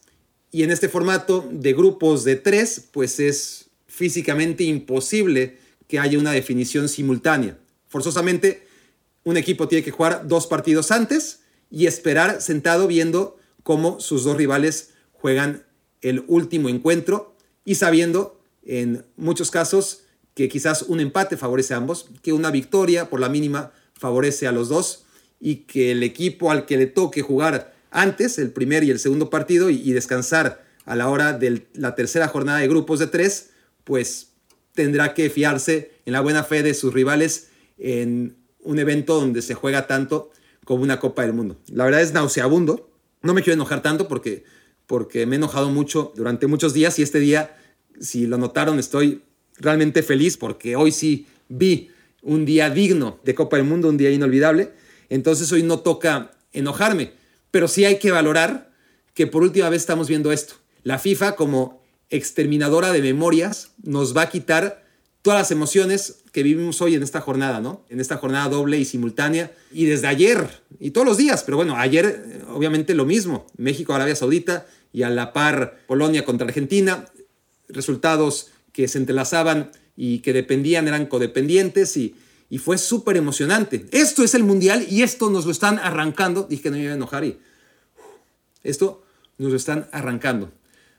y 0.51 0.63
en 0.63 0.72
este 0.72 0.89
formato 0.89 1.47
de 1.51 1.74
grupos 1.74 2.24
de 2.24 2.36
tres, 2.36 2.84
pues 2.91 3.20
es 3.20 3.70
físicamente 3.88 4.63
imposible 4.63 5.57
que 5.88 5.99
haya 5.99 6.17
una 6.17 6.32
definición 6.32 6.89
simultánea. 6.89 7.57
Forzosamente, 7.88 8.67
un 9.24 9.38
equipo 9.38 9.67
tiene 9.67 9.84
que 9.84 9.91
jugar 9.91 10.28
dos 10.28 10.47
partidos 10.47 10.91
antes 10.91 11.41
y 11.70 11.86
esperar 11.86 12.41
sentado 12.41 12.88
viendo 12.88 13.38
cómo 13.63 13.99
sus 13.99 14.24
dos 14.24 14.38
rivales 14.38 14.91
juegan 15.11 15.65
el 16.01 16.24
último 16.28 16.70
encuentro 16.70 17.36
y 17.65 17.76
sabiendo 17.76 18.39
en 18.63 19.05
muchos 19.17 19.51
casos 19.51 20.03
que 20.34 20.50
quizás 20.50 20.84
un 20.84 21.00
empate 21.00 21.38
favorece 21.38 21.74
a 21.74 21.78
ambos, 21.78 22.10
que 22.22 22.34
una 22.34 22.52
victoria 22.52 23.10
por 23.10 23.20
la 23.20 23.30
mínima 23.30 23.72
favorece 23.94 24.48
a 24.48 24.52
los 24.52 24.70
dos 24.70 25.06
y 25.40 25.58
que 25.58 25.92
el 25.92 26.04
equipo 26.04 26.52
al 26.52 26.66
que 26.66 26.78
le 26.78 26.86
toque 26.86 27.22
jugar 27.22 27.74
antes, 27.92 28.38
el 28.38 28.52
primer 28.52 28.84
y 28.84 28.92
el 28.92 29.00
segundo 29.00 29.30
partido, 29.30 29.70
y, 29.70 29.92
descansar 29.92 30.64
a 30.86 30.96
la 30.96 31.10
hora 31.10 31.34
de 31.34 31.68
la 31.74 31.96
tercera 31.96 32.28
jornada 32.28 32.60
de 32.60 32.68
grupos 32.68 33.00
de 33.00 33.08
tres, 33.08 33.52
pues 33.84 34.32
tendrá 34.74 35.14
que 35.14 35.30
fiarse 35.30 35.92
en 36.06 36.14
la 36.14 36.22
buena 36.22 36.44
fe 36.44 36.64
de 36.64 36.74
sus 36.74 36.94
rivales 36.94 37.50
en 37.78 38.38
un 38.62 38.80
evento 38.80 39.20
donde 39.20 39.42
se 39.42 39.54
juega 39.54 39.88
tanto 39.88 40.32
como 40.66 40.84
una 40.84 41.00
Copa 41.00 41.24
del 41.24 41.34
Mundo. 41.34 41.58
La 41.72 41.86
verdad 41.86 42.02
es 42.02 42.14
nauseabundo. 42.14 42.92
No 43.22 43.34
me 43.34 43.42
quiero 43.42 43.56
enojar 43.56 43.82
tanto 43.82 44.08
porque, 44.08 44.44
porque 44.86 45.26
me 45.26 45.36
he 45.36 45.38
enojado 45.38 45.70
mucho 45.70 46.14
durante 46.16 46.48
muchos 46.48 46.74
días 46.74 47.00
y 47.00 47.04
este 47.04 47.20
día, 47.20 47.58
si 48.00 48.28
lo 48.28 48.38
notaron, 48.38 48.80
estoy 48.80 49.24
realmente 49.60 50.03
feliz 50.03 50.38
porque 50.38 50.76
hoy 50.76 50.91
sí 50.91 51.28
vi 51.47 51.91
un 52.22 52.45
día 52.45 52.70
digno 52.70 53.20
de 53.24 53.36
Copa 53.36 53.57
del 53.57 53.66
Mundo, 53.66 53.89
un 53.89 53.97
día 53.97 54.10
inolvidable. 54.10 54.72
Entonces 55.10 55.51
hoy 55.51 55.64
no 55.64 55.80
toca 55.80 56.32
enojarme, 56.53 57.14
pero 57.51 57.68
sí 57.68 57.86
hay 57.86 57.99
que 57.99 58.12
valorar 58.12 58.72
que 59.14 59.28
por 59.28 59.43
última 59.43 59.70
vez 59.70 59.82
estamos 59.82 60.07
viendo 60.07 60.32
esto. 60.32 60.55
La 60.84 60.99
FIFA 60.99 61.36
como 61.36 61.84
exterminadora 62.10 62.91
de 62.91 63.01
memorias 63.01 63.72
nos 63.84 64.16
va 64.16 64.24
a 64.24 64.30
quitar 64.30 64.84
todas 65.22 65.39
las 65.39 65.51
emociones 65.51 66.22
que 66.32 66.43
vivimos 66.43 66.82
hoy 66.82 66.95
en 66.95 67.03
esta 67.03 67.22
jornada, 67.22 67.60
¿no? 67.60 67.84
En 67.89 67.99
esta 67.99 68.18
jornada 68.18 68.49
doble 68.49 68.78
y 68.78 68.86
simultánea. 68.86 69.51
Y 69.72 69.86
desde 69.86 70.07
ayer, 70.07 70.62
y 70.80 70.91
todos 70.91 71.05
los 71.05 71.18
días, 71.18 71.43
pero 71.43 71.57
bueno, 71.57 71.76
ayer 71.76 72.24
eh, 72.26 72.43
obviamente 72.49 72.93
lo 72.93 73.05
mismo. 73.05 73.45
México, 73.57 73.93
Arabia 73.93 74.16
Saudita 74.16 74.66
y 74.93 75.03
a 75.03 75.10
la 75.10 75.34
par 75.34 75.80
Polonia 75.88 76.24
contra 76.26 76.47
Argentina. 76.47 77.05
Resultados 77.68 78.51
que 78.72 78.88
se 78.88 78.97
entrelazaban 78.97 79.72
y 79.95 80.20
que 80.20 80.34
dependían, 80.34 80.88
eran 80.88 81.07
codependientes 81.07 81.97
y, 81.97 82.15
y 82.49 82.57
fue 82.57 82.78
súper 82.78 83.17
emocionante. 83.17 83.86
Esto 83.91 84.24
es 84.24 84.34
el 84.34 84.43
Mundial 84.43 84.86
y 84.89 85.03
esto 85.03 85.30
nos 85.30 85.45
lo 85.45 85.51
están 85.51 85.80
arrancando. 85.80 86.43
Dije 86.43 86.63
que 86.63 86.70
no 86.72 86.78
me 86.78 86.84
iba 86.84 86.91
a 86.93 86.95
enojar 86.95 87.26
y 87.26 87.39
esto 88.63 89.03
nos 89.38 89.51
lo 89.51 89.57
están 89.57 89.88
arrancando 89.91 90.51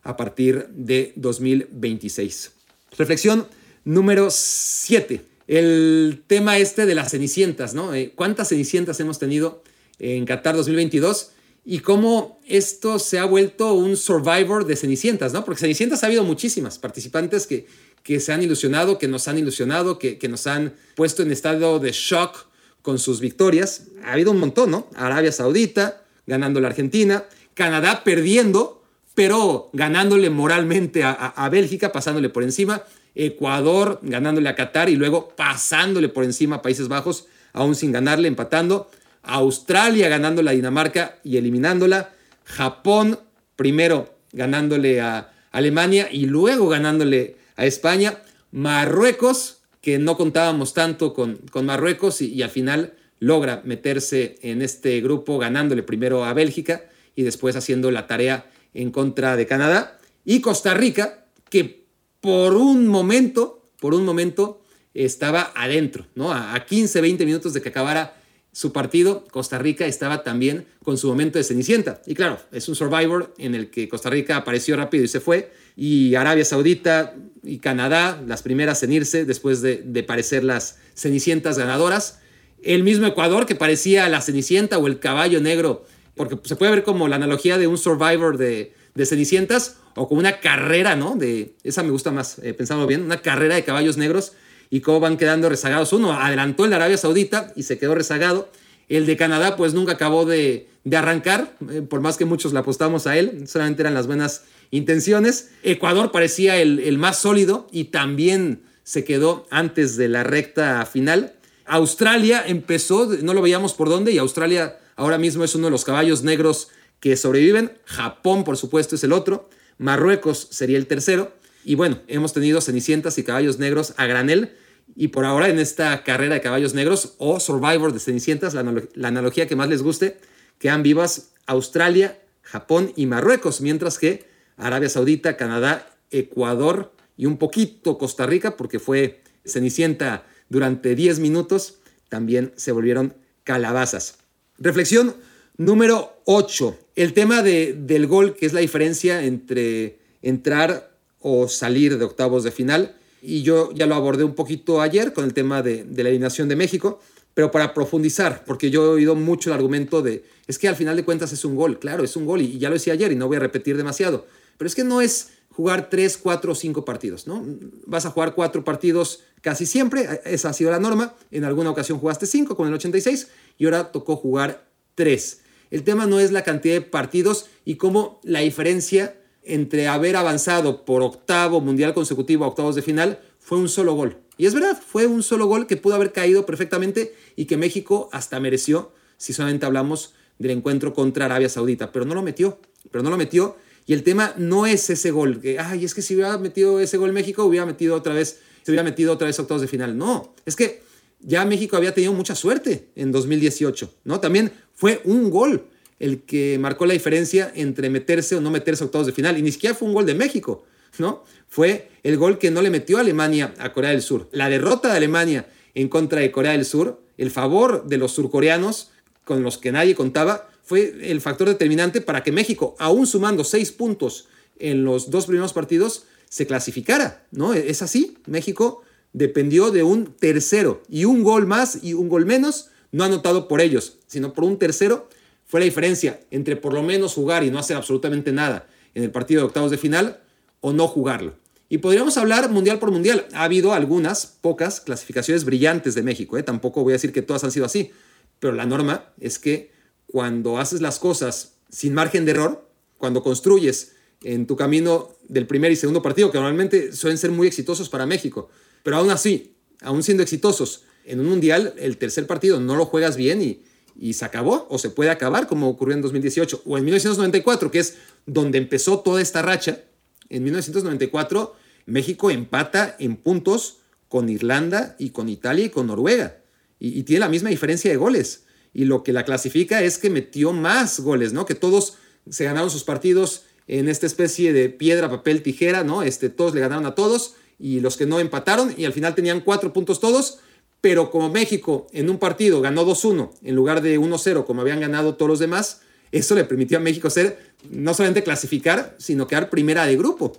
a 0.02 0.16
partir 0.16 0.68
de 0.68 1.12
2026. 1.16 2.52
Reflexión 2.96 3.46
número 3.84 4.28
7. 4.30 5.24
El 5.46 6.22
tema 6.26 6.58
este 6.58 6.86
de 6.86 6.94
las 6.94 7.10
cenicientas, 7.10 7.74
¿no? 7.74 7.94
Eh, 7.94 8.12
¿Cuántas 8.14 8.48
cenicientas 8.48 9.00
hemos 9.00 9.18
tenido 9.18 9.62
en 9.98 10.24
Qatar 10.24 10.56
2022? 10.56 11.32
Y 11.70 11.78
cómo 11.78 12.40
esto 12.48 12.98
se 12.98 13.20
ha 13.20 13.24
vuelto 13.24 13.74
un 13.74 13.96
survivor 13.96 14.66
de 14.66 14.74
cenicientas, 14.74 15.32
¿no? 15.32 15.44
Porque 15.44 15.60
cenicientas 15.60 16.02
ha 16.02 16.06
habido 16.06 16.24
muchísimas 16.24 16.80
participantes 16.80 17.46
que, 17.46 17.68
que 18.02 18.18
se 18.18 18.32
han 18.32 18.42
ilusionado, 18.42 18.98
que 18.98 19.06
nos 19.06 19.28
han 19.28 19.38
ilusionado, 19.38 19.96
que, 19.96 20.18
que 20.18 20.28
nos 20.28 20.48
han 20.48 20.74
puesto 20.96 21.22
en 21.22 21.30
estado 21.30 21.78
de 21.78 21.92
shock 21.92 22.46
con 22.82 22.98
sus 22.98 23.20
victorias. 23.20 23.84
Ha 24.02 24.14
habido 24.14 24.32
un 24.32 24.40
montón, 24.40 24.72
¿no? 24.72 24.88
Arabia 24.96 25.30
Saudita, 25.30 26.02
ganando 26.26 26.60
la 26.60 26.66
Argentina, 26.66 27.26
Canadá 27.54 28.02
perdiendo, 28.02 28.82
pero 29.14 29.70
ganándole 29.72 30.28
moralmente 30.28 31.04
a, 31.04 31.48
Bélgica, 31.52 31.92
pasándole 31.92 32.30
por 32.30 32.42
encima, 32.42 32.82
Ecuador 33.14 34.00
ganándole 34.02 34.48
a 34.48 34.56
Qatar 34.56 34.88
y 34.88 34.96
luego 34.96 35.28
pasándole 35.36 36.08
por 36.08 36.24
encima 36.24 36.56
a 36.56 36.62
Países 36.62 36.88
Bajos, 36.88 37.26
aún 37.52 37.76
sin 37.76 37.92
ganarle, 37.92 38.26
empatando, 38.26 38.90
Australia 39.22 40.08
ganándole 40.08 40.50
a 40.50 40.54
Dinamarca 40.54 41.18
y 41.24 41.36
eliminándola, 41.36 42.12
Japón 42.44 43.18
primero 43.56 44.14
ganándole 44.32 45.00
a 45.00 45.32
Alemania 45.50 46.08
y 46.10 46.26
luego 46.26 46.68
ganándole 46.68 47.36
a 47.56 47.66
España, 47.66 48.22
Marruecos, 48.52 49.62
que 49.80 49.98
no 49.98 50.16
contábamos 50.16 50.74
tanto 50.74 51.14
con, 51.14 51.38
con 51.50 51.66
Marruecos 51.66 52.22
y, 52.22 52.42
al 52.42 52.50
final 52.50 52.94
logra 53.18 53.60
meterse 53.64 54.38
en 54.40 54.62
este 54.62 55.00
grupo 55.00 55.38
ganándole 55.38 55.82
primero 55.82 56.24
a 56.24 56.32
Bélgica 56.32 56.86
y 57.14 57.22
después 57.22 57.54
haciendo 57.54 57.90
la 57.90 58.06
tarea 58.06 58.50
en 58.72 58.90
contra 58.90 59.36
de 59.36 59.46
Canadá. 59.46 59.98
Y 60.24 60.40
Costa 60.40 60.72
Rica, 60.72 61.26
que 61.50 61.84
por 62.20 62.54
un 62.54 62.86
momento, 62.86 63.68
por 63.78 63.92
un 63.92 64.06
momento 64.06 64.62
estaba 64.94 65.52
adentro, 65.54 66.06
¿no? 66.14 66.32
A 66.32 66.64
15, 66.64 67.00
20 67.00 67.26
minutos 67.26 67.52
de 67.52 67.60
que 67.60 67.68
acabara 67.68 68.19
su 68.61 68.74
partido, 68.74 69.24
Costa 69.30 69.58
Rica 69.58 69.86
estaba 69.86 70.22
también 70.22 70.66
con 70.84 70.98
su 70.98 71.08
momento 71.08 71.38
de 71.38 71.44
cenicienta. 71.44 72.02
Y 72.04 72.14
claro, 72.14 72.38
es 72.52 72.68
un 72.68 72.74
survivor 72.74 73.32
en 73.38 73.54
el 73.54 73.70
que 73.70 73.88
Costa 73.88 74.11
Rica 74.11 74.36
apareció 74.36 74.76
rápido 74.76 75.02
y 75.02 75.08
se 75.08 75.18
fue. 75.18 75.50
Y 75.76 76.14
Arabia 76.14 76.44
Saudita 76.44 77.14
y 77.42 77.61
Canadá, 77.61 78.22
las 78.26 78.42
primeras 78.42 78.82
en 78.82 78.92
irse 78.92 79.24
después 79.24 79.62
de, 79.62 80.04
parecer 80.06 80.44
las 80.44 80.76
cenicientas 80.92 81.56
ganadoras. 81.56 82.20
El 82.62 82.82
mismo 82.82 83.06
Ecuador 83.06 83.46
que 83.46 83.54
parecía 83.54 84.06
la 84.11 84.20
cenicienta 84.20 84.76
o 84.76 84.88
el 84.88 84.98
caballo 84.98 85.40
negro, 85.40 85.86
porque 86.14 86.36
se 86.44 86.54
puede 86.54 86.70
ver 86.70 86.84
como 86.84 87.08
la 87.08 87.16
analogía 87.16 87.56
de 87.56 87.66
un 87.66 87.78
survivor 87.78 88.36
de, 88.36 88.74
cenicientas 89.06 89.78
o 89.96 90.06
como 90.06 90.20
una 90.20 90.38
carrera, 90.40 90.96
¿no? 90.96 91.16
De, 91.16 91.54
esa 91.64 91.82
me 91.82 91.92
gusta 91.92 92.12
más, 92.12 92.38
eh, 92.40 92.52
pensando 92.52 92.86
bien, 92.86 93.00
una 93.00 93.22
carrera 93.22 93.54
de 93.54 93.64
caballos 93.64 93.96
negros 93.96 94.34
y 94.70 94.80
cómo 94.80 95.00
van 95.00 95.16
quedando 95.16 95.48
rezagados. 95.48 95.92
Uno 95.92 96.12
adelantó 96.12 96.64
el 96.64 96.70
de 96.70 96.76
Arabia 96.76 96.96
Saudita 96.96 97.52
y 97.56 97.64
se 97.64 97.78
quedó 97.78 97.94
rezagado. 97.94 98.50
El 98.88 99.06
de 99.06 99.16
Canadá 99.16 99.56
pues 99.56 99.74
nunca 99.74 99.92
acabó 99.92 100.24
de, 100.24 100.68
arrancar, 100.92 101.56
eh, 101.70 101.82
por 101.82 102.00
más 102.00 102.16
que 102.16 102.24
muchos 102.24 102.52
le 102.52 102.60
apostamos 102.60 103.06
a 103.06 103.16
él, 103.18 103.46
solamente 103.46 103.82
eran 103.82 103.94
las 103.94 104.06
buenas 104.06 104.44
intenciones. 104.70 105.50
Ecuador 105.62 106.12
parecía 106.12 106.56
el, 106.56 106.78
el 106.80 106.98
más 106.98 107.18
sólido 107.18 107.68
y 107.70 107.84
también 107.84 108.62
se 108.82 109.04
quedó 109.04 109.46
antes 109.50 109.96
de 109.96 110.08
la 110.08 110.24
recta 110.24 110.84
final. 110.86 111.34
Australia 111.66 112.42
empezó, 112.44 113.06
no 113.22 113.34
lo 113.34 113.42
veíamos 113.42 113.74
por 113.74 113.88
dónde, 113.88 114.10
y 114.10 114.18
Australia 114.18 114.78
ahora 114.96 115.18
mismo 115.18 115.44
es 115.44 115.54
uno 115.54 115.68
de 115.68 115.70
los 115.70 115.84
caballos 115.84 116.22
negros 116.22 116.68
que 116.98 117.16
sobreviven. 117.16 117.72
Japón, 117.84 118.44
por 118.44 118.56
supuesto, 118.56 118.94
es 118.94 119.04
el 119.04 119.12
otro. 119.12 119.48
Marruecos 119.78 120.48
sería 120.50 120.78
el 120.78 120.86
tercero. 120.86 121.32
Y 121.64 121.74
bueno, 121.74 122.00
hemos 122.06 122.32
tenido 122.32 122.60
cenicientas 122.60 123.18
y 123.18 123.24
caballos 123.24 123.58
negros 123.58 123.94
a 123.96 124.06
granel. 124.06 124.52
Y 124.97 125.09
por 125.09 125.24
ahora 125.24 125.49
en 125.49 125.59
esta 125.59 126.03
carrera 126.05 126.34
de 126.34 126.41
caballos 126.41 126.74
negros 126.74 127.14
o 127.18 127.41
Survivor 127.41 127.93
de 127.93 128.01
cenicientas, 128.01 128.55
la, 128.55 129.09
analogía 129.09 129.47
que 129.47 129.57
más 129.57 129.68
les 129.68 129.82
guste, 129.82 130.18
quedan 130.59 130.82
vivas 130.82 131.32
Australia, 131.47 132.20
Japón 132.43 132.93
y 132.97 133.07
Marruecos, 133.07 133.61
mientras 133.61 133.99
que 133.99 134.26
Arabia 134.57 134.88
Saudita, 134.88 135.36
Canadá, 135.36 135.91
Ecuador 136.11 136.93
y 137.16 137.26
un 137.26 137.38
poquito 137.38 137.99
Costa 137.99 138.26
Rica, 138.26 138.57
porque 138.57 138.78
fue 138.78 139.22
cenicienta 139.45 140.26
durante 140.49 140.95
10 140.95 141.20
minutos, 141.20 141.78
también 142.09 142.53
se 142.57 142.72
volvieron 142.72 143.14
calabazas. 143.45 144.18
Reflexión 144.59 145.14
número 145.57 146.20
8. 146.24 146.78
El 146.97 147.12
tema 147.12 147.43
de, 147.43 147.74
del 147.74 148.07
gol, 148.07 148.34
que 148.34 148.47
es 148.47 148.53
la 148.53 148.61
diferencia 148.61 149.22
entre 149.24 149.99
entrar 150.22 150.91
o 151.20 151.49
salir 151.49 151.99
de 151.99 152.05
octavos 152.05 152.45
de 152.45 152.51
final. 152.51 152.97
Y 153.22 153.42
yo 153.42 153.70
ya 153.72 153.86
lo 153.86 153.94
abordé 153.94 154.24
un 154.24 154.34
poquito 154.34 154.80
ayer 154.80 155.12
con 155.12 155.24
el 155.24 155.34
tema 155.34 155.62
de, 155.62 155.86
la 155.94 156.08
eliminación 156.08 156.48
de 156.48 156.56
México, 156.56 157.00
pero 157.34 157.50
para 157.50 157.74
profundizar, 157.74 158.44
porque 158.44 158.70
yo 158.70 158.84
he 158.84 158.88
oído 158.88 159.14
mucho 159.14 159.50
el 159.50 159.54
argumento 159.54 160.02
de, 160.02 160.24
es 160.46 160.58
que 160.58 160.68
al 160.68 160.76
final 160.76 160.96
de 160.96 161.04
cuentas 161.04 161.32
es 161.32 161.44
un 161.44 161.54
gol, 161.54 161.78
claro, 161.78 162.02
es 162.02 162.16
un 162.16 162.26
gol, 162.26 162.40
y, 162.42 162.58
ya 162.58 162.68
lo 162.68 162.74
decía 162.74 162.92
ayer 162.92 163.12
y 163.12 163.16
no 163.16 163.28
voy 163.28 163.36
a 163.36 163.40
repetir 163.40 163.76
demasiado, 163.76 164.26
pero 164.58 164.66
es 164.66 164.74
que 164.74 164.84
no 164.84 165.00
es 165.00 165.30
jugar 165.50 165.90
tres, 165.90 166.16
cuatro 166.16 166.52
o 166.52 166.54
cinco 166.54 166.84
partidos, 166.84 167.26
¿no? 167.26 167.44
Vas 167.86 168.06
a 168.06 168.10
jugar 168.10 168.34
cuatro 168.34 168.64
partidos 168.64 169.20
casi 169.42 169.66
siempre, 169.66 170.20
esa 170.24 170.50
ha 170.50 170.52
sido 170.52 170.70
la 170.70 170.80
norma, 170.80 171.14
en 171.30 171.44
alguna 171.44 171.70
ocasión 171.70 171.98
jugaste 171.98 172.26
cinco 172.26 172.56
con 172.56 172.68
el 172.68 172.74
86 172.74 173.28
y 173.58 173.64
ahora 173.66 173.92
tocó 173.92 174.16
jugar 174.16 174.66
tres. 174.94 175.40
El 175.70 175.84
tema 175.84 176.06
no 176.06 176.18
es 176.18 176.32
la 176.32 176.42
cantidad 176.42 176.74
de 176.74 176.80
partidos 176.80 177.46
y 177.64 177.76
cómo 177.76 178.20
la 178.24 178.40
diferencia 178.40 179.19
entre 179.55 179.88
haber 179.88 180.16
avanzado 180.16 180.84
por 180.84 181.03
octavo 181.03 181.61
mundial 181.61 181.94
consecutivo 181.94 182.44
a 182.44 182.48
octavos 182.48 182.74
de 182.74 182.82
final 182.82 183.20
fue 183.38 183.59
un 183.59 183.68
solo 183.68 183.94
gol. 183.94 184.18
Y 184.36 184.46
es 184.46 184.55
verdad, 184.55 184.80
fue 184.80 185.07
un 185.07 185.22
solo 185.22 185.46
gol 185.46 185.66
que 185.66 185.76
pudo 185.76 185.94
haber 185.94 186.12
caído 186.12 186.46
perfectamente 186.46 187.14
y 187.36 187.44
que 187.44 187.57
México 187.57 188.09
hasta 188.12 188.40
mereció 188.40 188.92
si 189.16 189.32
solamente 189.32 189.66
hablamos 189.66 190.14
del 190.38 190.53
encuentro 190.53 190.94
contra 190.94 191.26
Arabia 191.26 191.48
Saudita, 191.48 191.92
pero 191.92 192.07
no 192.07 192.14
lo 192.14 192.22
metió, 192.22 192.59
pero 192.90 193.05
no 193.05 193.11
lo 193.11 193.18
metió. 193.18 193.57
Y 193.86 193.92
el 193.92 194.03
tema 194.03 194.34
no 194.38 194.66
es 194.66 194.88
ese 194.88 195.11
gol, 195.11 195.40
que, 195.40 195.59
ay, 195.59 195.84
es 195.84 195.94
que 195.94 196.01
si 196.01 196.14
hubiera 196.14 196.38
metido 196.38 196.80
ese 196.80 196.96
gol 196.96 197.12
México, 197.12 197.44
hubiera 197.44 197.66
metido 197.66 197.96
otra 197.96 198.14
vez, 198.14 198.40
se 198.62 198.70
hubiera 198.70 198.82
metido 198.82 199.12
otra 199.12 199.26
vez 199.26 199.38
a 199.38 199.42
octavos 199.42 199.61
de 199.61 199.68
final. 199.68 199.98
No, 199.98 200.34
es 200.46 200.57
que 200.57 200.82
ya 201.20 201.44
México 201.44 201.76
había 201.76 201.92
tenido 201.92 202.12
mucha 202.12 202.34
suerte 202.34 202.88
en 202.94 203.12
2018, 203.12 203.92
¿no? 204.05 204.20
También 204.20 204.53
fue 204.72 205.03
un 205.05 205.30
gol 205.30 205.66
el 206.01 206.22
que 206.22 206.59
marcó 206.59 206.86
la 206.86 206.94
diferencia 206.94 207.53
entre 207.55 207.90
meterse 207.90 208.34
o 208.34 208.40
no 208.40 208.51
meterse 208.51 208.82
a 208.82 208.86
octavos 208.86 209.07
de 209.07 209.12
final. 209.12 209.38
Y 209.38 209.42
ni 209.42 209.53
siquiera 209.53 209.76
fue 209.76 209.86
un 209.86 209.94
gol 209.94 210.07
de 210.07 210.14
México, 210.14 210.64
¿no? 210.98 211.24
Fue 211.48 211.90
el 212.03 212.16
gol 212.16 212.38
que 212.38 212.51
no 212.51 212.62
le 212.62 212.70
metió 212.70 212.96
a 212.96 213.01
Alemania 213.03 213.55
a 213.59 213.72
Corea 213.72 213.90
del 213.90 214.03
Sur. 214.03 214.28
La 214.32 214.48
derrota 214.48 214.88
de 214.88 214.96
Alemania 214.96 215.46
en 215.74 215.88
contra 215.88 216.20
de 216.20 216.32
Corea 216.32 216.53
del 216.53 216.64
Sur, 216.64 217.01
el 217.18 217.30
favor 217.30 217.86
de 217.86 217.98
los 217.98 218.12
surcoreanos 218.12 218.90
con 219.24 219.42
los 219.42 219.59
que 219.59 219.70
nadie 219.70 219.94
contaba, 219.94 220.48
fue 220.64 220.94
el 221.03 221.20
factor 221.20 221.48
determinante 221.48 222.01
para 222.01 222.22
que 222.22 222.32
México, 222.32 222.74
aún 222.78 223.07
sumando 223.07 223.44
seis 223.44 223.70
puntos 223.70 224.28
en 224.59 224.84
los 224.84 225.11
dos 225.11 225.26
primeros 225.26 225.53
partidos, 225.53 226.05
se 226.28 226.46
clasificara, 226.46 227.26
¿no? 227.30 227.55
Es 227.55 227.82
así, 227.82 228.16
México 228.26 228.82
dependió 229.12 229.70
de 229.70 229.82
un 229.82 230.14
tercero 230.14 230.82
y 230.88 231.05
un 231.05 231.24
gol 231.24 231.46
más 231.46 231.80
y 231.82 231.94
un 231.94 232.09
gol 232.09 232.24
menos, 232.24 232.68
no 232.92 233.05
anotado 233.05 233.48
por 233.48 233.61
ellos, 233.61 233.98
sino 234.07 234.32
por 234.32 234.44
un 234.44 234.59
tercero 234.59 235.09
fue 235.51 235.59
la 235.59 235.64
diferencia 235.64 236.20
entre 236.30 236.55
por 236.55 236.72
lo 236.72 236.84
menos 236.84 237.14
jugar 237.14 237.42
y 237.42 237.51
no 237.51 237.59
hacer 237.59 237.76
absolutamente 237.76 238.30
nada 238.30 238.68
en 238.94 239.03
el 239.03 239.11
partido 239.11 239.40
de 239.40 239.46
octavos 239.46 239.72
de 239.72 239.78
final 239.78 240.20
o 240.61 240.72
no 240.72 240.86
jugarlo. 240.86 241.34
Y 241.68 241.78
podríamos 241.78 242.16
hablar 242.18 242.51
mundial 242.51 242.78
por 242.78 242.92
mundial. 242.92 243.26
Ha 243.32 243.42
habido 243.42 243.72
algunas, 243.72 244.26
pocas 244.26 244.80
clasificaciones 244.80 245.44
brillantes 245.44 245.96
de 245.96 246.05
México. 246.05 246.38
¿eh? 246.38 246.44
Tampoco 246.44 246.84
voy 246.84 246.92
a 246.92 246.94
decir 246.94 247.12
que 247.12 247.22
todas 247.22 247.42
han 247.42 247.51
sido 247.51 247.66
así. 247.66 247.90
Pero 248.38 248.55
la 248.55 248.64
norma 248.64 249.12
es 249.18 249.40
que 249.40 249.72
cuando 250.07 250.59
haces 250.59 250.82
las 250.82 251.01
cosas 251.01 251.55
sin 251.68 251.94
margen 251.94 252.24
de 252.24 252.30
error, 252.30 252.68
cuando 252.96 253.24
construyes 253.24 253.96
en 254.22 254.46
tu 254.46 254.55
camino 254.55 255.16
del 255.28 255.48
primer 255.48 255.72
y 255.72 255.76
segundo 255.76 256.01
partido, 256.01 256.30
que 256.30 256.38
normalmente 256.38 256.92
suelen 256.92 257.18
ser 257.18 257.32
muy 257.32 257.48
exitosos 257.48 257.88
para 257.88 258.07
México, 258.07 258.51
pero 258.84 258.98
aún 258.98 259.11
así, 259.11 259.57
aún 259.80 260.05
siendo 260.05 260.22
exitosos, 260.22 260.84
en 261.05 261.18
un 261.18 261.26
mundial 261.26 261.74
el 261.78 261.96
tercer 261.96 262.28
partido 262.28 262.61
no 262.61 262.76
lo 262.76 262.86
juegas 262.86 263.16
bien 263.16 263.42
y, 263.42 263.62
y 263.99 264.14
se 264.14 264.24
acabó 264.24 264.66
o 264.70 264.78
se 264.78 264.91
puede 264.91 265.11
acabar 265.11 265.47
como 265.47 265.68
ocurrió 265.68 265.95
en 265.95 266.03
2018 266.03 266.62
o 266.64 266.78
en 266.78 266.84
1994, 266.84 267.70
que 267.70 267.78
es 267.78 267.97
donde 268.26 268.59
empezó 268.59 269.01
toda 269.01 269.20
esta 269.20 269.43
racha. 269.43 269.82
En 270.28 270.45
1994 270.45 271.55
México 271.86 272.30
empata 272.30 272.97
en 272.99 273.16
puntos 273.16 273.78
con 274.09 274.28
Irlanda 274.28 274.97
y 274.99 275.11
con 275.11 275.28
Italia 275.28 275.66
y 275.66 275.70
con 275.70 275.86
Noruega 275.86 276.41
y, 276.80 277.03
tiene 277.03 277.20
la 277.20 277.28
misma 277.28 277.51
diferencia 277.51 277.91
de 277.91 277.97
goles. 277.97 278.45
Y 278.72 278.86
lo 278.86 279.03
que 279.03 279.12
la 279.12 279.24
clasifica 279.24 279.82
es 279.82 279.99
que 279.99 280.11
metió 280.11 280.53
más 280.53 281.01
goles, 281.01 281.32
¿no? 281.32 281.45
Que 281.45 281.55
todos 281.55 281.95
se 282.28 282.45
ganaron 282.45 282.70
sus 282.70 282.84
partidos 282.84 283.43
en 283.66 283.88
esta 283.88 284.07
especie 284.07 284.53
de 284.53 284.68
piedra, 284.68 285.11
papel, 285.11 285.43
tijera, 285.43 285.84
¿no? 285.84 286.03
Este, 286.03 286.30
todos 286.30 286.55
le 286.55 286.61
ganaron 286.61 286.86
a 286.86 286.95
todos 286.95 287.34
y 287.59 287.80
los 287.80 287.97
que 287.97 288.07
no 288.07 288.18
empataron 288.18 288.74
y 288.76 288.86
al 288.86 288.93
final 288.93 289.14
tenían 289.14 289.41
cuatro 289.41 289.72
puntos 289.72 290.01
todos 290.01 290.38
pero 290.81 291.11
como 291.11 291.28
México 291.28 291.87
en 291.93 292.09
un 292.11 292.18
partido 292.18 292.61
ganó 292.61 292.87
2-1 292.87 293.31
en 293.43 293.55
lugar 293.55 293.83
de 293.83 293.99
1-0 293.99 294.45
como 294.45 294.62
habían 294.62 294.81
ganado 294.81 295.14
todos 295.14 295.28
los 295.28 295.39
demás, 295.39 295.83
eso 296.12 296.35
le 296.35 296.45
permitió 296.45 296.78
a 296.78 296.81
México 296.81 297.11
ser 297.11 297.39
no 297.68 297.95
solamente 297.95 298.22
clasificar, 298.22 298.97
sino 298.99 299.26
quedar 299.26 299.51
primera 299.51 299.87
de 299.87 299.97
grupo. 299.97 300.33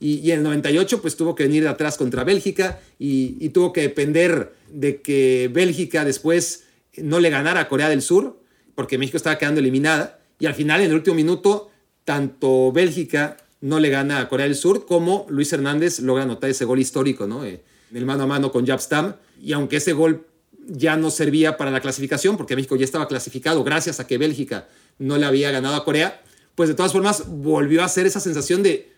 Y, 0.00 0.30
en 0.30 0.38
el 0.38 0.44
98 0.44 1.02
pues 1.02 1.16
tuvo 1.16 1.34
que 1.34 1.42
venir 1.42 1.64
de 1.64 1.68
atrás 1.68 1.96
contra 1.96 2.22
Bélgica 2.22 2.80
y, 2.98 3.48
tuvo 3.50 3.72
que 3.72 3.82
depender 3.82 4.54
de 4.70 5.02
que 5.02 5.50
Bélgica 5.52 6.04
después 6.04 6.64
no 6.96 7.18
le 7.18 7.30
ganara 7.30 7.60
a 7.60 7.68
Corea 7.68 7.88
del 7.88 8.02
Sur, 8.02 8.40
porque 8.74 8.96
México 8.96 9.16
estaba 9.16 9.38
quedando 9.38 9.60
eliminada. 9.60 10.20
Y 10.38 10.46
al 10.46 10.54
final, 10.54 10.80
en 10.80 10.90
el 10.90 10.94
último 10.94 11.16
minuto, 11.16 11.70
tanto 12.04 12.70
Bélgica 12.70 13.38
no 13.60 13.80
le 13.80 13.90
gana 13.90 14.20
a 14.20 14.28
Corea 14.28 14.46
del 14.46 14.54
Sur 14.54 14.86
como 14.86 15.26
Luis 15.28 15.52
Hernández 15.52 15.98
logra 15.98 16.22
anotar 16.22 16.48
ese 16.48 16.64
gol 16.64 16.78
histórico, 16.78 17.26
¿no? 17.26 17.44
Eh, 17.44 17.64
en 17.90 17.96
el 17.96 18.06
mano 18.06 18.22
a 18.22 18.26
mano 18.26 18.52
con 18.52 18.64
Jabstam 18.64 19.14
y 19.40 19.52
aunque 19.52 19.76
ese 19.76 19.92
gol 19.92 20.26
ya 20.68 20.96
no 20.96 21.10
servía 21.10 21.56
para 21.56 21.70
la 21.70 21.80
clasificación, 21.80 22.36
porque 22.36 22.54
México 22.54 22.76
ya 22.76 22.84
estaba 22.84 23.08
clasificado 23.08 23.64
gracias 23.64 24.00
a 24.00 24.06
que 24.06 24.18
Bélgica 24.18 24.68
no 24.98 25.16
le 25.16 25.26
había 25.26 25.50
ganado 25.50 25.76
a 25.76 25.84
Corea, 25.84 26.22
pues 26.54 26.68
de 26.68 26.74
todas 26.74 26.92
formas 26.92 27.24
volvió 27.28 27.82
a 27.82 27.88
ser 27.88 28.06
esa 28.06 28.20
sensación 28.20 28.62
de 28.62 28.92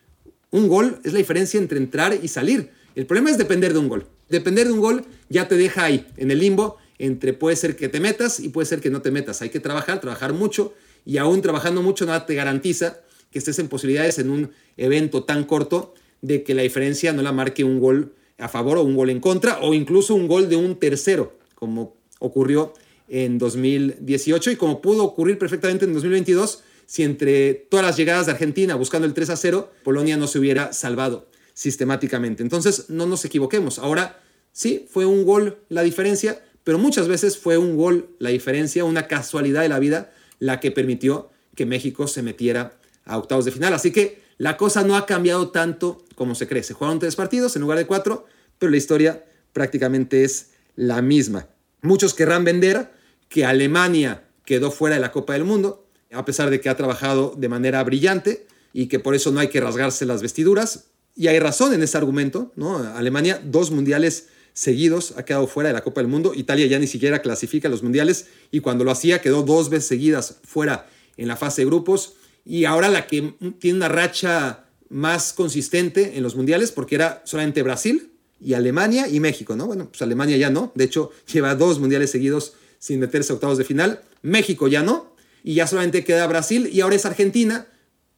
un 0.51 0.69
gol 0.69 0.99
es 1.05 1.13
la 1.13 1.19
diferencia 1.19 1.59
entre 1.59 1.79
entrar 1.79 2.19
y 2.21 2.29
salir. 2.29 2.71
El 2.95 3.07
problema 3.07 3.31
es 3.31 3.39
depender 3.39 3.73
de 3.73 3.79
un 3.79 3.89
gol. 3.89 4.07
Depender 4.29 4.67
de 4.67 4.73
un 4.73 4.81
gol 4.81 5.05
ya 5.29 5.47
te 5.47 5.57
deja 5.57 5.85
ahí, 5.85 6.07
en 6.17 6.31
el 6.31 6.41
limbo, 6.41 6.77
entre 6.99 7.33
puede 7.33 7.57
ser 7.57 7.77
que 7.77 7.89
te 7.89 8.01
metas 8.01 8.41
y 8.41 8.49
puede 8.49 8.67
ser 8.67 8.81
que 8.81 8.91
no 8.91 9.01
te 9.01 9.11
metas. 9.11 9.43
Hay 9.43 9.51
que 9.51 9.61
trabajar, 9.61 10.01
trabajar 10.01 10.33
mucho 10.33 10.75
y 11.05 11.19
aún 11.19 11.41
trabajando 11.41 11.83
mucho 11.83 12.05
nada 12.05 12.27
te 12.27 12.35
garantiza 12.35 13.01
que 13.31 13.39
estés 13.39 13.59
en 13.59 13.69
posibilidades 13.69 14.19
en 14.19 14.31
un 14.31 14.51
evento 14.77 15.23
tan 15.23 15.45
corto 15.45 15.95
de 16.21 16.43
que 16.43 16.55
la 16.55 16.63
diferencia 16.63 17.13
no 17.13 17.23
la 17.23 17.33
marque 17.33 17.65
un 17.65 17.79
gol 17.81 18.13
a 18.41 18.49
favor 18.49 18.79
o 18.79 18.83
un 18.83 18.97
gol 18.97 19.11
en 19.11 19.21
contra 19.21 19.61
o 19.61 19.75
incluso 19.75 20.15
un 20.15 20.29
gol 20.29 20.49
de 20.49 20.57
un 20.57 20.77
tercero, 20.77 21.39
como 21.55 21.97
ocurrió 22.19 22.75
en 23.09 23.39
2018 23.39 24.53
y 24.53 24.57
como 24.57 24.81
pudo 24.81 25.05
ocurrir 25.05 25.39
perfectamente 25.39 25.85
en 25.85 25.93
2022 25.95 26.63
si 26.87 27.05
entre 27.05 27.55
todas 27.55 27.87
las 27.87 27.97
llegadas 27.97 28.27
de 28.27 28.33
Argentina 28.33 28.75
buscando 28.75 29.07
el 29.07 29.15
3 29.15 29.31
a 29.31 29.37
0, 29.37 29.71
Polonia 29.85 30.17
no 30.17 30.27
se 30.27 30.41
hubiera 30.41 30.73
salvado 30.73 31.29
sistemáticamente. 31.55 32.43
Entonces, 32.43 32.87
no 32.89 33.07
nos 33.07 33.25
equivoquemos. 33.25 33.79
Ahora, 33.79 34.21
sí, 34.51 34.89
fue 34.91 35.07
un 35.07 35.25
gol 35.25 35.59
la 35.69 35.83
diferencia, 35.83 36.43
pero 36.65 36.79
muchas 36.79 37.07
veces 37.07 37.39
fue 37.39 37.59
un 37.59 37.77
gol 37.77 38.09
la 38.19 38.31
diferencia, 38.31 38.85
una 38.85 39.07
casualidad 39.07 39.63
de 39.63 39.69
la 39.69 39.79
vida, 39.79 40.13
la 40.41 40.59
que 40.59 40.73
permitió 40.73 41.31
que 41.55 41.67
México 41.67 42.09
se 42.09 42.23
metiera 42.23 42.81
a 43.05 43.19
octavos 43.19 43.45
de 43.45 43.53
final. 43.53 43.73
Así 43.73 43.93
que 43.93 44.23
la 44.39 44.57
cosa 44.57 44.83
no 44.83 44.97
ha 44.97 45.07
cambiado 45.07 45.51
tanto 45.51 46.03
como 46.21 46.35
se 46.35 46.47
cree. 46.47 46.63
Se 46.63 46.75
jugaron 46.75 46.99
tres 46.99 47.17
partidos 47.17 47.57
en 47.57 47.63
lugar 47.63 47.79
de 47.79 47.87
cuatro, 47.87 48.27
pero 48.59 48.69
la 48.69 48.77
historia 48.77 49.25
prácticamente 49.55 50.23
es 50.23 50.51
la 50.77 51.01
misma. 51.01 51.49
Muchos 51.81 52.13
querrán 52.13 52.45
vender 52.45 52.91
que 53.31 53.47
Alemania 53.47 54.25
quedó 54.45 54.71
fuera 54.71 54.97
de 54.97 55.01
la 55.01 55.13
Copa 55.13 55.33
del 55.33 55.45
Mundo, 55.45 55.89
a 56.13 56.27
pesar 56.27 56.51
de 56.51 56.61
que 56.61 56.69
ha 56.69 56.77
trabajado 56.77 57.35
de 57.39 57.49
manera 57.49 57.83
brillante 57.85 58.47
y 58.75 58.89
que 58.89 58.99
por 58.99 59.15
eso 59.15 59.31
no 59.31 59.41
hay 59.41 59.49
que 59.49 59.63
rasgarse 59.63 60.05
las 60.05 60.21
vestiduras. 60.21 60.89
Y 61.17 61.29
hay 61.29 61.39
razón 61.39 61.73
en 61.73 61.83
ese 61.83 61.97
argumento, 61.97 62.53
¿no? 62.55 62.77
Alemania, 62.77 63.41
dos 63.43 63.71
mundiales 63.71 64.29
seguidos, 64.53 65.15
ha 65.17 65.25
quedado 65.25 65.47
fuera 65.47 65.71
de 65.71 65.73
la 65.73 65.81
Copa 65.81 66.03
del 66.03 66.09
Mundo. 66.09 66.33
Italia 66.35 66.67
ya 66.67 66.79
ni 66.79 66.87
siquiera 66.87 67.23
clasifica 67.23 67.71
los 67.71 67.83
mundiales 67.83 68.27
y 68.51 68.61
cuando 68.61 68.85
lo 68.85 68.91
hacía 68.91 69.23
quedó 69.23 69.43
dos 69.43 69.71
veces 69.71 69.89
seguidas 69.89 70.37
fuera 70.45 70.87
en 71.17 71.29
la 71.29 71.39
fase 71.39 71.63
de 71.63 71.67
grupos 71.69 72.17
y 72.45 72.67
ahora 72.67 72.91
la 72.91 73.07
que 73.07 73.33
tiene 73.59 73.79
una 73.79 73.89
racha 73.89 74.67
más 74.91 75.33
consistente 75.33 76.17
en 76.17 76.23
los 76.23 76.37
mundiales, 76.37 76.73
porque 76.73 76.97
era 76.97 77.23
solamente 77.25 77.63
Brasil 77.63 78.11
y 78.41 78.55
Alemania 78.55 79.09
y 79.09 79.21
México, 79.21 79.57
¿no? 79.57 79.67
Bueno, 79.67 79.89
pues 79.89 80.03
Alemania 80.03 80.37
ya 80.37 80.51
no, 80.51 80.73
de 80.75 80.85
hecho 80.85 81.11
lleva 81.33 81.55
dos 81.55 81.79
mundiales 81.79 82.11
seguidos 82.11 82.55
sin 82.79 83.01
meterse 83.01 83.33
a 83.33 83.37
octavos 83.37 83.57
de 83.57 83.65
final, 83.65 84.03
México 84.23 84.69
ya 84.69 84.83
no, 84.83 85.15
y 85.43 85.55
ya 85.55 85.67
solamente 85.67 86.05
queda 86.05 86.27
Brasil 86.27 86.69
y 86.71 86.81
ahora 86.81 86.97
es 86.97 87.07
Argentina, 87.07 87.67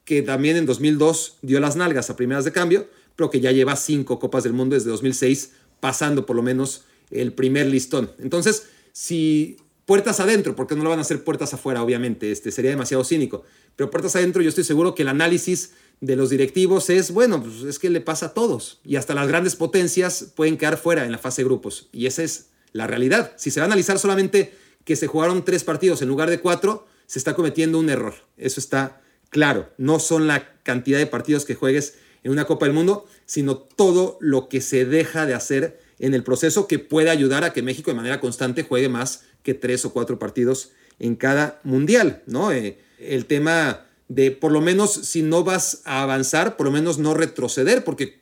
que 0.04 0.22
también 0.22 0.56
en 0.56 0.66
2002 0.66 1.38
dio 1.42 1.60
las 1.60 1.76
nalgas 1.76 2.10
a 2.10 2.16
primeras 2.16 2.44
de 2.44 2.52
cambio, 2.52 2.88
pero 3.14 3.30
que 3.30 3.40
ya 3.40 3.52
lleva 3.52 3.76
cinco 3.76 4.18
Copas 4.18 4.44
del 4.44 4.52
Mundo 4.52 4.74
desde 4.74 4.90
2006, 4.90 5.52
pasando 5.80 6.26
por 6.26 6.36
lo 6.36 6.42
menos 6.42 6.84
el 7.10 7.32
primer 7.32 7.66
listón. 7.66 8.10
Entonces, 8.18 8.64
si 8.92 9.56
puertas 9.84 10.20
adentro, 10.20 10.56
porque 10.56 10.74
no 10.74 10.82
lo 10.82 10.90
van 10.90 10.98
a 10.98 11.02
hacer 11.02 11.22
puertas 11.22 11.54
afuera, 11.54 11.82
obviamente, 11.82 12.32
este, 12.32 12.50
sería 12.50 12.70
demasiado 12.70 13.04
cínico. 13.04 13.44
Pero 13.76 13.90
puertas 13.90 14.16
adentro, 14.16 14.42
yo 14.42 14.48
estoy 14.48 14.64
seguro 14.64 14.94
que 14.94 15.02
el 15.02 15.08
análisis 15.08 15.72
de 16.02 16.16
los 16.16 16.30
directivos 16.30 16.90
es, 16.90 17.12
bueno, 17.12 17.40
pues 17.40 17.62
es 17.62 17.78
que 17.78 17.88
le 17.88 18.00
pasa 18.00 18.26
a 18.26 18.34
todos. 18.34 18.80
Y 18.84 18.96
hasta 18.96 19.14
las 19.14 19.28
grandes 19.28 19.54
potencias 19.54 20.32
pueden 20.34 20.58
quedar 20.58 20.76
fuera 20.76 21.06
en 21.06 21.12
la 21.12 21.18
fase 21.18 21.42
de 21.42 21.46
grupos. 21.46 21.88
Y 21.92 22.06
esa 22.06 22.24
es 22.24 22.48
la 22.72 22.88
realidad. 22.88 23.32
Si 23.36 23.52
se 23.52 23.60
va 23.60 23.64
a 23.64 23.66
analizar 23.68 24.00
solamente 24.00 24.52
que 24.84 24.96
se 24.96 25.06
jugaron 25.06 25.44
tres 25.44 25.62
partidos 25.62 26.02
en 26.02 26.08
lugar 26.08 26.28
de 26.28 26.40
cuatro, 26.40 26.88
se 27.06 27.20
está 27.20 27.34
cometiendo 27.34 27.78
un 27.78 27.88
error. 27.88 28.14
Eso 28.36 28.58
está 28.58 29.00
claro. 29.30 29.70
No 29.78 30.00
son 30.00 30.26
la 30.26 30.56
cantidad 30.64 30.98
de 30.98 31.06
partidos 31.06 31.44
que 31.44 31.54
juegues 31.54 31.94
en 32.24 32.32
una 32.32 32.46
Copa 32.46 32.66
del 32.66 32.74
Mundo, 32.74 33.06
sino 33.24 33.56
todo 33.56 34.18
lo 34.20 34.48
que 34.48 34.60
se 34.60 34.84
deja 34.84 35.24
de 35.24 35.34
hacer 35.34 35.80
en 36.00 36.14
el 36.14 36.24
proceso 36.24 36.66
que 36.66 36.80
puede 36.80 37.10
ayudar 37.10 37.44
a 37.44 37.52
que 37.52 37.62
México 37.62 37.92
de 37.92 37.96
manera 37.96 38.18
constante 38.18 38.64
juegue 38.64 38.88
más 38.88 39.22
que 39.44 39.54
tres 39.54 39.84
o 39.84 39.92
cuatro 39.92 40.18
partidos 40.18 40.72
en 40.98 41.14
cada 41.14 41.60
mundial, 41.62 42.24
¿no? 42.26 42.50
Eh, 42.50 42.80
el 42.98 43.26
tema 43.26 43.86
de 44.14 44.30
por 44.30 44.52
lo 44.52 44.60
menos 44.60 44.92
si 44.92 45.22
no 45.22 45.44
vas 45.44 45.82
a 45.84 46.02
avanzar, 46.02 46.56
por 46.56 46.66
lo 46.66 46.72
menos 46.72 46.98
no 46.98 47.14
retroceder, 47.14 47.84
porque 47.84 48.20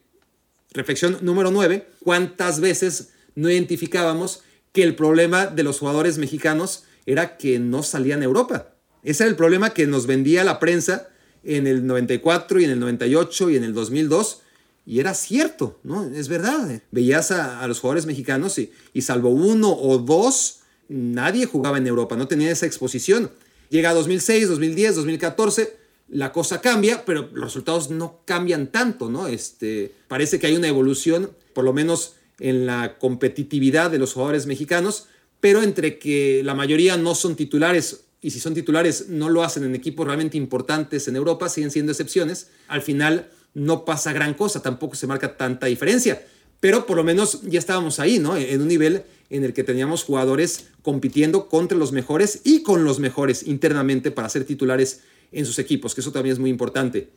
reflexión 0.72 1.18
número 1.22 1.50
nueve, 1.50 1.88
¿cuántas 2.02 2.60
veces 2.60 3.10
no 3.34 3.50
identificábamos 3.50 4.42
que 4.72 4.82
el 4.82 4.94
problema 4.94 5.46
de 5.46 5.62
los 5.62 5.78
jugadores 5.78 6.18
mexicanos 6.18 6.84
era 7.06 7.36
que 7.36 7.58
no 7.58 7.82
salían 7.82 8.22
a 8.22 8.24
Europa? 8.24 8.74
Ese 9.02 9.24
era 9.24 9.30
el 9.30 9.36
problema 9.36 9.70
que 9.70 9.86
nos 9.86 10.06
vendía 10.06 10.44
la 10.44 10.60
prensa 10.60 11.08
en 11.42 11.66
el 11.66 11.86
94 11.86 12.60
y 12.60 12.64
en 12.64 12.70
el 12.70 12.80
98 12.80 13.50
y 13.50 13.56
en 13.56 13.64
el 13.64 13.72
2002. 13.72 14.42
Y 14.86 15.00
era 15.00 15.14
cierto, 15.14 15.80
¿no? 15.82 16.04
Es 16.04 16.28
verdad. 16.28 16.82
Veías 16.90 17.30
a, 17.30 17.66
los 17.66 17.80
jugadores 17.80 18.06
mexicanos 18.06 18.58
y, 18.58 18.72
y 18.92 19.02
salvo 19.02 19.30
uno 19.30 19.72
o 19.72 19.98
dos 19.98 20.60
nadie 20.90 21.46
jugaba 21.46 21.78
en 21.78 21.86
Europa, 21.86 22.16
no 22.16 22.28
tenía 22.28 22.50
esa 22.50 22.66
exposición. 22.66 23.30
Llega 23.70 23.94
2006, 23.94 24.48
2010, 24.48 24.96
2014, 24.96 25.76
la 26.10 26.32
cosa 26.32 26.60
cambia, 26.60 27.04
pero 27.04 27.28
los 27.32 27.44
resultados 27.44 27.90
no 27.90 28.20
cambian 28.24 28.66
tanto, 28.72 29.08
¿no? 29.08 29.28
Este, 29.28 29.94
parece 30.08 30.38
que 30.38 30.48
hay 30.48 30.56
una 30.56 30.68
evolución, 30.68 31.30
por 31.54 31.64
lo 31.64 31.72
menos 31.72 32.14
en 32.40 32.66
la 32.66 32.98
competitividad 32.98 33.90
de 33.90 33.98
los 33.98 34.12
jugadores 34.14 34.46
mexicanos, 34.46 35.06
pero 35.40 35.62
entre 35.62 35.98
que 35.98 36.42
la 36.44 36.54
mayoría 36.54 36.96
no 36.96 37.14
son 37.14 37.36
titulares 37.36 38.04
y 38.20 38.30
si 38.30 38.40
son 38.40 38.54
titulares 38.54 39.08
no 39.08 39.30
lo 39.30 39.42
hacen 39.42 39.64
en 39.64 39.74
equipos 39.74 40.06
realmente 40.06 40.36
importantes 40.36 41.08
en 41.08 41.16
Europa, 41.16 41.48
siguen 41.48 41.70
siendo 41.70 41.92
excepciones, 41.92 42.48
al 42.68 42.82
final 42.82 43.30
no 43.54 43.84
pasa 43.84 44.12
gran 44.12 44.34
cosa, 44.34 44.62
tampoco 44.62 44.94
se 44.94 45.06
marca 45.06 45.36
tanta 45.36 45.66
diferencia, 45.66 46.22
pero 46.60 46.86
por 46.86 46.96
lo 46.96 47.04
menos 47.04 47.40
ya 47.42 47.58
estábamos 47.58 48.00
ahí, 48.00 48.18
¿no? 48.18 48.36
En 48.36 48.60
un 48.60 48.68
nivel 48.68 49.04
en 49.30 49.44
el 49.44 49.54
que 49.54 49.64
teníamos 49.64 50.04
jugadores 50.04 50.66
compitiendo 50.82 51.48
contra 51.48 51.78
los 51.78 51.92
mejores 51.92 52.40
y 52.44 52.62
con 52.62 52.84
los 52.84 52.98
mejores 52.98 53.46
internamente 53.46 54.10
para 54.10 54.28
ser 54.28 54.44
titulares 54.44 55.00
en 55.32 55.46
sus 55.46 55.58
equipos, 55.58 55.94
que 55.94 56.00
eso 56.00 56.12
también 56.12 56.32
es 56.34 56.38
muy 56.38 56.50
importante. 56.50 57.10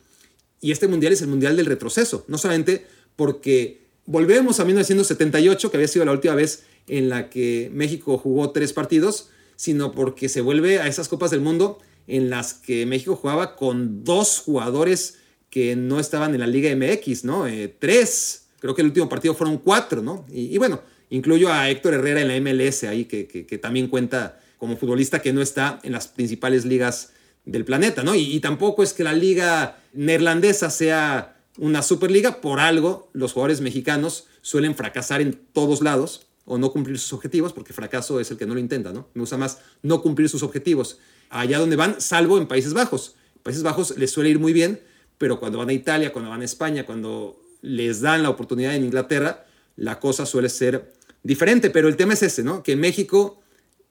Y 0.60 0.72
este 0.72 0.88
mundial 0.88 1.12
es 1.12 1.22
el 1.22 1.28
mundial 1.28 1.56
del 1.56 1.66
retroceso, 1.66 2.24
no 2.28 2.38
solamente 2.38 2.86
porque 3.16 3.82
volvemos 4.06 4.60
a 4.60 4.64
1978, 4.64 5.70
que 5.70 5.76
había 5.76 5.88
sido 5.88 6.04
la 6.04 6.12
última 6.12 6.34
vez 6.34 6.64
en 6.88 7.08
la 7.08 7.30
que 7.30 7.70
México 7.72 8.18
jugó 8.18 8.50
tres 8.50 8.72
partidos, 8.72 9.28
sino 9.56 9.92
porque 9.92 10.28
se 10.28 10.40
vuelve 10.40 10.80
a 10.80 10.88
esas 10.88 11.08
Copas 11.08 11.30
del 11.30 11.40
Mundo 11.40 11.78
en 12.06 12.28
las 12.28 12.54
que 12.54 12.86
México 12.86 13.16
jugaba 13.16 13.56
con 13.56 14.04
dos 14.04 14.40
jugadores 14.40 15.18
que 15.48 15.76
no 15.76 16.00
estaban 16.00 16.34
en 16.34 16.40
la 16.40 16.46
Liga 16.46 16.74
MX, 16.74 17.24
¿no? 17.24 17.46
Eh, 17.46 17.74
tres, 17.78 18.46
creo 18.58 18.74
que 18.74 18.82
el 18.82 18.88
último 18.88 19.08
partido 19.08 19.34
fueron 19.34 19.58
cuatro, 19.58 20.02
¿no? 20.02 20.26
y 20.30 20.58
bueno, 20.58 20.82
Incluyo 21.14 21.52
a 21.52 21.70
Héctor 21.70 21.94
Herrera 21.94 22.22
en 22.22 22.28
la 22.28 22.40
MLS 22.40 22.82
ahí, 22.82 23.04
que, 23.04 23.58
también 23.62 23.86
cuenta 23.86 24.40
como 24.58 24.76
futbolista 24.76 25.22
que 25.22 25.32
no 25.32 25.42
está 25.42 25.78
en 25.82 25.92
las 25.92 26.08
principales 26.08 26.64
ligas 26.64 27.12
del 27.44 27.64
planeta, 27.64 28.02
¿no? 28.02 28.14
Y, 28.14 28.40
tampoco 28.40 28.82
es 28.82 28.92
que 28.92 29.04
la 29.04 29.12
liga 29.12 29.78
neerlandesa 29.92 30.70
sea 30.70 31.36
una 31.58 31.82
superliga, 31.82 32.40
por 32.40 32.58
algo 32.58 33.10
los 33.12 33.32
jugadores 33.32 33.60
mexicanos 33.60 34.26
suelen 34.42 34.74
fracasar 34.74 35.20
en 35.20 35.38
todos 35.52 35.82
lados 35.82 36.26
o 36.46 36.58
no 36.58 36.72
cumplir 36.72 36.98
sus 36.98 37.12
objetivos, 37.12 37.52
porque 37.52 37.72
fracaso 37.72 38.20
es 38.20 38.30
el 38.30 38.36
que 38.36 38.46
no 38.46 38.54
lo 38.54 38.60
intenta, 38.60 38.92
¿no? 38.92 39.08
Me 39.14 39.20
gusta 39.20 39.36
más 39.36 39.58
no 39.82 40.02
cumplir 40.02 40.28
sus 40.28 40.42
objetivos 40.42 40.98
allá 41.30 41.58
donde 41.58 41.76
van, 41.76 42.00
salvo 42.00 42.38
en 42.38 42.46
Países 42.46 42.74
Bajos. 42.74 43.16
Países 43.42 43.62
Bajos 43.62 43.96
les 43.98 44.10
suele 44.10 44.30
ir 44.30 44.38
muy 44.38 44.52
bien, 44.52 44.80
pero 45.18 45.38
cuando 45.40 45.58
van 45.58 45.68
a 45.68 45.72
Italia, 45.72 46.12
cuando 46.12 46.30
van 46.30 46.42
a 46.42 46.44
España, 46.44 46.84
cuando 46.86 47.40
les 47.62 48.00
dan 48.00 48.22
la 48.22 48.30
oportunidad 48.30 48.74
en 48.74 48.84
Inglaterra, 48.84 49.46
la 49.76 50.00
cosa 50.00 50.26
suele 50.26 50.48
ser 50.48 50.92
diferente, 51.22 51.70
pero 51.70 51.88
el 51.88 51.96
tema 51.96 52.14
es 52.14 52.22
ese, 52.22 52.42
¿no? 52.42 52.62
Que 52.62 52.76
México, 52.76 53.40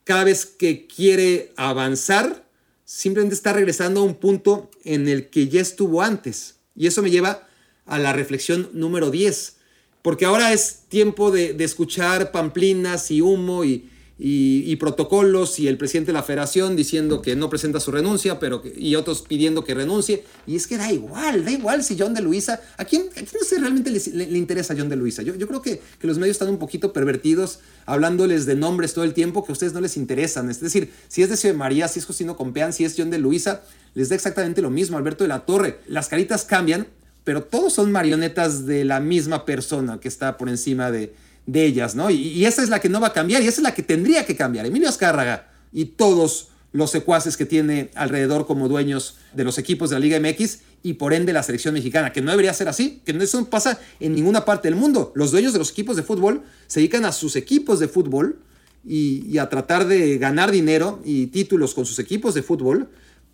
cada 0.04 0.24
vez 0.24 0.46
que 0.46 0.88
quiere 0.88 1.54
avanzar, 1.56 2.43
simplemente 2.86 3.36
está 3.36 3.54
regresando 3.54 4.02
a 4.02 4.04
un 4.04 4.16
punto 4.16 4.70
en 4.84 5.08
el 5.08 5.30
que 5.30 5.48
ya 5.48 5.62
estuvo 5.62 6.02
antes. 6.02 6.56
Y 6.76 6.88
eso 6.88 7.02
me 7.02 7.12
lleva 7.12 7.48
a 7.86 8.00
la 8.00 8.14
reflexión 8.14 8.70
número 8.74 9.12
10, 9.12 9.58
porque 10.02 10.26
ahora 10.26 10.54
es 10.54 10.84
tiempo 10.90 11.32
de, 11.32 11.54
de 11.54 11.64
escuchar 11.64 12.32
pamplinas 12.32 13.12
y 13.12 13.22
humo 13.22 13.64
y, 13.64 13.90
y, 14.20 14.76
protocolos 14.76 15.60
y 15.60 15.68
el 15.68 15.78
presidente 15.78 16.12
de 16.12 16.14
la 16.14 16.24
federación 16.24 16.76
diciendo 16.76 17.22
que 17.22 17.36
no 17.36 17.50
presenta 17.50 17.80
su 17.80 17.92
renuncia 17.92 18.40
pero 18.40 18.62
y 18.76 18.96
otros 18.96 19.22
pidiendo 19.22 19.64
que 19.64 19.74
renuncie. 19.74 20.24
Y 20.46 20.56
es 20.56 20.68
que 20.68 20.78
da 20.78 20.92
igual, 20.92 21.44
da 21.44 21.52
igual 21.52 21.84
si 21.84 21.98
John 21.98 22.14
de 22.14 22.22
Luisa, 22.22 22.62
¿a 22.78 22.86
quién, 22.86 23.04
a 23.12 23.22
quién 23.24 23.62
realmente 23.62 23.90
le, 23.90 24.38
interesa 24.38 24.76
John 24.78 24.90
de 24.90 24.96
Luisa? 24.96 25.24
Yo, 25.24 25.36
yo 25.36 25.48
creo 25.48 25.62
que, 25.62 25.82
que, 26.00 26.08
los 26.08 26.18
medios 26.20 26.36
están 26.36 26.50
un 26.50 26.60
poquito 26.60 26.94
pervertidos 26.94 27.60
hablándoles 27.86 28.46
de 28.46 28.56
nombres 28.56 28.94
todo 28.94 29.04
el 29.04 29.14
tiempo 29.14 29.44
que 29.44 29.52
a 29.52 29.54
ustedes 29.54 29.74
no 29.74 29.82
les 29.82 29.98
interesan. 29.98 30.50
Es 30.50 30.60
decir, 30.60 30.92
si 31.08 31.24
es 31.24 31.30
de 31.30 31.38
Ciudad 31.38 31.56
María, 31.56 31.88
si 31.88 32.00
es 32.00 32.06
Justino 32.06 32.36
Compeán, 32.36 32.72
si 32.72 32.86
es 32.86 32.94
John 32.98 33.10
de 33.10 33.18
Luisa, 33.18 33.64
les 33.96 34.10
da 34.10 34.16
exactamente 34.16 34.62
lo 34.62 34.70
mismo. 34.70 34.98
Alberto 34.98 35.24
de 35.24 35.30
la 35.30 35.46
Torre, 35.46 35.80
las 35.88 36.08
caritas 36.08 36.46
cambian, 36.46 36.88
pero 37.24 37.44
todos 37.44 37.74
son 37.74 37.92
marionetas 37.92 38.66
de 38.66 38.86
la 38.86 39.00
misma 39.00 39.46
persona 39.46 40.00
que 40.00 40.08
está 40.08 40.38
por 40.38 40.50
encima 40.50 40.92
de 40.92 41.14
de 41.46 41.66
ellas, 41.66 41.96
¿no? 41.96 42.10
Y, 42.10 42.46
esa 42.46 42.64
es 42.64 42.70
la 42.70 42.80
que 42.80 42.90
no 42.90 43.02
va 43.02 43.08
a 43.08 43.14
cambiar 43.14 43.42
y 43.42 43.48
esa 43.48 43.60
es 43.60 43.64
la 43.64 43.74
que 43.74 43.84
tendría 43.84 44.26
que 44.26 44.36
cambiar. 44.36 44.66
Emilio 44.66 44.90
Azcárraga 44.90 45.52
y 45.72 45.86
todos 45.86 46.50
los 46.72 46.90
secuaces 46.92 47.38
que 47.38 47.46
tiene 47.46 47.92
alrededor 47.96 48.48
como 48.48 48.68
dueños 48.68 49.18
de 49.34 49.44
los 49.44 49.58
equipos 49.58 49.90
de 49.90 49.96
la 49.96 50.00
Liga 50.00 50.20
MX 50.20 50.60
y 50.82 50.94
por 50.94 51.14
ende 51.14 51.32
la 51.32 51.44
selección 51.44 51.74
mexicana, 51.74 52.12
que 52.12 52.22
no 52.22 52.32
debería 52.32 52.54
ser 52.54 52.68
así, 52.68 53.02
que 53.06 53.12
eso 53.12 53.46
pasa 53.50 53.80
en 54.00 54.16
ninguna 54.16 54.44
parte 54.44 54.68
del 54.68 54.76
mundo. 54.76 55.12
Los 55.16 55.32
dueños 55.32 55.54
de 55.54 55.60
los 55.60 55.72
equipos 55.72 55.96
de 55.96 56.04
fútbol 56.04 56.44
se 56.68 56.80
dedican 56.80 57.06
a 57.06 57.12
sus 57.12 57.36
equipos 57.36 57.80
de 57.80 57.88
fútbol 57.88 58.40
y, 58.84 59.26
y 59.28 59.38
a 59.38 59.50
tratar 59.50 59.88
de 59.88 60.18
ganar 60.18 60.52
dinero 60.52 61.00
y 61.06 61.28
títulos 61.28 61.74
con 61.74 61.86
sus 61.86 62.00
equipos 62.00 62.34
de 62.34 62.44
fútbol, 62.44 62.90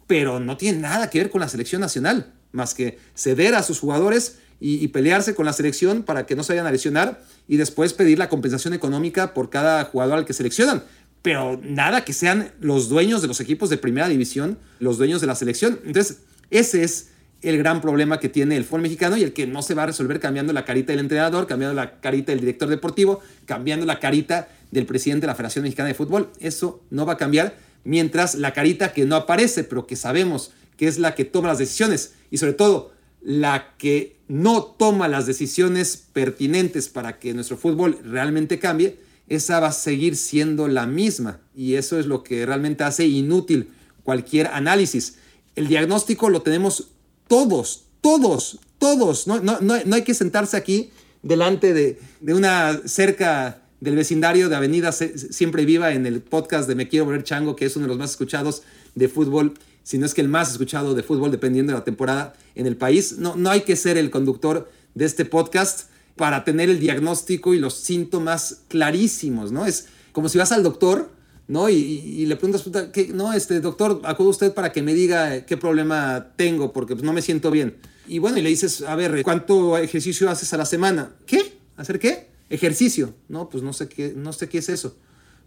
pero 0.05 0.39
no 0.39 0.57
tiene 0.57 0.79
nada 0.79 1.09
que 1.09 1.19
ver 1.19 1.29
con 1.29 1.41
la 1.41 1.47
selección 1.47 1.81
nacional, 1.81 2.33
más 2.51 2.73
que 2.73 2.99
ceder 3.15 3.55
a 3.55 3.63
sus 3.63 3.79
jugadores 3.79 4.39
y, 4.59 4.87
pelearse 4.89 5.35
con 5.35 5.45
la 5.45 5.53
selección 5.53 6.03
para 6.03 6.25
que 6.25 6.35
no 6.35 6.43
se 6.43 6.53
vayan 6.53 6.67
a 6.67 6.71
lesionar 6.71 7.21
y 7.47 7.57
después 7.57 7.93
pedir 7.93 8.19
la 8.19 8.27
compensación 8.27 8.73
económica 8.73 9.33
por 9.33 9.49
cada 9.49 9.85
jugador 9.85 10.17
al 10.17 10.25
que 10.25 10.33
seleccionan. 10.33 10.83
Pero 11.21 11.59
nada 11.63 12.03
que 12.03 12.13
sean 12.13 12.51
los 12.59 12.89
dueños 12.89 13.21
de 13.21 13.27
los 13.27 13.39
equipos 13.39 13.69
de 13.69 13.77
primera 13.77 14.09
división, 14.09 14.57
los 14.79 14.97
dueños 14.97 15.21
de 15.21 15.27
la 15.27 15.35
selección. 15.35 15.79
Entonces, 15.85 16.19
ese 16.49 16.83
es 16.83 17.09
el 17.41 17.57
gran 17.57 17.79
problema 17.81 18.19
que 18.19 18.27
tiene 18.27 18.57
el 18.57 18.65
fútbol 18.65 18.81
mexicano 18.81 19.15
y 19.15 19.23
el 19.23 19.33
que 19.33 19.47
no 19.47 19.61
se 19.61 19.73
va 19.73 19.83
a 19.83 19.85
resolver 19.87 20.19
cambiando 20.19 20.51
la 20.51 20.65
carita 20.65 20.91
del 20.91 20.99
entrenador, 20.99 21.47
cambiando 21.47 21.73
la 21.73 21.99
carita 22.01 22.31
del 22.31 22.41
director 22.41 22.67
deportivo, 22.67 23.21
cambiando 23.45 23.85
la 23.85 23.99
carita 23.99 24.49
del 24.71 24.85
presidente 24.85 25.21
de 25.21 25.27
la 25.27 25.35
Federación 25.35 25.63
Mexicana 25.63 25.87
de 25.87 25.95
Fútbol. 25.95 26.31
Eso 26.39 26.83
no 26.89 27.05
va 27.05 27.13
a 27.13 27.17
cambiar 27.17 27.55
mientras 27.85 28.35
la 28.35 28.53
carita 28.53 28.91
que 28.91 29.05
no 29.05 29.15
aparece, 29.15 29.63
pero 29.63 29.87
que 29.87 29.95
sabemos 29.95 30.51
que 30.75 30.87
es 30.87 30.99
la 30.99 31.15
que 31.15 31.25
toma 31.25 31.47
las 31.47 31.59
decisiones 31.59 32.13
y 32.29 32.37
sobre 32.37 32.53
todo 32.53 32.93
la 33.21 33.75
que 33.77 34.18
no 34.29 34.63
toma 34.63 35.07
las 35.07 35.25
decisiones 35.25 35.97
pertinentes 36.13 36.87
para 36.87 37.19
que 37.19 37.33
nuestro 37.33 37.57
fútbol 37.57 37.99
realmente 38.05 38.59
cambie, 38.59 38.99
esa 39.27 39.59
va 39.59 39.67
a 39.67 39.73
seguir 39.73 40.15
siendo 40.15 40.67
la 40.67 40.85
misma. 40.85 41.39
Y 41.55 41.73
eso 41.73 41.99
es 41.99 42.05
lo 42.05 42.23
que 42.23 42.45
realmente 42.45 42.83
hace 42.83 43.07
inútil 43.07 43.69
cualquier 44.03 44.47
análisis. 44.47 45.15
El 45.55 45.67
diagnóstico 45.67 46.29
lo 46.29 46.43
tenemos 46.43 46.89
todos, 47.27 47.85
todos, 48.01 48.59
todos. 48.77 49.25
No, 49.27 49.39
no, 49.41 49.73
hay 49.93 50.03
que 50.03 50.13
sentarse 50.13 50.55
aquí 50.55 50.91
delante 51.23 51.73
de, 51.73 51.99
de, 52.21 52.33
una 52.35 52.79
cerca 52.85 53.63
del 53.81 53.95
vecindario 53.95 54.47
de 54.47 54.55
Avenida 54.55 54.91
Siempre 54.91 55.65
Viva 55.65 55.91
en 55.91 56.05
el 56.05 56.21
podcast 56.21 56.67
de 56.67 56.75
Me 56.75 56.87
Quiero 56.87 57.05
Volver 57.05 57.23
Chango, 57.23 57.55
que 57.55 57.65
es 57.65 57.75
uno 57.75 57.85
de 57.85 57.89
los 57.89 57.97
más 57.97 58.11
escuchados 58.11 58.61
de 58.93 59.09
fútbol 59.09 59.55
si 59.89 59.97
no 59.97 60.05
es 60.05 60.13
que 60.13 60.21
el 60.21 60.27
más 60.27 60.51
escuchado 60.51 60.93
de 60.93 61.01
fútbol, 61.01 61.31
dependiendo 61.31 61.73
de 61.73 61.79
la 61.79 61.83
temporada 61.83 62.35
en 62.53 62.67
el 62.67 62.77
país. 62.77 63.17
No, 63.17 63.35
no 63.35 63.49
hay 63.49 63.61
que 63.61 63.75
ser 63.75 63.97
el 63.97 64.11
conductor 64.11 64.69
de 64.93 65.05
este 65.05 65.25
podcast 65.25 65.89
para 66.15 66.43
tener 66.43 66.69
el 66.69 66.79
diagnóstico 66.79 67.55
y 67.55 67.59
los 67.59 67.73
síntomas 67.73 68.61
clarísimos, 68.67 69.51
¿no? 69.51 69.65
Es 69.65 69.87
como 70.11 70.29
si 70.29 70.37
vas 70.37 70.51
al 70.51 70.61
doctor, 70.61 71.09
¿no? 71.47 71.69
Y, 71.69 72.23
le 72.27 72.35
preguntas, 72.35 72.69
¿qué? 72.93 73.07
no, 73.07 73.33
este 73.33 73.61
doctor, 73.61 73.99
acude 74.03 74.27
usted 74.27 74.53
para 74.53 74.71
que 74.71 74.83
me 74.83 74.93
diga 74.93 75.47
qué 75.47 75.57
problema 75.57 76.33
tengo, 76.35 76.71
porque 76.71 76.93
pues, 76.93 77.03
no 77.03 77.11
me 77.11 77.23
siento 77.23 77.49
bien. 77.49 77.77
Y 78.07 78.19
bueno, 78.19 78.37
y 78.37 78.43
le 78.43 78.49
dices, 78.49 78.83
a 78.83 78.93
ver, 78.93 79.23
¿cuánto 79.23 79.75
ejercicio 79.75 80.29
haces 80.29 80.53
a 80.53 80.57
la 80.57 80.65
semana? 80.65 81.15
¿Qué? 81.25 81.57
¿Hacer 81.77 81.97
qué? 81.97 82.29
Ejercicio. 82.51 83.15
No, 83.27 83.49
pues 83.49 83.63
no 83.63 83.73
sé 83.73 83.89
qué, 83.89 84.13
no 84.15 84.33
sé 84.33 84.49
qué 84.49 84.59
es 84.59 84.69
eso. 84.69 84.95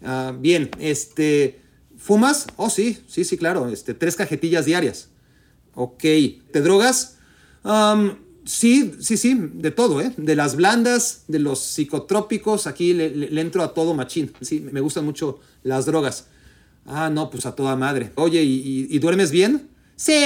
Ah, 0.02 0.34
bien, 0.36 0.68
este, 0.80 1.61
¿Fumas? 2.02 2.48
Oh, 2.56 2.68
sí, 2.68 2.98
sí, 3.06 3.24
sí, 3.24 3.38
claro. 3.38 3.68
Este, 3.68 3.94
tres 3.94 4.16
cajetillas 4.16 4.64
diarias. 4.64 5.08
Ok. 5.74 6.02
¿Te 6.02 6.60
drogas? 6.60 7.18
sí, 8.44 8.92
sí, 8.98 9.16
sí, 9.16 9.38
de 9.54 9.70
todo, 9.70 10.00
¿eh? 10.00 10.12
De 10.16 10.34
las 10.34 10.56
blandas, 10.56 11.22
de 11.28 11.38
los 11.38 11.60
psicotrópicos, 11.60 12.66
aquí 12.66 12.92
le, 12.92 13.40
entro 13.40 13.62
a 13.62 13.72
todo 13.72 13.94
machín. 13.94 14.32
Sí, 14.40 14.58
me 14.58 14.80
gustan 14.80 15.04
mucho 15.04 15.38
las 15.62 15.86
drogas. 15.86 16.26
Ah, 16.86 17.08
no, 17.08 17.30
pues 17.30 17.46
a 17.46 17.54
toda 17.54 17.76
madre. 17.76 18.10
Oye, 18.16 18.42
¿y, 18.42 18.98
duermes 18.98 19.30
bien? 19.30 19.68
Sí, 19.94 20.24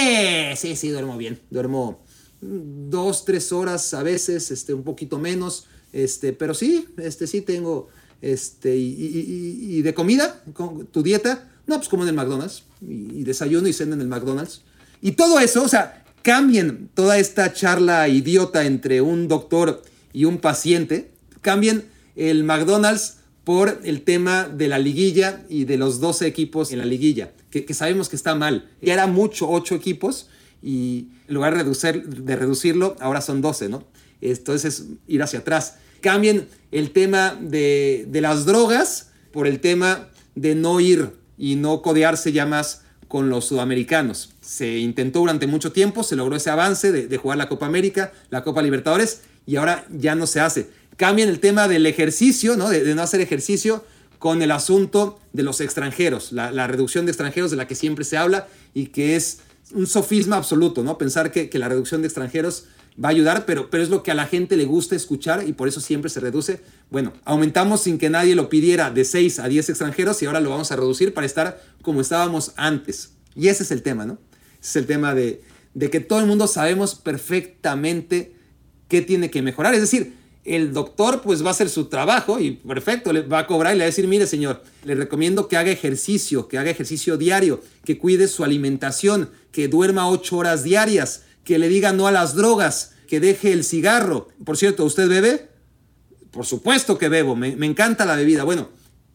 sí, 0.57 0.77
sí, 0.77 0.89
duermo 0.89 1.19
bien. 1.19 1.39
Duermo 1.51 2.01
dos, 2.41 3.27
tres 3.27 3.53
horas 3.53 3.93
a 3.93 4.03
veces, 4.03 4.51
este, 4.51 4.73
un 4.73 4.83
poquito 4.83 5.19
menos. 5.19 5.67
Este, 5.93 6.33
pero 6.33 6.55
sí, 6.55 6.87
este, 6.97 7.27
sí 7.27 7.43
tengo, 7.43 7.89
este, 8.23 8.75
y, 8.75 9.77
y 9.77 9.83
de 9.83 9.93
comida, 9.93 10.43
tu 10.91 11.03
dieta, 11.03 11.51
no, 11.67 11.77
pues 11.77 11.89
como 11.89 12.05
en 12.05 12.11
el 12.11 12.15
McDonald's. 12.15 12.65
Y, 12.81 13.25
desayuno 13.25 13.69
y 13.69 13.73
cena 13.73 13.95
en 13.95 14.01
el 14.01 14.09
McDonald's. 14.09 14.63
Y 15.03 15.13
todo 15.13 15.41
eso, 15.41 15.65
o 15.65 15.69
sea, 15.69 16.05
cambien 16.23 16.89
toda 16.95 17.19
esta 17.19 17.53
charla 17.53 18.09
idiota 18.09 18.65
entre 18.65 19.01
un 19.01 19.29
doctor 19.29 19.83
y 20.13 20.25
un 20.25 20.39
paciente. 20.39 21.11
Cambien 21.41 21.85
el 22.15 22.45
McDonald's 22.45 23.19
por 23.45 23.81
el 23.85 24.03
tema 24.03 24.49
de 24.49 24.69
la 24.69 24.79
liguilla 24.79 25.45
y 25.49 25.65
de 25.65 25.77
los 25.77 26.01
12 26.01 26.27
equipos 26.27 26.73
en 26.73 26.79
la 26.79 26.85
liguilla, 26.85 27.33
que, 27.51 27.73
sabemos 27.75 28.09
que 28.09 28.17
está 28.17 28.35
mal. 28.35 28.69
Ya 28.83 28.95
era 28.95 29.07
mucho, 29.07 29.49
8 29.49 29.77
equipos, 29.77 30.29
y 30.61 31.11
en 31.29 31.35
lugar 31.35 31.53
de, 31.53 31.63
reducir, 31.63 32.09
de 32.09 32.35
reducirlo, 32.35 32.97
ahora 32.99 33.21
son 33.21 33.41
12, 33.43 33.69
¿no? 33.69 33.85
Entonces 34.21 34.81
es 34.81 34.87
ir 35.07 35.23
hacia 35.23 35.41
atrás. 35.41 35.77
Cambien 36.01 36.49
el 36.73 36.91
tema 36.91 37.39
de, 37.41 38.07
de 38.09 38.21
las 38.21 38.47
drogas 38.47 39.11
por 39.31 39.47
el 39.47 39.61
tema 39.61 40.09
de 40.35 40.57
no 40.57 40.81
ir 40.81 41.13
y 41.39 41.57
no 41.57 41.83
codearse 41.83 42.33
ya 42.33 42.47
más 42.47 42.83
con 43.09 43.29
los 43.29 43.47
sudamericanos. 43.47 44.31
Se 44.41 44.79
intentó 44.79 45.21
durante 45.21 45.47
mucho 45.47 45.73
tiempo, 45.73 46.03
se 46.03 46.17
logró 46.17 46.37
ese 46.37 46.51
avance 46.51 46.93
de, 46.93 47.17
jugar 47.17 47.39
la 47.39 47.49
Copa 47.49 47.67
América, 47.67 48.13
la 48.31 48.43
Copa 48.43 48.63
Libertadores, 48.63 49.23
y 49.47 49.57
ahora 49.57 49.87
ya 49.91 50.15
no 50.15 50.27
se 50.27 50.41
hace. 50.41 50.71
Cambian 50.97 51.29
el 51.29 51.41
tema 51.41 51.69
del 51.69 51.87
ejercicio, 51.87 52.57
¿no? 52.57 52.69
De, 52.69 52.95
no 52.95 53.03
hacer 53.03 53.21
ejercicio 53.21 53.85
con 54.19 54.43
el 54.43 54.51
asunto 54.51 55.21
de 55.33 55.43
los 55.43 55.61
extranjeros, 55.61 56.33
la, 56.33 56.67
reducción 56.67 57.07
de 57.07 57.13
extranjeros 57.13 57.51
de 57.51 57.59
la 57.59 57.69
que 57.69 57.75
siempre 57.75 58.05
se 58.05 58.17
habla 58.17 58.49
y 58.75 58.87
que 58.87 59.15
es 59.15 59.41
un 59.73 59.87
sofisma 59.87 60.37
absoluto, 60.37 60.83
¿no? 60.83 60.99
Pensar 60.99 61.31
que, 61.31 61.51
que 61.51 61.59
la 61.59 61.69
reducción 61.69 62.01
de 62.01 62.09
extranjeros 62.09 62.65
va 63.03 63.09
a 63.09 63.13
ayudar, 63.13 63.45
pero, 63.47 63.71
pero 63.71 63.83
es 63.83 63.91
lo 63.91 64.03
que 64.03 64.11
a 64.11 64.15
la 64.15 64.27
gente 64.27 64.57
le 64.57 64.65
gusta 64.65 64.97
escuchar 64.97 65.47
y 65.47 65.53
por 65.53 65.69
eso 65.69 65.81
siempre 65.81 66.11
se 66.11 66.21
reduce. 66.21 66.61
Bueno, 66.91 67.13
aumentamos 67.25 67.83
sin 67.83 67.99
que 67.99 68.11
nadie 68.11 68.35
lo 68.35 68.49
pidiera 68.49 68.91
de 68.91 69.05
6 69.05 69.39
a 69.39 69.49
10 69.49 69.71
extranjeros 69.71 70.23
y 70.23 70.27
ahora 70.27 70.41
lo 70.41 70.51
vamos 70.51 70.73
a 70.73 70.77
reducir 70.77 71.13
para 71.13 71.27
estar 71.27 71.63
como 71.83 72.01
estábamos 72.01 72.53
antes. 72.57 73.13
Y 73.35 73.49
ese 73.49 73.65
es 73.65 73.71
el 73.71 73.83
tema, 73.83 74.07
¿no? 74.07 74.19
Es 74.63 74.77
el 74.77 74.87
tema 74.87 75.15
de, 75.15 75.43
de 75.75 75.91
que 75.91 76.01
todo 76.01 76.21
el 76.21 76.27
mundo 76.27 76.47
sabemos 76.47 76.95
perfectamente 76.95 78.35
qué 78.89 79.03
tiene 79.03 79.31
que 79.31 79.43
mejorar. 79.43 79.75
Es 79.75 79.81
decir, 79.81 80.15
el 80.47 80.73
doctor 80.73 81.23
pues 81.23 81.43
va 81.43 81.49
a 81.49 81.51
hacer 81.51 81.69
su 81.69 81.87
trabajo 81.87 82.39
y 82.39 82.53
perfecto, 82.53 83.13
le 83.13 83.23
va 83.23 83.41
a 83.41 83.47
cobrar 83.47 83.75
y 83.75 83.79
le 83.79 83.83
va 83.83 83.87
a 83.87 83.93
decir, 83.93 84.07
mire 84.07 84.27
señor, 84.27 84.63
le 84.85 84.95
recomiendo 84.95 85.49
que 85.49 85.57
haga 85.57 85.71
ejercicio, 85.71 86.49
que 86.49 86.57
haga 86.57 86.71
ejercicio 86.71 87.17
diario, 87.17 87.61
que 87.85 87.99
cuide 87.99 88.29
su 88.29 88.45
alimentación, 88.45 89.31
que 89.51 89.69
duerma 89.69 90.09
8 90.09 90.37
horas 90.37 90.63
diarias, 90.63 91.25
que 91.47 91.59
le 91.61 91.69
diga 91.69 91.93
no 91.93 92.09
a 92.09 92.13
las 92.13 92.35
drogas, 92.35 92.93
que 93.07 93.21
deje 93.21 93.53
el 93.53 93.65
cigarro. 93.65 94.29
Por 94.45 94.59
cierto, 94.59 94.85
¿usted 94.85 95.09
bebe? 95.09 95.49
Por 96.33 96.45
supuesto 96.45 96.99
que 96.99 97.09
bebo, 97.09 97.37
me, 97.37 97.53
encanta 97.65 98.05
la 98.05 98.17
bebida. 98.17 98.43
Bueno, 98.43 98.69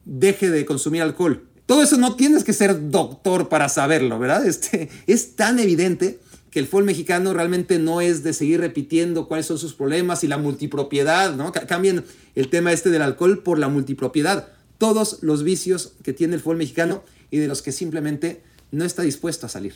deje 0.06 0.50
de 0.50 0.66
consumir 0.66 1.02
alcohol. 1.02 1.46
Todo 1.66 1.84
eso 1.84 1.98
no 1.98 2.16
tienes 2.16 2.46
que 2.46 2.54
ser 2.54 2.90
doctor 2.90 3.50
para 3.50 3.68
saberlo, 3.68 4.18
¿verdad? 4.18 4.46
Este, 4.48 4.90
es 5.08 5.36
tan 5.36 5.60
evidente 5.60 6.20
que 6.52 6.60
el 6.60 6.68
fútbol 6.68 6.86
mexicano 6.86 7.34
realmente 7.34 7.80
no 7.80 8.00
es 8.00 8.24
de 8.24 8.32
seguir 8.32 8.62
repitiendo 8.62 9.28
cuáles 9.28 9.46
son 9.46 9.58
sus 9.58 9.74
problemas 9.74 10.24
y 10.24 10.28
la 10.28 10.38
multipropiedad, 10.38 11.36
¿no? 11.36 11.52
Cambien 11.52 12.06
el 12.36 12.50
tema 12.50 12.72
este 12.72 12.90
del 12.90 13.02
alcohol 13.02 13.44
por 13.44 13.60
la 13.60 13.68
multipropiedad. 13.68 14.48
Todos 14.78 15.20
los 15.22 15.44
vicios 15.44 15.94
que 16.02 16.14
tiene 16.14 16.36
el 16.36 16.42
fútbol 16.42 16.58
mexicano 16.58 17.04
y 17.30 17.40
de 17.40 17.50
los 17.50 17.62
que 17.62 17.74
simplemente 17.74 18.42
no 18.72 18.86
está 18.86 19.02
dispuesto 19.02 19.46
a 19.46 19.50
salir. 19.50 19.76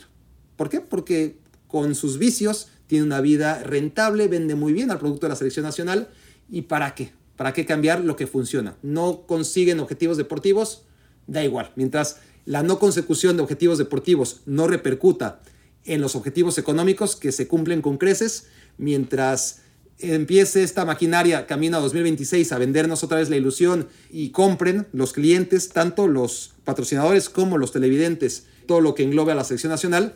¿Por 0.56 0.70
qué? 0.70 0.80
Porque 0.80 1.36
con 1.68 1.94
sus 1.94 2.18
vicios, 2.18 2.68
tiene 2.86 3.04
una 3.04 3.20
vida 3.20 3.62
rentable, 3.62 4.28
vende 4.28 4.54
muy 4.54 4.72
bien 4.72 4.90
al 4.90 4.98
producto 4.98 5.26
de 5.26 5.30
la 5.30 5.36
selección 5.36 5.64
nacional. 5.64 6.08
¿Y 6.48 6.62
para 6.62 6.94
qué? 6.94 7.12
¿Para 7.36 7.52
qué 7.52 7.66
cambiar 7.66 8.04
lo 8.04 8.16
que 8.16 8.26
funciona? 8.26 8.76
No 8.82 9.26
consiguen 9.26 9.80
objetivos 9.80 10.16
deportivos, 10.16 10.84
da 11.26 11.44
igual. 11.44 11.72
Mientras 11.76 12.18
la 12.44 12.62
no 12.62 12.78
consecución 12.78 13.36
de 13.36 13.42
objetivos 13.42 13.78
deportivos 13.78 14.40
no 14.46 14.68
repercuta 14.68 15.40
en 15.84 16.00
los 16.00 16.16
objetivos 16.16 16.58
económicos 16.58 17.16
que 17.16 17.32
se 17.32 17.48
cumplen 17.48 17.82
con 17.82 17.98
creces, 17.98 18.46
mientras 18.78 19.62
empiece 19.98 20.62
esta 20.62 20.84
maquinaria 20.84 21.46
camino 21.46 21.78
a 21.78 21.80
2026 21.80 22.52
a 22.52 22.58
vendernos 22.58 23.02
otra 23.02 23.18
vez 23.18 23.30
la 23.30 23.36
ilusión 23.36 23.88
y 24.10 24.30
compren 24.30 24.86
los 24.92 25.12
clientes, 25.12 25.70
tanto 25.70 26.06
los 26.06 26.54
patrocinadores 26.64 27.28
como 27.28 27.58
los 27.58 27.72
televidentes, 27.72 28.46
todo 28.66 28.80
lo 28.80 28.94
que 28.94 29.04
englobe 29.04 29.32
a 29.32 29.36
la 29.36 29.44
selección 29.44 29.70
nacional, 29.70 30.14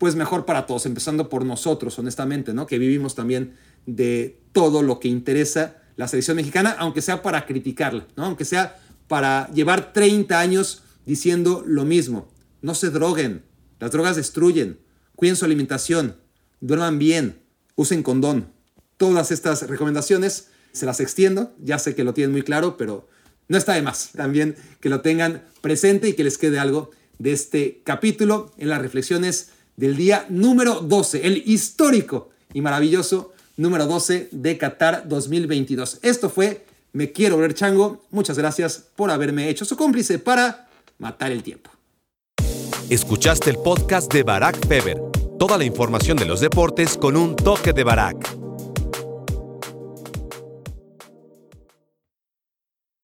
pues 0.00 0.16
mejor 0.16 0.46
para 0.46 0.64
todos, 0.64 0.86
empezando 0.86 1.28
por 1.28 1.44
nosotros, 1.44 1.98
honestamente, 1.98 2.54
¿no? 2.54 2.66
Que 2.66 2.78
vivimos 2.78 3.14
también 3.14 3.58
de 3.84 4.40
todo 4.52 4.82
lo 4.82 4.98
que 4.98 5.08
interesa 5.08 5.76
la 5.96 6.08
selección 6.08 6.38
mexicana, 6.38 6.74
aunque 6.78 7.02
sea 7.02 7.20
para 7.20 7.44
criticarla, 7.44 8.08
¿no? 8.16 8.24
Aunque 8.24 8.46
sea 8.46 8.80
para 9.08 9.50
llevar 9.52 9.92
30 9.92 10.40
años 10.40 10.84
diciendo 11.04 11.62
lo 11.66 11.84
mismo. 11.84 12.32
No 12.62 12.74
se 12.74 12.88
droguen, 12.88 13.42
las 13.78 13.90
drogas 13.90 14.16
destruyen, 14.16 14.80
cuiden 15.16 15.36
su 15.36 15.44
alimentación, 15.44 16.16
duerman 16.62 16.98
bien, 16.98 17.42
usen 17.74 18.02
condón. 18.02 18.54
Todas 18.96 19.30
estas 19.30 19.68
recomendaciones 19.68 20.48
Se 20.72 20.86
las 20.86 21.00
extiendo, 21.00 21.52
ya 21.58 21.78
sé 21.78 21.94
que 21.94 22.04
lo 22.04 22.14
tienen 22.14 22.32
muy 22.32 22.42
claro, 22.42 22.78
pero 22.78 23.06
no 23.48 23.58
está 23.58 23.74
de 23.74 23.82
más 23.82 24.12
también 24.12 24.56
que 24.80 24.88
lo 24.88 25.02
tengan 25.02 25.42
presente 25.60 26.08
y 26.08 26.14
que 26.14 26.24
les 26.24 26.38
quede 26.38 26.58
algo 26.58 26.90
de 27.18 27.32
este 27.32 27.82
capítulo 27.84 28.54
en 28.56 28.70
las 28.70 28.80
reflexiones 28.80 29.50
del 29.80 29.96
día 29.96 30.26
número 30.28 30.80
12, 30.82 31.26
el 31.26 31.42
histórico 31.46 32.28
y 32.52 32.60
maravilloso 32.60 33.32
número 33.56 33.86
12 33.86 34.28
de 34.30 34.58
Qatar 34.58 35.08
2022. 35.08 36.00
Esto 36.02 36.28
fue 36.28 36.66
Me 36.92 37.12
Quiero 37.12 37.38
Ver 37.38 37.54
Chango. 37.54 38.04
Muchas 38.10 38.36
gracias 38.36 38.84
por 38.94 39.10
haberme 39.10 39.48
hecho 39.48 39.64
su 39.64 39.78
cómplice 39.78 40.18
para 40.18 40.68
matar 40.98 41.32
el 41.32 41.42
tiempo. 41.42 41.70
Escuchaste 42.90 43.48
el 43.48 43.56
podcast 43.56 44.12
de 44.12 44.22
Barack 44.22 44.66
Feber. 44.68 45.00
Toda 45.38 45.56
la 45.56 45.64
información 45.64 46.18
de 46.18 46.26
los 46.26 46.40
deportes 46.40 46.98
con 46.98 47.16
un 47.16 47.34
toque 47.34 47.72
de 47.72 47.82
Barack. 47.82 48.39